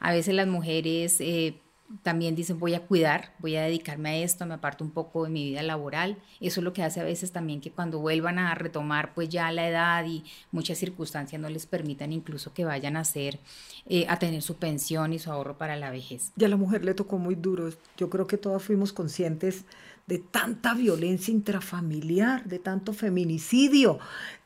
A 0.01 0.13
veces 0.13 0.35
las 0.35 0.47
mujeres 0.47 1.17
eh, 1.21 1.55
también 2.03 2.35
dicen 2.35 2.59
voy 2.59 2.75
a 2.75 2.81
cuidar, 2.81 3.33
voy 3.39 3.57
a 3.57 3.63
dedicarme 3.63 4.11
a 4.11 4.17
esto, 4.17 4.47
me 4.47 4.55
aparto 4.55 4.85
un 4.85 4.91
poco 4.91 5.25
de 5.25 5.31
mi 5.31 5.45
vida 5.45 5.63
laboral. 5.63 6.17
Eso 6.41 6.61
es 6.61 6.65
lo 6.65 6.73
que 6.73 6.83
hace 6.83 7.01
a 7.01 7.05
veces 7.05 7.33
también 7.33 7.61
que 7.61 7.71
cuando 7.71 7.99
vuelvan 7.99 8.39
a 8.39 8.55
retomar 8.55 9.15
pues 9.15 9.29
ya 9.29 9.51
la 9.53 9.69
edad 9.69 10.05
y 10.05 10.25
muchas 10.53 10.79
circunstancias 10.79 11.41
no 11.41 11.49
les 11.49 11.67
permitan 11.67 12.13
incluso 12.13 12.53
que 12.53 12.65
vayan 12.65 12.97
a 12.97 13.01
hacer, 13.01 13.39
eh, 13.87 14.07
a 14.09 14.19
tener 14.19 14.43
su 14.43 14.57
pensión 14.57 15.13
y 15.13 15.19
su 15.19 15.31
ahorro 15.31 15.57
para 15.59 15.77
la 15.77 15.91
vejez. 15.91 16.33
Y 16.37 16.45
a 16.45 16.49
la 16.49 16.57
mujer 16.57 16.85
le 16.85 16.95
tocó 16.95 17.19
muy 17.19 17.35
duro. 17.35 17.71
Yo 17.97 18.11
creo 18.11 18.27
que 18.27 18.39
todas 18.39 18.63
fuimos 18.63 18.93
conscientes 18.93 19.65
de 20.07 20.19
tanta 20.19 20.75
violencia 20.75 21.33
intrafamiliar, 21.33 22.45
de 22.45 22.59
tanto 22.59 22.93
feminicidio, 22.93 23.99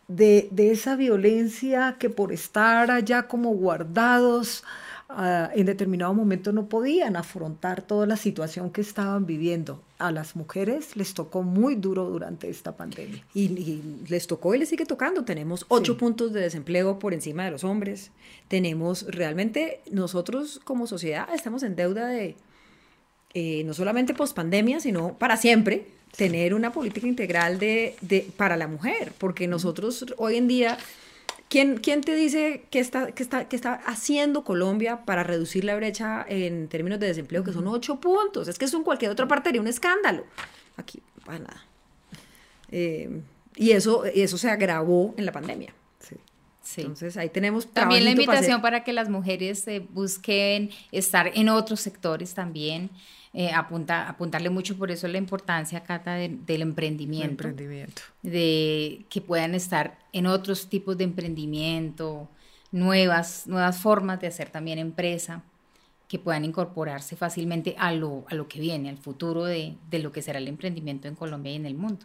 de, 0.07 0.49
de 0.53 0.71
esa 0.71 0.97
violencia 0.97 1.97
que 1.99 2.11
por 2.11 2.33
estar 2.33 2.91
allá 2.91 3.25
como 3.29 3.51
guardados, 3.51 4.65
en 5.11 5.65
determinado 5.65 6.13
momento 6.13 6.53
no 6.53 6.69
podían 6.69 7.17
afrontar 7.17 7.81
toda 7.81 8.07
la 8.07 8.17
situación 8.17 8.71
que 8.71 8.83
estaban 8.83 9.25
viviendo. 9.25 9.83
A 9.99 10.13
las 10.13 10.37
mujeres 10.37 10.97
les 10.97 11.15
tocó 11.15 11.43
muy 11.43 11.75
duro 11.77 12.05
durante 12.05 12.51
esta 12.51 12.77
pandemia. 12.77 13.25
Y, 13.35 13.81
les 14.07 14.27
tocó 14.27 14.55
y 14.55 14.59
les 14.59 14.69
sigue 14.69 14.85
tocando. 14.85 15.25
Tenemos 15.25 15.65
ocho 15.69 15.97
puntos 15.97 16.33
de 16.33 16.41
desempleo 16.41 16.99
por 16.99 17.15
encima 17.15 17.45
de 17.45 17.51
los 17.51 17.65
hombres. 17.65 18.11
Tenemos 18.49 19.07
realmente, 19.09 19.81
nosotros 19.91 20.61
como 20.65 20.87
sociedad 20.87 21.29
estamos 21.35 21.63
en 21.63 21.75
deuda 21.75 22.07
de, 22.07 22.37
eh, 23.33 23.65
no 23.65 23.73
solamente 23.73 24.15
post 24.15 24.37
pandemia, 24.37 24.79
sino 24.79 25.15
para 25.15 25.39
siempre, 25.39 25.87
tener 26.17 26.55
una 26.55 26.73
política 26.73 27.07
integral 27.07 27.59
de, 27.59 27.97
de, 28.03 28.27
para 28.37 28.57
la 28.57 28.69
mujer, 28.69 29.13
porque 29.19 29.47
nosotros 29.47 30.07
hoy 30.17 30.37
en 30.37 30.49
día 30.49 30.79
¿Quién, 31.49 31.79
¿Quién, 31.79 32.03
te 32.03 32.15
dice 32.15 32.65
qué 32.71 32.79
está, 32.79 33.13
qué, 33.13 33.23
está, 33.23 33.49
qué 33.49 33.57
está 33.57 33.75
haciendo 33.87 34.45
Colombia 34.45 35.05
para 35.07 35.25
reducir 35.25 35.65
la 35.65 35.77
brecha 35.77 36.25
en 36.29 36.69
términos 36.69 37.01
de 37.01 37.07
desempleo, 37.07 37.43
que 37.43 37.53
son 37.53 37.67
ocho 37.67 38.01
puntos? 38.01 38.49
Es 38.49 38.59
que 38.59 38.67
eso 38.67 38.77
en 38.77 38.83
cualquier 38.83 39.11
otra 39.11 39.27
parte 39.27 39.49
sería 39.49 39.63
un 39.63 39.69
escándalo. 39.69 40.25
Aquí, 40.77 41.01
para 41.25 41.39
nada. 41.39 41.65
Eh, 42.71 43.23
y 43.57 43.71
eso, 43.71 44.05
eso 44.05 44.37
se 44.37 44.51
agravó 44.51 45.15
en 45.17 45.25
la 45.25 45.33
pandemia. 45.33 45.73
Sí. 46.69 46.83
Entonces 46.83 47.17
ahí 47.17 47.31
tenemos 47.31 47.67
también 47.73 48.05
la 48.05 48.11
invitación 48.11 48.61
para, 48.61 48.85
que 48.85 48.93
las 48.93 49.09
mujeres 49.09 49.67
eh, 49.69 49.81
busquen 49.89 50.69
estar 50.93 51.33
en 51.35 51.49
otros 51.49 51.81
sectores 51.81 52.35
también. 52.35 52.91
Eh, 53.33 53.51
apunta, 53.53 54.07
apuntarle 54.07 54.51
mucho 54.51 54.77
por 54.77 54.91
eso 54.91 55.09
la 55.09 55.17
importancia, 55.17 55.83
Cata, 55.83 56.17
del 56.17 56.61
emprendimiento. 56.61 57.49
emprendimiento. 57.49 58.03
De 58.21 59.07
que 59.09 59.23
puedan 59.23 59.55
estar 59.55 59.99
en 60.13 60.27
otros 60.27 60.69
tipos 60.69 60.99
de 60.99 61.05
emprendimiento, 61.05 62.29
nuevas, 62.71 63.47
nuevas 63.47 63.79
formas 63.79 64.21
de 64.21 64.27
hacer 64.27 64.51
también 64.51 64.79
empresa, 64.79 65.43
que 66.07 66.19
puedan 66.19 66.45
incorporarse 66.45 67.17
fácilmente 67.17 67.77
a 67.79 67.93
lo, 67.93 68.27
a 68.29 68.35
lo 68.35 68.47
que 68.47 68.61
viene, 68.61 68.91
al 68.91 68.99
futuro 68.99 69.45
de, 69.45 69.75
de 69.89 70.01
lo 70.01 70.13
que 70.13 70.21
será 70.21 70.39
el 70.39 70.49
emprendimiento 70.49 71.09
en 71.09 71.15
Colombia 71.15 71.53
y 71.53 71.57
en 71.57 71.65
el 71.65 71.77
mundo. 71.77 72.05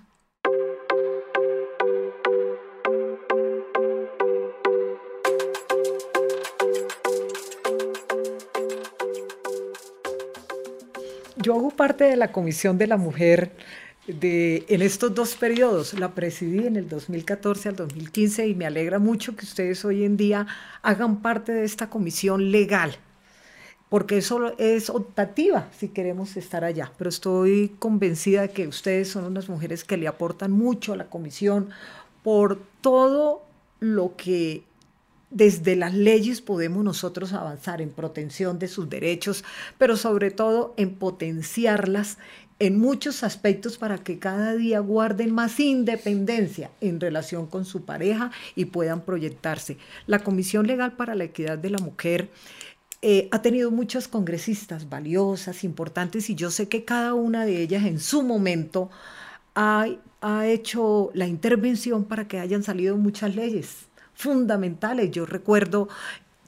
Yo 11.43 11.55
hago 11.55 11.69
parte 11.71 12.05
de 12.05 12.15
la 12.15 12.31
Comisión 12.31 12.77
de 12.77 12.87
la 12.87 12.97
Mujer 12.97 13.51
de, 14.07 14.65
en 14.69 14.81
estos 14.81 15.13
dos 15.13 15.35
periodos. 15.35 15.93
La 15.99 16.15
presidí 16.15 16.65
en 16.65 16.77
el 16.77 16.87
2014 16.87 17.69
al 17.69 17.75
2015 17.75 18.47
y 18.47 18.55
me 18.55 18.65
alegra 18.65 18.97
mucho 18.97 19.35
que 19.35 19.45
ustedes 19.45 19.83
hoy 19.85 20.05
en 20.05 20.17
día 20.17 20.47
hagan 20.81 21.21
parte 21.21 21.51
de 21.51 21.65
esta 21.65 21.89
comisión 21.89 22.51
legal, 22.51 22.95
porque 23.89 24.17
eso 24.17 24.57
es 24.57 24.89
optativa 24.89 25.69
si 25.77 25.89
queremos 25.89 26.37
estar 26.37 26.63
allá. 26.63 26.91
Pero 26.97 27.09
estoy 27.09 27.75
convencida 27.77 28.43
de 28.43 28.49
que 28.51 28.67
ustedes 28.67 29.09
son 29.09 29.25
unas 29.25 29.49
mujeres 29.49 29.83
que 29.83 29.97
le 29.97 30.07
aportan 30.07 30.51
mucho 30.51 30.93
a 30.93 30.97
la 30.97 31.09
comisión 31.09 31.69
por 32.23 32.59
todo 32.79 33.43
lo 33.81 34.15
que 34.15 34.63
desde 35.33 35.75
las 35.75 35.93
leyes 35.95 36.41
podemos 36.41 36.83
nosotros 36.83 37.33
avanzar 37.33 37.81
en 37.81 37.89
protección 37.89 38.59
de 38.59 38.67
sus 38.67 38.89
derechos, 38.89 39.43
pero 39.79 39.97
sobre 39.97 40.29
todo 40.29 40.75
en 40.77 40.95
potenciarlas 40.95 42.19
en 42.59 42.77
muchos 42.79 43.23
aspectos 43.23 43.77
para 43.77 43.97
que 43.97 44.19
cada 44.19 44.53
día 44.53 44.79
guarden 44.79 45.33
más 45.33 45.59
independencia 45.59 46.69
en 46.81 46.99
relación 46.99 47.47
con 47.47 47.65
su 47.65 47.83
pareja 47.83 48.31
y 48.55 48.65
puedan 48.65 49.01
proyectarse. 49.01 49.77
La 50.05 50.19
Comisión 50.19 50.67
Legal 50.67 50.93
para 50.93 51.15
la 51.15 51.23
Equidad 51.23 51.57
de 51.57 51.71
la 51.71 51.79
Mujer 51.79 52.29
eh, 53.01 53.27
ha 53.31 53.41
tenido 53.41 53.71
muchas 53.71 54.07
congresistas 54.07 54.87
valiosas, 54.87 55.63
importantes, 55.63 56.29
y 56.29 56.35
yo 56.35 56.51
sé 56.51 56.69
que 56.69 56.85
cada 56.85 57.15
una 57.15 57.43
de 57.43 57.61
ellas 57.61 57.85
en 57.85 57.99
su 57.99 58.21
momento 58.21 58.91
ha, 59.55 59.87
ha 60.21 60.47
hecho 60.47 61.09
la 61.15 61.27
intervención 61.27 62.05
para 62.05 62.27
que 62.27 62.39
hayan 62.39 62.63
salido 62.63 62.95
muchas 62.97 63.35
leyes 63.35 63.87
fundamentales. 64.13 65.11
Yo 65.11 65.25
recuerdo 65.25 65.87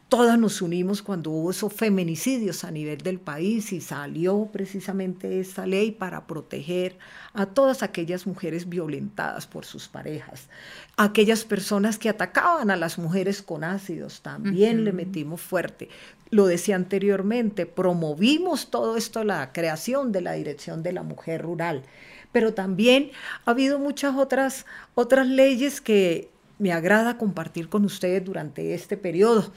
todas 0.10 0.38
nos 0.38 0.62
unimos 0.62 1.02
cuando 1.02 1.32
hubo 1.32 1.52
esos 1.52 1.74
feminicidios 1.74 2.64
a 2.64 2.72
nivel 2.72 3.00
del 3.00 3.20
país 3.20 3.74
y 3.74 3.82
salió 3.82 4.50
precisamente 4.52 5.40
esta 5.40 5.66
ley 5.66 5.92
para 5.92 6.28
proteger 6.28 6.98
a 7.34 7.48
todas 7.48 7.84
aquellas 7.84 8.28
mujeres 8.28 8.70
violentadas 8.70 9.48
por 9.48 9.66
sus 9.66 9.88
parejas. 9.88 10.48
Aquellas 10.96 11.44
personas 11.44 11.98
que 11.98 12.10
atacaban 12.10 12.70
a 12.70 12.76
las 12.76 12.98
mujeres 12.98 13.42
con 13.42 13.64
ácidos, 13.64 14.22
también 14.22 14.86
le 14.86 14.94
metimos 14.94 15.42
fuerte. 15.42 15.90
Lo 16.30 16.46
decía 16.46 16.76
anteriormente, 16.76 17.66
promovimos 17.66 18.70
todo 18.70 18.98
esto, 18.98 19.24
la 19.24 19.52
creación 19.54 20.12
de 20.12 20.22
la 20.22 20.34
Dirección 20.34 20.84
de 20.84 20.94
la 20.94 21.04
Mujer 21.04 21.42
Rural, 21.42 21.84
pero 22.32 22.54
también 22.54 23.12
ha 23.46 23.52
habido 23.52 23.80
muchas 23.80 24.16
otras, 24.16 24.66
otras 24.94 25.28
leyes 25.28 25.82
que 25.82 26.30
me 26.58 26.72
agrada 26.72 27.18
compartir 27.18 27.70
con 27.70 27.86
ustedes 27.86 28.24
durante 28.24 28.74
este 28.74 28.98
periodo. 28.98 29.52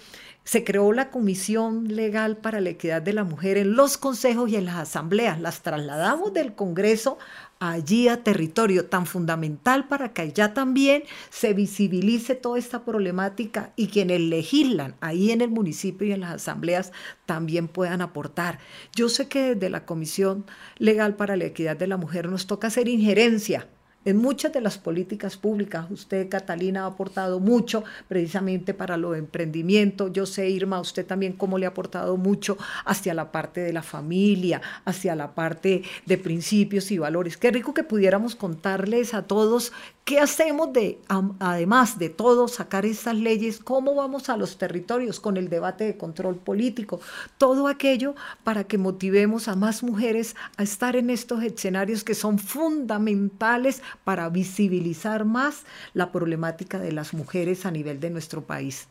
Se 0.45 0.65
creó 0.65 0.93
la 0.93 1.11
Comisión 1.11 1.95
Legal 1.95 2.39
para 2.39 2.61
la 2.61 2.71
Equidad 2.71 3.03
de 3.03 3.13
la 3.13 3.25
Mujer 3.25 3.59
en 3.59 3.75
los 3.75 3.99
consejos 3.99 4.51
y 4.51 4.57
en 4.57 4.65
las 4.65 4.77
asambleas. 4.77 5.41
Las 5.41 5.63
trasladamos 5.63 6.33
del 6.33 6.55
Congreso 6.55 7.19
allí 7.61 8.09
a 8.09 8.23
territorio 8.23 8.87
tan 8.87 9.05
fundamental 9.05 9.89
para 9.89 10.13
que 10.13 10.23
allá 10.23 10.55
también 10.55 11.03
se 11.29 11.53
visibilice 11.53 12.35
toda 12.35 12.59
esta 12.59 12.85
problemática 12.85 13.73
y 13.77 13.89
quienes 13.89 14.21
legislan 14.21 14.95
ahí 15.01 15.33
en 15.33 15.43
el 15.43 15.51
municipio 15.51 16.07
y 16.07 16.13
en 16.13 16.21
las 16.21 16.37
asambleas 16.37 16.93
también 17.27 17.69
puedan 17.69 18.01
aportar. 18.01 18.59
Yo 18.95 19.09
sé 19.09 19.29
que 19.29 19.55
desde 19.55 19.71
la 19.71 19.85
Comisión 19.85 20.47
Legal 20.79 21.15
para 21.15 21.37
la 21.37 21.45
Equidad 21.45 21.77
de 21.77 21.89
la 21.89 21.97
Mujer 21.97 22.29
nos 22.29 22.47
toca 22.47 22.69
hacer 22.69 22.89
injerencia 22.89 23.69
en 24.05 24.17
muchas 24.17 24.53
de 24.53 24.61
las 24.61 24.79
políticas 24.79 25.37
públicas. 25.37 25.87
Usted, 25.91 26.29
Catalina, 26.29 26.85
ha 26.85 26.87
aportado 26.87 27.41
mucho 27.41 27.85
precisamente 28.09 28.75
para 28.75 28.97
lo 28.97 29.13
de 29.13 29.19
emprendimiento. 29.19 30.09
Yo 30.09 30.27
sé, 30.27 30.49
Irma, 30.49 30.81
usted 30.81 31.07
también 31.07 31.33
cómo 31.33 31.59
le 31.59 31.67
ha 31.67 31.71
aportado 31.71 32.17
mucho 32.17 32.57
hacia 32.85 33.15
la 33.15 33.33
parte 33.33 33.61
de 33.61 33.73
la 33.73 33.83
familia, 33.83 34.63
hacia 34.85 35.15
la 35.15 35.35
parte 35.35 35.83
de 36.07 36.19
principios 36.19 36.91
y 36.91 36.99
valores. 36.99 37.37
Qué 37.37 37.51
rico 37.51 37.75
que 37.75 37.85
pudiéramos 37.85 38.35
contarles 38.35 39.15
a 39.15 39.23
todos 39.23 39.73
¿Qué 40.09 40.19
hacemos 40.19 40.73
de, 40.73 41.03
además 41.39 41.99
de 41.99 42.09
todo, 42.09 42.49
sacar 42.49 42.87
estas 42.87 43.15
leyes? 43.15 43.59
¿Cómo 43.59 43.95
vamos 43.95 44.31
a 44.31 44.39
los 44.39 44.57
territorios 44.57 45.21
con 45.21 45.37
el 45.37 45.51
debate 45.51 45.85
de 45.85 45.99
control 45.99 46.37
político? 46.37 46.99
Todo 47.37 47.69
aquello 47.69 48.15
para 48.43 48.65
que 48.65 48.79
motivemos 48.79 49.49
a 49.49 49.55
más 49.55 49.83
mujeres 49.83 50.35
a 50.57 50.63
estar 50.63 50.97
en 50.97 51.11
estos 51.11 51.43
escenarios 51.43 52.05
que 52.05 52.15
son 52.15 52.39
fundamentales 52.39 53.83
para 54.03 54.31
visibilizar 54.31 55.27
más 55.27 55.65
la 55.93 56.11
problemática 56.11 56.79
de 56.79 56.93
las 56.93 57.13
mujeres 57.13 57.67
a 57.67 57.71
nivel 57.71 58.01
de 58.01 58.09
nuestro 58.09 58.41
país. 58.41 58.89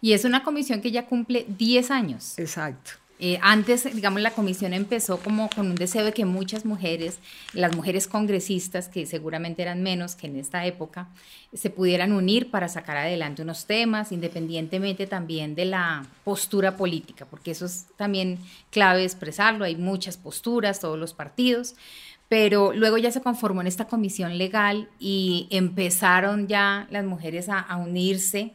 Y 0.00 0.12
es 0.12 0.24
una 0.24 0.44
comisión 0.44 0.80
que 0.80 0.92
ya 0.92 1.06
cumple 1.06 1.46
10 1.48 1.90
años. 1.90 2.38
Exacto. 2.38 2.99
Eh, 3.22 3.38
antes, 3.42 3.84
digamos, 3.94 4.22
la 4.22 4.30
comisión 4.30 4.72
empezó 4.72 5.18
como 5.18 5.50
con 5.50 5.66
un 5.66 5.74
deseo 5.74 6.06
de 6.06 6.14
que 6.14 6.24
muchas 6.24 6.64
mujeres, 6.64 7.18
las 7.52 7.76
mujeres 7.76 8.08
congresistas, 8.08 8.88
que 8.88 9.04
seguramente 9.04 9.60
eran 9.60 9.82
menos 9.82 10.14
que 10.14 10.26
en 10.26 10.36
esta 10.36 10.64
época, 10.64 11.06
se 11.52 11.68
pudieran 11.68 12.12
unir 12.12 12.50
para 12.50 12.66
sacar 12.68 12.96
adelante 12.96 13.42
unos 13.42 13.66
temas, 13.66 14.10
independientemente 14.10 15.06
también 15.06 15.54
de 15.54 15.66
la 15.66 16.06
postura 16.24 16.78
política, 16.78 17.26
porque 17.26 17.50
eso 17.50 17.66
es 17.66 17.88
también 17.98 18.38
clave 18.70 19.04
expresarlo, 19.04 19.66
hay 19.66 19.76
muchas 19.76 20.16
posturas, 20.16 20.80
todos 20.80 20.98
los 20.98 21.12
partidos, 21.12 21.74
pero 22.30 22.72
luego 22.72 22.96
ya 22.96 23.12
se 23.12 23.20
conformó 23.20 23.60
en 23.60 23.66
esta 23.66 23.84
comisión 23.84 24.38
legal 24.38 24.88
y 24.98 25.46
empezaron 25.50 26.48
ya 26.48 26.88
las 26.90 27.04
mujeres 27.04 27.50
a, 27.50 27.76
unirse 27.76 28.54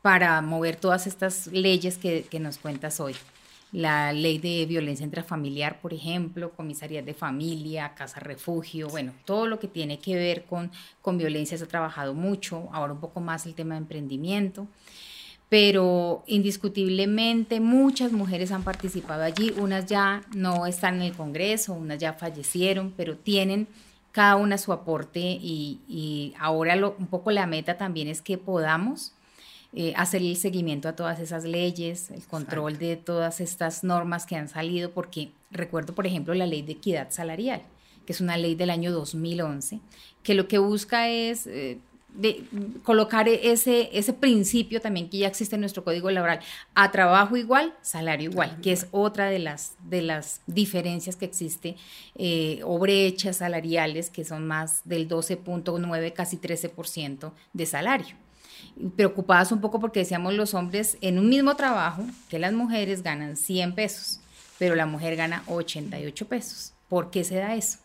para 0.00 0.40
mover 0.42 0.76
todas 0.76 1.08
estas 1.08 1.48
leyes 1.48 1.98
que, 1.98 2.24
que 2.30 2.38
nos 2.38 2.58
cuentas 2.58 3.00
hoy 3.00 3.16
la 3.76 4.10
ley 4.10 4.38
de 4.38 4.64
violencia 4.64 5.04
intrafamiliar, 5.04 5.82
por 5.82 5.92
ejemplo, 5.92 6.50
comisarías 6.52 7.04
de 7.04 7.12
familia, 7.12 7.92
casa 7.94 8.20
refugio, 8.20 8.88
bueno, 8.88 9.12
todo 9.26 9.46
lo 9.46 9.58
que 9.58 9.68
tiene 9.68 9.98
que 9.98 10.16
ver 10.16 10.44
con, 10.44 10.70
con 11.02 11.18
violencia 11.18 11.58
se 11.58 11.64
ha 11.64 11.68
trabajado 11.68 12.14
mucho, 12.14 12.70
ahora 12.72 12.94
un 12.94 13.00
poco 13.00 13.20
más 13.20 13.44
el 13.44 13.54
tema 13.54 13.74
de 13.74 13.80
emprendimiento, 13.82 14.66
pero 15.50 16.24
indiscutiblemente 16.26 17.60
muchas 17.60 18.12
mujeres 18.12 18.50
han 18.50 18.62
participado 18.62 19.22
allí, 19.22 19.52
unas 19.58 19.84
ya 19.84 20.22
no 20.34 20.64
están 20.64 20.94
en 20.94 21.02
el 21.02 21.12
Congreso, 21.12 21.74
unas 21.74 21.98
ya 21.98 22.14
fallecieron, 22.14 22.94
pero 22.96 23.18
tienen 23.18 23.68
cada 24.10 24.36
una 24.36 24.56
su 24.56 24.72
aporte 24.72 25.20
y, 25.20 25.80
y 25.86 26.32
ahora 26.40 26.76
lo, 26.76 26.96
un 26.98 27.08
poco 27.08 27.30
la 27.30 27.46
meta 27.46 27.76
también 27.76 28.08
es 28.08 28.22
que 28.22 28.38
podamos 28.38 29.12
eh, 29.78 29.92
hacer 29.94 30.22
el 30.22 30.38
seguimiento 30.38 30.88
a 30.88 30.96
todas 30.96 31.20
esas 31.20 31.44
leyes, 31.44 32.10
el 32.10 32.24
control 32.24 32.78
de 32.78 32.96
todas 32.96 33.42
estas 33.42 33.84
normas 33.84 34.24
que 34.24 34.34
han 34.34 34.48
salido, 34.48 34.90
porque 34.92 35.32
recuerdo, 35.50 35.94
por 35.94 36.06
ejemplo, 36.06 36.32
la 36.32 36.46
ley 36.46 36.62
de 36.62 36.72
equidad 36.72 37.10
salarial, 37.10 37.60
que 38.06 38.14
es 38.14 38.22
una 38.22 38.38
ley 38.38 38.54
del 38.54 38.70
año 38.70 38.90
2011, 38.90 39.80
que 40.22 40.32
lo 40.32 40.48
que 40.48 40.56
busca 40.56 41.10
es... 41.10 41.46
Eh, 41.46 41.78
de 42.14 42.44
colocar 42.82 43.28
ese, 43.28 43.90
ese 43.92 44.14
principio 44.14 44.80
también 44.80 45.10
que 45.10 45.18
ya 45.18 45.26
existe 45.26 45.56
en 45.56 45.60
nuestro 45.60 45.84
código 45.84 46.10
laboral, 46.10 46.40
a 46.74 46.90
trabajo 46.90 47.36
igual, 47.36 47.74
salario 47.82 48.30
igual, 48.30 48.58
que 48.62 48.72
es 48.72 48.86
otra 48.90 49.26
de 49.26 49.38
las, 49.38 49.74
de 49.84 50.00
las 50.00 50.40
diferencias 50.46 51.14
que 51.16 51.26
existe, 51.26 51.76
eh, 52.14 52.62
o 52.64 52.78
brechas 52.78 53.36
salariales 53.36 54.08
que 54.08 54.24
son 54.24 54.46
más 54.46 54.80
del 54.86 55.10
12.9, 55.10 56.14
casi 56.14 56.38
13% 56.38 57.32
de 57.52 57.66
salario 57.66 58.16
preocupadas 58.96 59.52
un 59.52 59.60
poco 59.60 59.80
porque 59.80 60.00
decíamos 60.00 60.34
los 60.34 60.54
hombres 60.54 60.98
en 61.00 61.18
un 61.18 61.28
mismo 61.28 61.56
trabajo 61.56 62.04
que 62.28 62.38
las 62.38 62.52
mujeres 62.52 63.02
ganan 63.02 63.36
100 63.36 63.74
pesos, 63.74 64.20
pero 64.58 64.74
la 64.74 64.86
mujer 64.86 65.16
gana 65.16 65.42
88 65.46 66.28
pesos. 66.28 66.72
¿Por 66.88 67.10
qué 67.10 67.24
se 67.24 67.36
da 67.36 67.54
eso? 67.54 67.78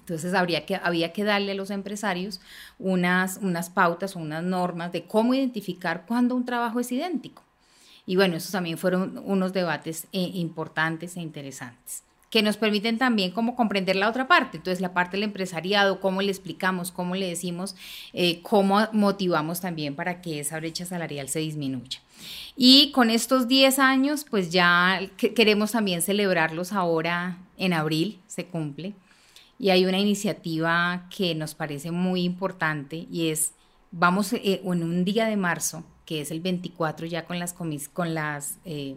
Entonces 0.00 0.34
habría 0.34 0.66
que, 0.66 0.76
había 0.76 1.12
que 1.12 1.24
darle 1.24 1.52
a 1.52 1.54
los 1.54 1.70
empresarios 1.70 2.40
unas, 2.78 3.38
unas 3.38 3.70
pautas 3.70 4.16
o 4.16 4.18
unas 4.18 4.42
normas 4.42 4.92
de 4.92 5.04
cómo 5.04 5.34
identificar 5.34 6.04
cuando 6.06 6.34
un 6.34 6.44
trabajo 6.44 6.78
es 6.78 6.92
idéntico. 6.92 7.42
Y 8.06 8.16
bueno, 8.16 8.36
esos 8.36 8.52
también 8.52 8.76
fueron 8.76 9.20
unos 9.24 9.54
debates 9.54 10.06
eh, 10.12 10.30
importantes 10.34 11.16
e 11.16 11.20
interesantes 11.20 12.02
que 12.34 12.42
nos 12.42 12.56
permiten 12.56 12.98
también 12.98 13.30
como 13.30 13.54
comprender 13.54 13.94
la 13.94 14.08
otra 14.08 14.26
parte. 14.26 14.56
Entonces, 14.56 14.80
la 14.80 14.92
parte 14.92 15.16
del 15.16 15.22
empresariado, 15.22 16.00
cómo 16.00 16.20
le 16.20 16.32
explicamos, 16.32 16.90
cómo 16.90 17.14
le 17.14 17.28
decimos, 17.28 17.76
eh, 18.12 18.42
cómo 18.42 18.88
motivamos 18.90 19.60
también 19.60 19.94
para 19.94 20.20
que 20.20 20.40
esa 20.40 20.58
brecha 20.58 20.84
salarial 20.84 21.28
se 21.28 21.38
disminuya. 21.38 22.00
Y 22.56 22.90
con 22.90 23.10
estos 23.10 23.46
10 23.46 23.78
años, 23.78 24.26
pues 24.28 24.50
ya 24.50 24.98
queremos 25.16 25.70
también 25.70 26.02
celebrarlos 26.02 26.72
ahora 26.72 27.38
en 27.56 27.72
abril, 27.72 28.18
se 28.26 28.46
cumple. 28.46 28.94
Y 29.56 29.70
hay 29.70 29.86
una 29.86 30.00
iniciativa 30.00 31.06
que 31.16 31.36
nos 31.36 31.54
parece 31.54 31.92
muy 31.92 32.24
importante 32.24 33.06
y 33.12 33.28
es, 33.28 33.52
vamos 33.92 34.32
eh, 34.32 34.60
en 34.64 34.82
un 34.82 35.04
día 35.04 35.26
de 35.26 35.36
marzo, 35.36 35.84
que 36.04 36.20
es 36.20 36.32
el 36.32 36.40
24 36.40 37.06
ya 37.06 37.26
con 37.26 37.38
las, 37.38 37.52
con 37.52 38.12
las 38.12 38.58
eh, 38.64 38.96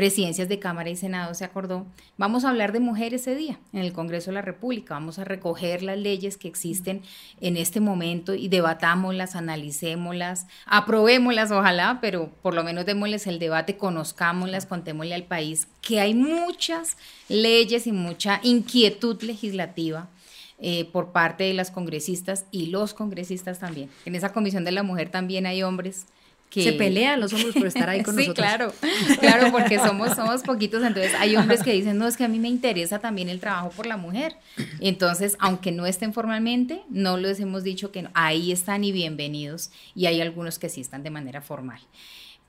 presidencias 0.00 0.48
de 0.48 0.58
Cámara 0.58 0.88
y 0.88 0.96
Senado 0.96 1.34
se 1.34 1.44
acordó, 1.44 1.84
vamos 2.16 2.46
a 2.46 2.48
hablar 2.48 2.72
de 2.72 2.80
mujeres 2.80 3.20
ese 3.20 3.34
día 3.34 3.58
en 3.74 3.80
el 3.80 3.92
Congreso 3.92 4.30
de 4.30 4.36
la 4.36 4.40
República, 4.40 4.94
vamos 4.94 5.18
a 5.18 5.24
recoger 5.24 5.82
las 5.82 5.98
leyes 5.98 6.38
que 6.38 6.48
existen 6.48 7.02
en 7.42 7.58
este 7.58 7.80
momento 7.80 8.32
y 8.32 8.48
debatámoslas, 8.48 9.36
analicémoslas, 9.36 10.46
aprobémoslas 10.64 11.50
ojalá, 11.50 11.98
pero 12.00 12.30
por 12.40 12.54
lo 12.54 12.64
menos 12.64 12.86
démosles 12.86 13.26
el 13.26 13.38
debate, 13.38 13.76
conozcámoslas, 13.76 14.64
contémosle 14.64 15.14
al 15.14 15.24
país 15.24 15.68
que 15.82 16.00
hay 16.00 16.14
muchas 16.14 16.96
leyes 17.28 17.86
y 17.86 17.92
mucha 17.92 18.40
inquietud 18.42 19.20
legislativa. 19.22 20.08
Eh, 20.62 20.84
por 20.92 21.12
parte 21.12 21.44
de 21.44 21.54
las 21.54 21.70
congresistas 21.70 22.44
y 22.50 22.66
los 22.66 22.92
congresistas 22.92 23.60
también. 23.60 23.88
En 24.04 24.14
esa 24.14 24.34
comisión 24.34 24.62
de 24.62 24.72
la 24.72 24.82
mujer 24.82 25.08
también 25.08 25.46
hay 25.46 25.62
hombres 25.62 26.04
se 26.50 26.72
pelean 26.72 27.20
los 27.20 27.32
hombres 27.32 27.54
por 27.54 27.66
estar 27.66 27.88
ahí 27.88 28.02
con 28.04 28.14
sí, 28.16 28.22
nosotros. 28.22 28.46
claro, 28.46 28.74
claro, 29.20 29.52
porque 29.52 29.78
somos, 29.84 30.14
somos 30.16 30.42
poquitos, 30.42 30.82
entonces 30.82 31.12
hay 31.18 31.36
hombres 31.36 31.62
que 31.62 31.72
dicen, 31.72 31.98
no, 31.98 32.06
es 32.06 32.16
que 32.16 32.24
a 32.24 32.28
mí 32.28 32.38
me 32.38 32.48
interesa 32.48 32.98
también 32.98 33.28
el 33.28 33.40
trabajo 33.40 33.70
por 33.70 33.86
la 33.86 33.96
mujer. 33.96 34.36
Entonces, 34.80 35.36
aunque 35.38 35.72
no 35.72 35.86
estén 35.86 36.12
formalmente, 36.12 36.82
no 36.88 37.16
les 37.16 37.40
hemos 37.40 37.62
dicho 37.62 37.92
que 37.92 38.02
no, 38.02 38.10
ahí 38.14 38.52
están 38.52 38.84
y 38.84 38.92
bienvenidos, 38.92 39.70
y 39.94 40.06
hay 40.06 40.20
algunos 40.20 40.58
que 40.58 40.68
sí 40.68 40.80
están 40.80 41.02
de 41.02 41.10
manera 41.10 41.40
formal. 41.40 41.80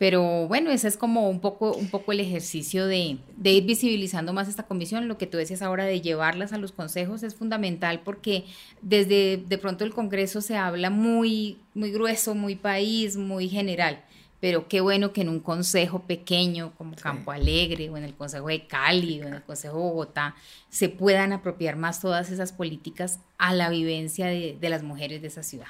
Pero 0.01 0.47
bueno, 0.47 0.71
ese 0.71 0.87
es 0.87 0.97
como 0.97 1.29
un 1.29 1.39
poco, 1.41 1.73
un 1.73 1.87
poco 1.91 2.11
el 2.11 2.21
ejercicio 2.21 2.87
de, 2.87 3.19
de, 3.37 3.51
ir 3.51 3.65
visibilizando 3.65 4.33
más 4.33 4.47
esta 4.47 4.63
comisión. 4.63 5.07
Lo 5.07 5.19
que 5.19 5.27
tú 5.27 5.37
decías 5.37 5.61
ahora 5.61 5.85
de 5.85 6.01
llevarlas 6.01 6.53
a 6.53 6.57
los 6.57 6.71
consejos 6.71 7.21
es 7.21 7.35
fundamental 7.35 8.01
porque 8.03 8.45
desde 8.81 9.37
de 9.37 9.57
pronto 9.59 9.83
el 9.83 9.93
Congreso 9.93 10.41
se 10.41 10.57
habla 10.57 10.89
muy, 10.89 11.59
muy 11.75 11.91
grueso, 11.91 12.33
muy 12.33 12.55
país, 12.55 13.15
muy 13.15 13.47
general. 13.47 14.03
Pero 14.39 14.67
qué 14.67 14.81
bueno 14.81 15.13
que 15.13 15.21
en 15.21 15.29
un 15.29 15.39
consejo 15.39 15.99
pequeño 15.99 16.73
como 16.79 16.95
Campo 16.95 17.29
Alegre 17.31 17.87
o 17.91 17.95
en 17.95 18.03
el 18.03 18.15
Consejo 18.15 18.47
de 18.47 18.65
Cali 18.65 19.21
o 19.21 19.27
en 19.27 19.35
el 19.35 19.43
Consejo 19.43 19.77
de 19.77 19.83
Bogotá 19.83 20.33
se 20.71 20.89
puedan 20.89 21.31
apropiar 21.31 21.75
más 21.75 22.01
todas 22.01 22.31
esas 22.31 22.53
políticas 22.53 23.19
a 23.37 23.53
la 23.53 23.69
vivencia 23.69 24.25
de, 24.25 24.57
de 24.59 24.69
las 24.69 24.81
mujeres 24.81 25.21
de 25.21 25.27
esa 25.27 25.43
ciudad. 25.43 25.67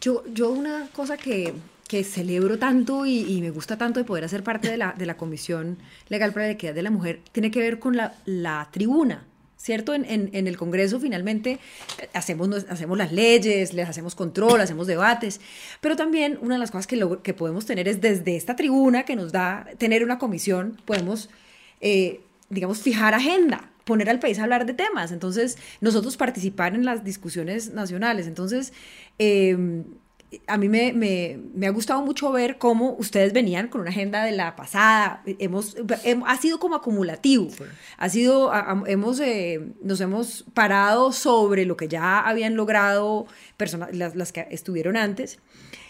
Yo, 0.00 0.22
yo 0.32 0.50
una 0.50 0.88
cosa 0.92 1.16
que, 1.16 1.52
que 1.90 2.04
celebro 2.04 2.56
tanto 2.56 3.04
y, 3.04 3.40
me 3.40 3.50
gusta 3.50 3.76
tanto 3.76 3.98
de 3.98 4.04
poder 4.04 4.22
hacer 4.22 4.44
parte 4.44 4.70
de 4.70 4.76
la, 4.76 4.94
de 4.96 5.06
la 5.06 5.16
Comisión 5.16 5.76
Legal 6.08 6.32
para 6.32 6.46
la 6.46 6.52
Equidad 6.52 6.72
de 6.72 6.84
la 6.84 6.90
Mujer 6.92 7.20
tiene 7.32 7.50
que 7.50 7.58
ver 7.58 7.80
con 7.80 7.96
la, 7.96 8.14
la 8.26 8.68
tribuna. 8.70 9.26
¿Cierto? 9.56 9.92
En, 9.92 10.06
en, 10.08 10.46
el 10.46 10.56
Congreso 10.56 11.00
finalmente 11.00 11.58
eh, 11.98 12.08
hacemos, 12.14 12.48
hacemos 12.70 12.96
las 12.96 13.10
leyes, 13.12 13.74
les 13.74 13.88
hacemos 13.88 14.14
control, 14.14 14.60
hacemos 14.60 14.86
debates, 14.86 15.40
pero 15.80 15.96
también 15.96 16.38
una 16.40 16.54
de 16.54 16.60
las 16.60 16.70
cosas 16.70 16.86
que, 16.86 17.18
que 17.24 17.34
podemos 17.34 17.66
tener 17.66 17.88
es 17.88 18.00
desde 18.00 18.36
esta 18.36 18.54
tribuna 18.54 19.02
que 19.02 19.16
nos 19.16 19.32
da 19.32 19.66
tener 19.76 20.04
una 20.04 20.16
comisión, 20.16 20.80
podemos, 20.84 21.28
eh, 21.80 22.20
digamos, 22.50 22.82
fijar 22.82 23.14
agenda, 23.14 23.68
poner 23.84 24.08
al 24.08 24.20
país 24.20 24.38
a 24.38 24.44
hablar 24.44 24.64
de 24.64 24.74
temas. 24.74 25.10
Entonces, 25.10 25.58
nosotros 25.80 26.16
participar 26.16 26.74
en 26.74 26.84
las 26.84 27.02
discusiones 27.02 27.74
nacionales. 27.74 28.28
Entonces, 28.28 28.72
eh, 29.18 29.82
a 30.46 30.56
mí 30.56 30.68
me, 30.68 30.92
me, 30.92 31.40
me, 31.54 31.66
ha 31.66 31.70
gustado 31.70 32.02
mucho 32.02 32.30
ver 32.30 32.58
cómo 32.58 32.94
ustedes 32.98 33.32
venían 33.32 33.68
con 33.68 33.80
una 33.80 33.90
agenda 33.90 34.24
de 34.24 34.32
la 34.32 34.54
pasada. 34.54 35.22
Hemos, 35.26 35.76
ha 36.26 36.36
sido 36.36 36.60
como 36.60 36.76
acumulativo. 36.76 37.48
Ha 37.96 38.08
sido, 38.08 38.52
hemos, 38.86 39.18
eh, 39.20 39.60
nos 39.82 40.00
hemos 40.00 40.44
parado 40.54 41.12
sobre 41.12 41.66
lo 41.66 41.76
que 41.76 41.88
ya 41.88 42.20
habían 42.20 42.54
logrado 42.54 43.26
personas, 43.56 43.94
las, 43.94 44.14
las, 44.14 44.32
que 44.32 44.46
estuvieron 44.50 44.96
antes. 44.96 45.40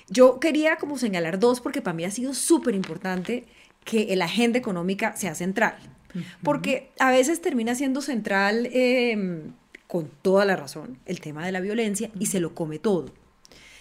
Yo 0.09 0.41
quería 0.41 0.77
como 0.77 0.97
señalar 0.97 1.39
dos 1.39 1.61
porque 1.61 1.83
para 1.83 1.95
mí 1.95 2.05
ha 2.05 2.11
sido 2.11 2.33
súper 2.33 2.75
importante 2.75 3.45
que 3.85 4.15
la 4.17 4.25
agenda 4.25 4.59
económica 4.59 5.17
sea 5.17 5.35
central. 5.35 5.77
Porque 6.43 6.91
a 6.99 7.13
veces 7.13 7.41
termina 7.41 7.77
siendo 7.77 8.01
central, 8.01 8.69
eh, 8.73 9.43
con 9.87 10.11
toda 10.23 10.45
la 10.45 10.57
razón, 10.57 10.99
el 11.07 11.21
tema 11.21 11.47
de 11.47 11.53
la 11.53 11.61
violencia 11.61 12.11
y 12.19 12.27
se 12.27 12.41
lo 12.41 12.53
come 12.55 12.81
todo 12.81 13.13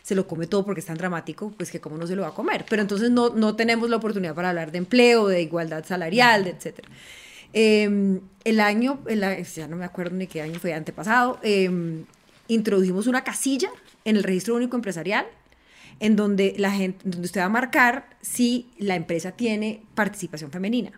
se 0.03 0.15
lo 0.15 0.27
come 0.27 0.47
todo 0.47 0.65
porque 0.65 0.79
es 0.81 0.85
tan 0.87 0.97
dramático, 0.97 1.53
pues 1.57 1.71
que 1.71 1.79
cómo 1.79 1.97
no 1.97 2.07
se 2.07 2.15
lo 2.15 2.23
va 2.23 2.29
a 2.29 2.33
comer. 2.33 2.65
Pero 2.69 2.81
entonces 2.81 3.11
no, 3.11 3.29
no 3.29 3.55
tenemos 3.55 3.89
la 3.89 3.97
oportunidad 3.97 4.33
para 4.35 4.49
hablar 4.49 4.71
de 4.71 4.77
empleo, 4.79 5.27
de 5.27 5.41
igualdad 5.41 5.85
salarial, 5.85 6.43
de 6.45 6.51
etcétera. 6.51 6.87
Em, 7.53 8.21
el 8.43 8.59
año, 8.59 8.99
ya 9.55 9.67
no 9.67 9.75
me 9.75 9.85
acuerdo 9.85 10.15
ni 10.15 10.27
qué 10.27 10.41
año 10.41 10.59
fue, 10.59 10.73
antepasado, 10.73 11.39
eh, 11.41 12.03
introdujimos 12.47 13.07
una 13.07 13.23
casilla 13.23 13.69
en 14.05 14.15
el 14.17 14.23
registro 14.23 14.55
único 14.55 14.75
empresarial 14.75 15.25
en 15.99 16.15
donde 16.15 16.55
la 16.57 16.71
gente, 16.71 16.99
donde 17.03 17.25
usted 17.25 17.41
va 17.41 17.45
a 17.45 17.49
marcar 17.49 18.09
si 18.21 18.69
la 18.77 18.95
empresa 18.95 19.31
tiene 19.31 19.81
participación 19.95 20.49
femenina. 20.51 20.91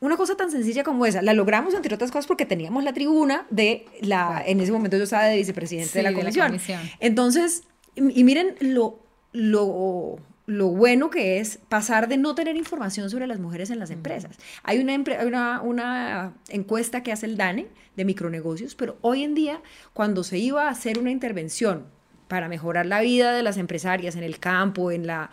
Una 0.00 0.16
cosa 0.16 0.34
tan 0.36 0.50
sencilla 0.50 0.82
como 0.82 1.06
esa, 1.06 1.22
la 1.22 1.32
logramos 1.34 1.72
entre 1.72 1.94
otras 1.94 2.10
cosas 2.10 2.26
porque 2.26 2.44
teníamos 2.44 2.82
la 2.82 2.92
tribuna 2.92 3.46
de 3.50 3.86
la, 4.00 4.42
en 4.44 4.60
ese 4.60 4.72
momento 4.72 4.96
yo 4.96 5.04
estaba 5.04 5.24
de 5.24 5.36
vicepresidente 5.36 5.90
Sí, 5.92 5.98
de, 5.98 6.02
la 6.02 6.10
de 6.10 6.16
la 6.16 6.20
comisión. 6.22 6.46
comisión. 6.48 6.80
Entonces, 6.98 7.62
y, 7.96 8.24
miren 8.24 8.54
lo, 8.60 9.00
lo, 9.32 10.18
lo 10.46 10.68
bueno 10.68 11.10
que 11.10 11.38
es 11.40 11.58
pasar 11.68 12.08
de 12.08 12.16
no 12.16 12.34
tener 12.34 12.56
información 12.56 13.10
sobre 13.10 13.26
las 13.26 13.38
mujeres 13.40 13.70
en 13.70 13.78
las 13.78 13.90
empresas. 13.90 14.36
Hay 14.62 14.78
una 14.78 16.32
encuesta 16.48 17.02
que 17.02 17.12
hace 17.12 17.26
el 17.26 17.36
DANE 17.36 17.68
de 17.96 18.04
micronegocios, 18.04 18.74
pero 18.74 18.96
hoy 19.00 19.22
en 19.22 19.34
día, 19.34 19.60
cuando 19.92 20.24
se 20.24 20.38
iba 20.38 20.66
a 20.66 20.70
hacer 20.70 20.98
una 20.98 21.10
intervención 21.10 21.86
para 22.28 22.48
mejorar 22.48 22.86
la 22.86 23.00
vida 23.00 23.32
de 23.32 23.42
las 23.42 23.56
empresarias 23.56 24.16
en 24.16 24.22
el 24.22 24.38
campo, 24.38 24.90
en 24.90 25.06
la 25.06 25.30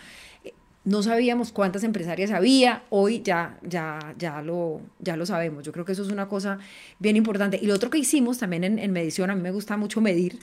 no 0.84 1.03
sabíamos 1.03 1.51
cuántas 1.51 1.84
empresarias 1.84 2.32
había, 2.32 2.84
hoy 2.89 3.22
ya, 3.22 3.59
ya, 3.62 4.16
ya, 4.18 4.41
lo, 4.41 4.82
ya 4.99 5.16
lo 5.16 5.26
sabemos. 5.26 5.64
Yo 5.64 5.72
creo 5.72 5.86
que 5.86 5.91
eso 5.91 6.01
es 6.01 6.09
una 6.09 6.28
cosa 6.28 6.57
bien 6.97 7.16
importante. 7.16 7.59
Y 7.62 7.68
lo 7.68 7.76
otro 7.76 7.91
que 7.91 7.99
hicimos 7.99 8.39
también 8.39 8.64
en, 8.64 8.80
en 8.80 8.91
medición, 8.91 9.30
a 9.30 9.36
mí 9.36 9.41
me 9.41 9.51
gusta 9.51 9.78
mucho 9.78 10.01
medir, 10.01 10.39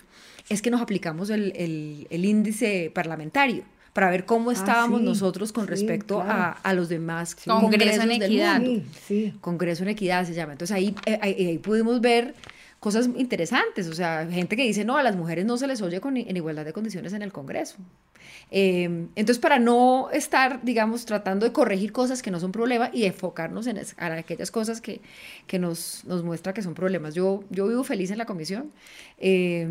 es 0.49 0.63
que 0.63 0.71
nos 0.71 0.81
aplicamos 0.81 1.31
el, 1.31 1.53
el- 1.57 2.07
el 2.11 2.25
índice 2.25 2.91
parlamentario 2.95 3.63
para 3.93 4.11
ver 4.11 4.25
cómo 4.27 4.53
estábamos 4.53 5.01
sí, 5.01 5.07
nosotros 5.07 5.53
con 5.53 5.65
sí, 5.65 5.71
respecto 5.71 6.17
claro. 6.21 6.31
a, 6.31 6.51
a 6.53 6.73
los 6.75 6.89
demás 6.89 7.35
Congreso 7.35 7.61
congresos 7.61 8.03
en 8.05 8.09
del 8.11 8.23
Equidad. 8.23 8.61
mundo. 8.61 8.83
Sí, 8.93 9.25
sí. 9.31 9.35
Congreso 9.41 9.83
en 9.83 9.89
Equidad 9.89 10.25
se 10.25 10.35
llama. 10.35 10.53
Entonces 10.53 10.75
ahí, 10.77 10.95
eh, 11.07 11.19
ahí, 11.21 11.33
ahí 11.47 11.59
pudimos 11.59 12.01
ver 12.01 12.35
cosas 12.81 13.09
interesantes, 13.17 13.89
o 13.89 13.93
sea, 13.95 14.29
gente 14.31 14.55
que 14.55 14.63
dice, 14.63 14.85
no, 14.85 14.97
a 14.97 15.03
las 15.03 15.17
mujeres 15.17 15.45
no 15.45 15.57
se 15.57 15.67
les 15.67 15.83
oye 15.83 16.01
con, 16.01 16.17
en 16.17 16.37
igualdad 16.37 16.65
de 16.65 16.73
condiciones 16.73 17.13
en 17.13 17.23
el 17.23 17.33
Congreso. 17.33 17.75
Eh, 18.53 18.85
entonces, 19.17 19.39
para 19.41 19.59
no 19.59 20.11
estar, 20.13 20.63
digamos, 20.63 21.05
tratando 21.05 21.45
de 21.45 21.53
corregir 21.53 21.91
cosas 21.91 22.23
que 22.23 22.31
no 22.31 22.39
son 22.39 22.53
problema 22.53 22.89
y 22.93 23.05
enfocarnos 23.05 23.67
en 23.67 23.79
es- 23.79 23.97
en 23.99 24.13
aquellas 24.13 24.51
cosas 24.53 24.81
que, 24.81 25.01
que 25.49 25.59
nos, 25.59 26.05
nos 26.07 26.23
muestra 26.23 26.53
que 26.53 26.63
son 26.63 26.75
problemas. 26.75 27.15
Yo, 27.15 27.43
yo 27.51 27.67
vivo 27.67 27.83
feliz 27.83 28.11
en 28.13 28.19
la 28.19 28.27
comisión 28.27 28.71
eh, 29.19 29.67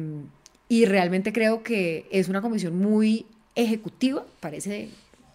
y 0.69 0.85
realmente 0.85 1.31
creo 1.33 1.63
que 1.63 2.05
es 2.11 2.27
una 2.29 2.41
comisión 2.41 2.77
muy 2.77 3.25
ejecutiva, 3.55 4.25
parece 4.39 4.89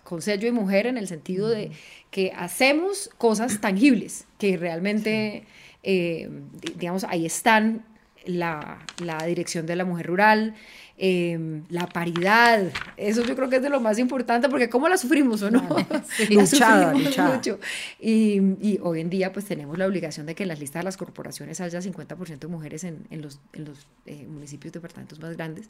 con 0.04 0.20
sello 0.22 0.44
de 0.46 0.52
mujer 0.52 0.86
en 0.86 0.96
el 0.98 1.08
sentido 1.08 1.48
de 1.48 1.70
que 2.10 2.32
hacemos 2.36 3.08
cosas 3.18 3.60
tangibles, 3.60 4.26
que 4.38 4.56
realmente, 4.56 5.44
eh, 5.82 6.28
di- 6.60 6.74
digamos, 6.78 7.04
ahí 7.04 7.24
están 7.24 7.84
la, 8.26 8.84
la 9.02 9.24
dirección 9.26 9.64
de 9.66 9.76
la 9.76 9.84
mujer 9.84 10.06
rural, 10.06 10.54
eh, 10.98 11.62
la 11.68 11.86
paridad, 11.88 12.62
eso 12.96 13.24
yo 13.24 13.34
creo 13.34 13.48
que 13.48 13.56
es 13.56 13.62
de 13.62 13.70
lo 13.70 13.80
más 13.80 13.98
importante, 13.98 14.48
porque 14.48 14.68
¿cómo 14.68 14.88
la 14.88 14.96
sufrimos 14.96 15.42
o 15.42 15.50
no? 15.50 15.60
Sí. 16.16 16.34
La 16.34 16.42
Luchada, 16.42 16.82
sufrimos 16.92 17.04
luchada. 17.04 17.34
mucho. 17.36 17.58
Y, 18.00 18.40
y 18.60 18.78
hoy 18.82 19.00
en 19.00 19.10
día 19.10 19.32
pues 19.32 19.44
tenemos 19.46 19.78
la 19.78 19.86
obligación 19.86 20.26
de 20.26 20.34
que 20.34 20.42
en 20.44 20.48
las 20.50 20.60
listas 20.60 20.80
de 20.80 20.84
las 20.84 20.96
corporaciones 20.96 21.60
haya 21.60 21.80
50% 21.80 22.38
de 22.38 22.46
mujeres 22.48 22.84
en, 22.84 23.06
en 23.10 23.22
los, 23.22 23.40
en 23.52 23.64
los 23.64 23.86
eh, 24.06 24.26
municipios, 24.28 24.72
departamentos 24.72 25.18
más 25.20 25.36
grandes. 25.36 25.68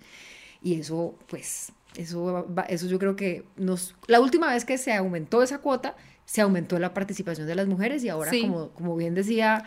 Y 0.64 0.74
eso, 0.78 1.18
pues, 1.28 1.72
eso, 1.96 2.46
eso 2.68 2.86
yo 2.86 2.98
creo 2.98 3.16
que 3.16 3.44
nos... 3.56 3.96
La 4.06 4.20
última 4.20 4.48
vez 4.52 4.64
que 4.64 4.78
se 4.78 4.92
aumentó 4.92 5.42
esa 5.42 5.58
cuota, 5.58 5.96
se 6.24 6.40
aumentó 6.40 6.78
la 6.78 6.94
participación 6.94 7.46
de 7.48 7.54
las 7.56 7.66
mujeres 7.66 8.04
y 8.04 8.08
ahora, 8.08 8.30
Sí. 8.30 8.42
como, 8.42 8.68
como 8.70 8.96
bien 8.96 9.14
decía 9.14 9.64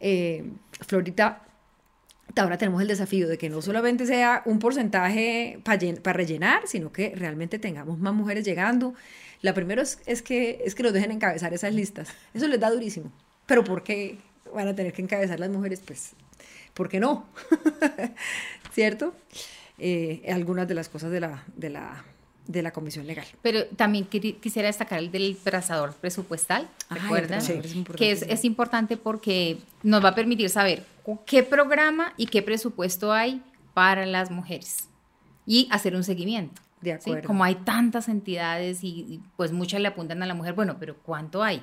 eh, 0.00 0.50
Florita, 0.86 1.42
ahora 2.36 2.58
tenemos 2.58 2.80
el 2.82 2.88
desafío 2.88 3.28
de 3.28 3.38
que 3.38 3.48
no 3.48 3.62
solamente 3.62 4.06
sea 4.06 4.42
un 4.44 4.58
porcentaje 4.58 5.60
para 5.64 6.12
rellenar, 6.12 6.62
sino 6.66 6.92
que 6.92 7.14
realmente 7.14 7.58
tengamos 7.58 7.98
más 7.98 8.14
mujeres 8.14 8.44
llegando. 8.44 8.94
La 9.40 9.54
primera 9.54 9.82
es, 9.82 10.00
es 10.06 10.22
que, 10.22 10.62
es 10.64 10.74
que 10.74 10.82
nos 10.82 10.92
dejen 10.92 11.10
encabezar 11.10 11.52
esas 11.54 11.72
listas. 11.72 12.08
Eso 12.34 12.46
les 12.48 12.60
da 12.60 12.70
durísimo. 12.70 13.12
Pero 13.46 13.64
¿por 13.64 13.82
qué 13.82 14.18
van 14.54 14.68
a 14.68 14.74
tener 14.74 14.92
que 14.92 15.02
encabezar 15.02 15.40
las 15.40 15.50
mujeres? 15.50 15.80
Pues, 15.84 16.12
¿por 16.74 16.88
qué 16.88 17.00
no? 17.00 17.26
¿Cierto? 18.72 19.14
Eh, 19.78 20.22
algunas 20.32 20.68
de 20.68 20.74
las 20.74 20.88
cosas 20.88 21.10
de 21.10 21.20
la, 21.20 21.44
de 21.56 21.70
la, 21.70 22.04
de 22.48 22.62
la 22.62 22.72
comisión 22.72 23.06
legal. 23.06 23.26
Pero 23.42 23.66
también 23.66 24.06
quisiera 24.06 24.66
destacar 24.66 24.98
el 24.98 25.12
del 25.12 25.36
trazador 25.36 25.94
presupuestal, 25.94 26.68
Ay, 26.88 26.96
el 26.96 27.02
¿recuerdan? 27.02 27.38
es 27.38 27.76
que 27.96 28.10
es, 28.10 28.22
es 28.22 28.44
importante 28.44 28.96
porque 28.96 29.58
nos 29.82 30.02
va 30.02 30.08
a 30.08 30.14
permitir 30.14 30.48
saber 30.48 30.84
qué 31.26 31.42
programa 31.42 32.14
y 32.16 32.26
qué 32.26 32.42
presupuesto 32.42 33.12
hay 33.12 33.42
para 33.74 34.06
las 34.06 34.30
mujeres 34.30 34.88
y 35.46 35.68
hacer 35.70 35.94
un 35.94 36.02
seguimiento. 36.02 36.60
De 36.80 36.92
¿sí? 36.92 37.10
acuerdo. 37.10 37.26
Como 37.26 37.44
hay 37.44 37.56
tantas 37.56 38.08
entidades 38.08 38.82
y, 38.82 38.88
y, 38.88 39.20
pues 39.36 39.52
muchas 39.52 39.80
le 39.80 39.88
apuntan 39.88 40.22
a 40.22 40.26
la 40.26 40.34
mujer, 40.34 40.54
bueno, 40.54 40.76
pero 40.80 40.96
¿cuánto 40.96 41.42
hay? 41.42 41.62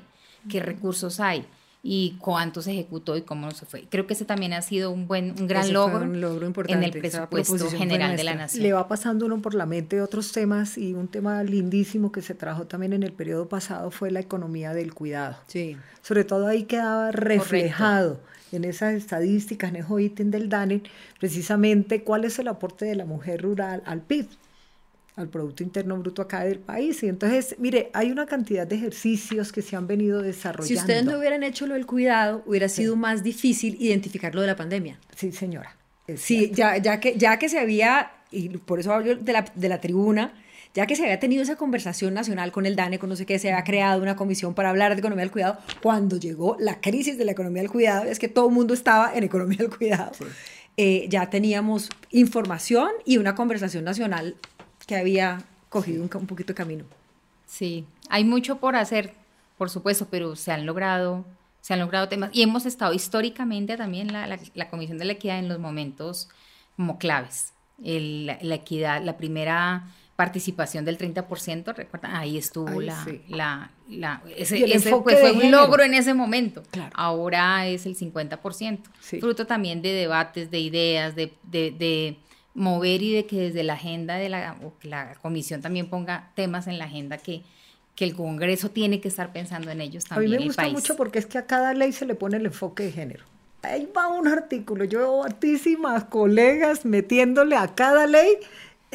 ¿Qué 0.50 0.60
recursos 0.60 1.20
hay? 1.20 1.46
¿Y 1.88 2.16
cuánto 2.18 2.64
se 2.64 2.72
ejecutó 2.72 3.16
y 3.16 3.22
cómo 3.22 3.52
se 3.52 3.68
fue? 3.68 3.86
Creo 3.88 4.08
que 4.08 4.16
ese 4.16 4.26
también 4.26 4.54
ha 4.54 4.64
sido 4.64 4.90
un 4.90 5.08
buen, 5.08 5.36
un 5.40 5.46
gran 5.46 5.66
Ese 5.66 5.74
logro, 5.74 6.04
un 6.04 6.20
logro 6.20 6.48
importante, 6.48 6.84
en 6.84 6.92
el 6.92 7.00
presupuesto 7.00 7.70
general 7.70 8.18
de 8.18 8.24
la 8.24 8.34
nación. 8.34 8.64
Le 8.64 8.74
va 8.74 8.88
pasando 8.88 9.28
uno 9.28 9.40
por 9.40 9.54
la 9.54 9.68
mente 9.68 10.02
otros 10.02 10.32
temas 10.32 10.80
y 10.80 10.96
un 10.96 11.08
tema 11.08 11.44
lindísimo 11.44 12.12
que 12.12 12.24
se 12.24 12.34
trajo 12.34 12.66
también 12.66 12.94
en 12.94 13.04
el 13.04 13.14
periodo 13.14 13.48
pasado 13.48 13.92
fue 13.92 14.10
la 14.10 14.20
economía 14.20 14.74
del 14.74 14.96
cuidado. 14.96 15.38
Sí. 15.46 15.78
Sobre 16.02 16.24
todo 16.24 16.48
ahí 16.48 16.64
quedaba 16.64 17.12
reflejado 17.12 18.20
en 18.52 18.64
esas 18.64 18.96
estadísticas, 18.96 19.70
en 19.70 19.76
esos 19.76 20.02
ítems 20.02 20.32
del 20.32 20.50
DANE, 20.50 20.82
precisamente 21.20 22.04
cuál 22.04 22.26
es 22.26 22.40
el 22.40 22.48
aporte 22.48 22.86
de 22.86 22.96
la 22.96 23.06
mujer 23.06 23.44
rural 23.44 23.84
al 23.86 24.02
PIB, 24.02 24.28
al 25.16 25.30
Producto 25.30 25.64
Interno 25.64 25.98
Bruto 25.98 26.22
acá 26.22 26.44
del 26.44 26.60
país. 26.60 27.02
Y 27.04 27.08
entonces, 27.08 27.56
mire, 27.58 27.90
hay 27.94 28.12
una 28.12 28.26
cantidad 28.26 28.68
de 28.68 28.76
ejercicios 28.76 29.52
que 29.52 29.62
se 29.62 29.76
han 29.76 29.88
venido 29.88 30.22
desarrollando. 30.22 30.68
Si 30.68 30.76
ustedes 30.76 31.06
no 31.06 31.18
hubieran 31.18 31.44
hecho 31.44 31.68
lo 31.68 31.76
del 31.76 31.86
cuidado, 31.86 32.44
hubiera 32.46 32.70
sido 32.70 32.96
más 32.96 33.24
difícil 33.24 33.78
identificar 33.80 34.36
lo 34.36 34.42
de 34.42 34.48
la 34.48 34.56
pandemia. 34.56 35.00
Sí, 35.16 35.32
señora. 35.32 35.76
Sí, 36.16 36.52
ya, 36.54 36.78
ya, 36.78 37.00
que, 37.00 37.18
ya 37.18 37.40
que 37.40 37.50
se 37.50 37.60
había, 37.60 38.12
y 38.30 38.50
por 38.50 38.80
eso 38.80 38.94
hablo 38.94 39.16
de 39.16 39.34
la, 39.34 39.46
de 39.56 39.70
la 39.70 39.82
tribuna, 39.82 40.34
ya 40.76 40.86
que 40.86 40.96
se 40.96 41.04
había 41.04 41.20
tenido 41.20 41.42
esa 41.42 41.56
conversación 41.56 42.14
nacional 42.14 42.52
con 42.52 42.66
el 42.66 42.76
DANE, 42.76 43.00
con 43.00 43.10
no 43.10 43.16
sé 43.16 43.26
qué, 43.26 43.40
se 43.40 43.52
había 43.52 43.64
creado 43.64 44.02
una 44.02 44.16
comisión 44.18 44.54
para 44.54 44.70
hablar 44.70 44.94
de 44.94 45.00
economía 45.00 45.24
del 45.24 45.32
cuidado, 45.32 45.58
cuando 45.82 46.18
llegó 46.18 46.58
la 46.60 46.82
crisis 46.82 47.18
de 47.18 47.26
la 47.26 47.32
economía 47.32 47.62
del 47.62 47.72
cuidado, 47.72 48.04
es 48.04 48.20
que 48.20 48.28
todo 48.28 48.50
el 48.50 48.54
mundo 48.54 48.74
estaba 48.74 49.16
en 49.16 49.24
economía 49.24 49.60
del 49.60 49.70
cuidado, 49.76 50.12
eh, 50.78 51.08
ya 51.10 51.30
teníamos 51.30 51.90
información 52.12 52.90
y 53.06 53.18
una 53.18 53.34
conversación 53.34 53.86
nacional 53.86 54.36
que 54.88 54.96
había 54.96 55.42
cogido 55.70 56.04
un, 56.04 56.10
un 56.14 56.28
poquito 56.28 56.50
de 56.50 56.56
camino. 56.56 56.86
Sí, 57.46 57.86
hay 58.10 58.24
mucho 58.24 58.58
por 58.58 58.76
hacer, 58.76 59.14
por 59.58 59.70
supuesto, 59.70 60.08
pero 60.10 60.36
se 60.36 60.52
han 60.52 60.66
logrado, 60.66 61.26
se 61.62 61.74
han 61.74 61.80
logrado 61.80 62.08
temas 62.10 62.30
y 62.34 62.42
hemos 62.44 62.66
estado 62.66 62.94
históricamente 62.94 63.78
también 63.78 64.12
la, 64.14 64.28
la, 64.28 64.40
la 64.54 64.70
Comisión 64.70 64.98
de 64.98 65.06
la 65.06 65.14
Equidad 65.14 65.40
en 65.40 65.48
los 65.50 65.60
momentos 65.60 66.30
como 66.76 66.98
claves. 66.98 67.54
El- 67.84 68.26
la, 68.28 68.38
la 68.42 68.56
equidad, 68.56 69.02
la 69.04 69.18
primera 69.18 69.88
participación 70.16 70.86
del 70.86 70.98
30%, 70.98 71.76
recuerdan, 71.76 72.16
ahí 72.16 72.38
estuvo 72.38 72.80
Ay, 72.80 72.86
la, 72.86 73.04
sí. 73.04 73.22
la, 73.28 73.72
la- 73.90 74.22
ese, 74.38 74.64
ese, 74.74 74.96
pues, 75.04 75.20
fue 75.20 75.34
un 75.34 75.52
logro 75.52 75.84
en 75.84 75.94
ese 75.94 76.14
momento. 76.14 76.64
Claro. 76.72 76.92
Ahora 76.96 77.68
es 77.68 77.86
el 77.86 77.98
50%, 77.98 78.80
Sí. 79.02 79.20
fruto 79.20 79.46
también 79.46 79.82
de 79.82 79.92
debates, 79.92 80.50
de 80.50 80.60
ideas, 80.60 81.16
de, 81.16 81.34
de, 81.44 81.72
de 81.72 82.18
mover 82.56 83.04
y 83.04 83.14
de 83.14 83.26
que 83.28 83.36
desde 83.38 83.64
la 83.64 83.74
agenda 83.74 84.16
de 84.16 84.30
la, 84.30 84.58
o 84.64 84.74
que 84.80 84.88
la 84.88 85.14
comisión 85.22 85.62
también 85.62 85.88
ponga 85.90 86.32
temas 86.36 86.66
en 86.68 86.80
la 86.80 86.86
agenda 86.86 87.18
que, 87.20 87.44
que 87.96 88.06
el 88.06 88.16
Congreso 88.16 88.72
tiene 88.72 89.00
que 89.02 89.08
estar 89.10 89.32
pensando 89.32 89.70
en 89.72 89.82
ellos 89.82 90.06
A 90.10 90.20
mí 90.20 90.28
también. 90.28 90.32
me 90.32 90.38
el 90.38 90.44
gusta 90.46 90.64
país. 90.64 90.74
mucho 90.74 90.96
porque 90.96 91.20
es 91.20 91.28
que 91.28 91.38
a 91.38 91.46
cada 91.46 91.74
ley 91.74 91.92
se 91.92 92.06
le 92.06 92.16
pone 92.16 92.38
el 92.38 92.46
enfoque 92.48 92.84
de 92.84 92.92
género. 92.92 93.26
Ahí 93.62 93.88
va 93.96 94.08
un 94.08 94.28
artículo, 94.28 94.86
yo 94.86 95.00
veo 95.00 95.12
colegas 96.06 96.86
metiéndole 96.86 97.56
a 97.56 97.74
cada 97.76 98.08
ley 98.08 98.28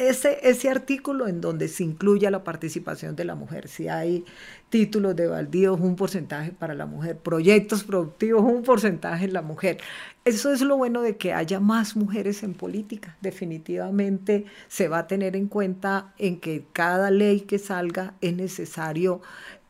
ese, 0.09 0.39
ese 0.43 0.69
artículo 0.69 1.27
en 1.27 1.41
donde 1.41 1.67
se 1.67 1.83
incluya 1.83 2.31
la 2.31 2.43
participación 2.43 3.15
de 3.15 3.25
la 3.25 3.35
mujer. 3.35 3.67
Si 3.67 3.87
hay 3.87 4.25
títulos 4.69 5.15
de 5.15 5.27
baldíos, 5.27 5.79
un 5.79 5.95
porcentaje 5.95 6.51
para 6.51 6.73
la 6.73 6.85
mujer, 6.85 7.17
proyectos 7.17 7.83
productivos, 7.83 8.43
un 8.43 8.63
porcentaje 8.63 9.25
en 9.25 9.33
la 9.33 9.41
mujer. 9.41 9.77
Eso 10.25 10.51
es 10.51 10.61
lo 10.61 10.77
bueno 10.77 11.01
de 11.01 11.17
que 11.17 11.33
haya 11.33 11.59
más 11.59 11.95
mujeres 11.95 12.43
en 12.43 12.53
política. 12.53 13.17
Definitivamente 13.21 14.45
se 14.67 14.87
va 14.87 14.99
a 14.99 15.07
tener 15.07 15.35
en 15.35 15.47
cuenta 15.47 16.13
en 16.17 16.39
que 16.39 16.65
cada 16.73 17.11
ley 17.11 17.41
que 17.41 17.59
salga 17.59 18.13
es 18.21 18.35
necesario 18.35 19.21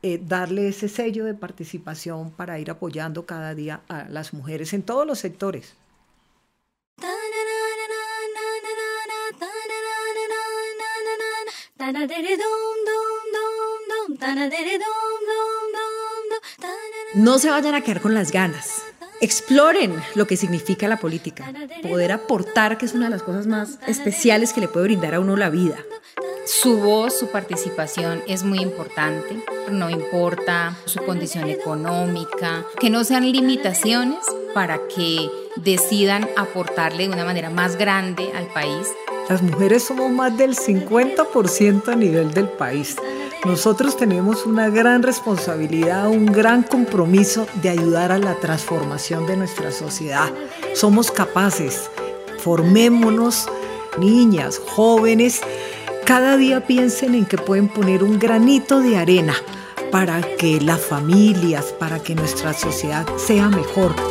eh, 0.04 0.20
darle 0.24 0.68
ese 0.68 0.90
sello 0.90 1.26
de 1.26 1.36
participación 1.36 2.32
para 2.32 2.58
ir 2.58 2.72
apoyando 2.72 3.26
cada 3.26 3.54
día 3.54 3.82
a 3.88 4.10
las 4.10 4.34
mujeres 4.34 4.74
en 4.74 4.84
todos 4.84 5.06
los 5.06 5.20
sectores. 5.20 5.76
No 17.16 17.40
se 17.40 17.50
vayan 17.50 17.76
a 17.76 17.82
quedar 17.82 18.02
con 18.02 18.14
las 18.14 18.32
ganas. 18.32 18.84
exploren 19.20 19.96
lo 20.16 20.26
que 20.26 20.36
significa 20.36 20.88
la 20.88 20.98
política, 20.98 21.54
poder 21.84 22.12
aportar, 22.12 22.80
que 22.80 22.86
es 22.88 22.94
una 22.94 23.06
de 23.06 23.12
las 23.12 23.22
cosas 23.22 23.46
más 23.46 23.78
especiales 23.86 24.52
que 24.52 24.62
le 24.62 24.68
puede 24.68 24.86
brindar 24.86 25.14
a 25.14 25.20
uno 25.20 25.38
la 25.38 25.52
vida. 25.52 25.78
Su 26.46 26.78
voz, 26.80 27.20
su 27.20 27.28
participación 27.28 28.24
es 28.28 28.44
muy 28.44 28.60
importante, 28.60 29.44
no 29.70 29.92
importa 29.92 30.76
su 30.86 31.00
condición 31.04 31.50
económica, 31.50 32.66
que 32.80 32.90
no 32.90 33.04
sean 33.04 33.32
limitaciones 33.32 34.26
para 34.56 34.80
que 34.88 35.30
decidan 35.56 36.28
aportarle 36.36 37.08
de 37.08 37.14
una 37.14 37.26
manera 37.26 37.52
más 37.52 37.78
grande 37.78 38.32
al 38.36 38.48
país. 38.48 38.88
Las 39.32 39.42
mujeres 39.42 39.86
somos 39.86 40.12
más 40.12 40.36
del 40.36 40.58
50% 40.58 41.88
a 41.88 41.96
nivel 41.96 42.34
del 42.34 42.50
país. 42.50 42.98
Nosotros 43.46 43.96
tenemos 43.96 44.46
una 44.46 44.68
gran 44.68 45.04
responsabilidad, 45.04 46.10
un 46.10 46.26
gran 46.26 46.64
compromiso 46.64 47.48
de 47.62 47.70
ayudar 47.70 48.12
a 48.12 48.18
la 48.18 48.36
transformación 48.42 49.26
de 49.28 49.38
nuestra 49.38 49.72
sociedad. 49.72 50.30
Somos 50.76 51.12
capaces, 51.12 51.90
formémonos, 52.40 53.48
niñas, 53.98 54.60
jóvenes, 54.60 55.40
cada 56.06 56.36
día 56.36 56.68
piensen 56.68 57.16
en 57.16 57.24
que 57.24 57.38
pueden 57.38 57.70
poner 57.70 58.04
un 58.04 58.20
granito 58.20 58.82
de 58.82 58.98
arena 58.98 59.36
para 59.94 60.22
que 60.22 60.60
las 60.60 60.82
familias, 60.82 61.74
para 61.80 62.00
que 62.00 62.16
nuestra 62.16 62.52
sociedad 62.52 63.08
sea 63.16 63.48
mejor. 63.48 64.11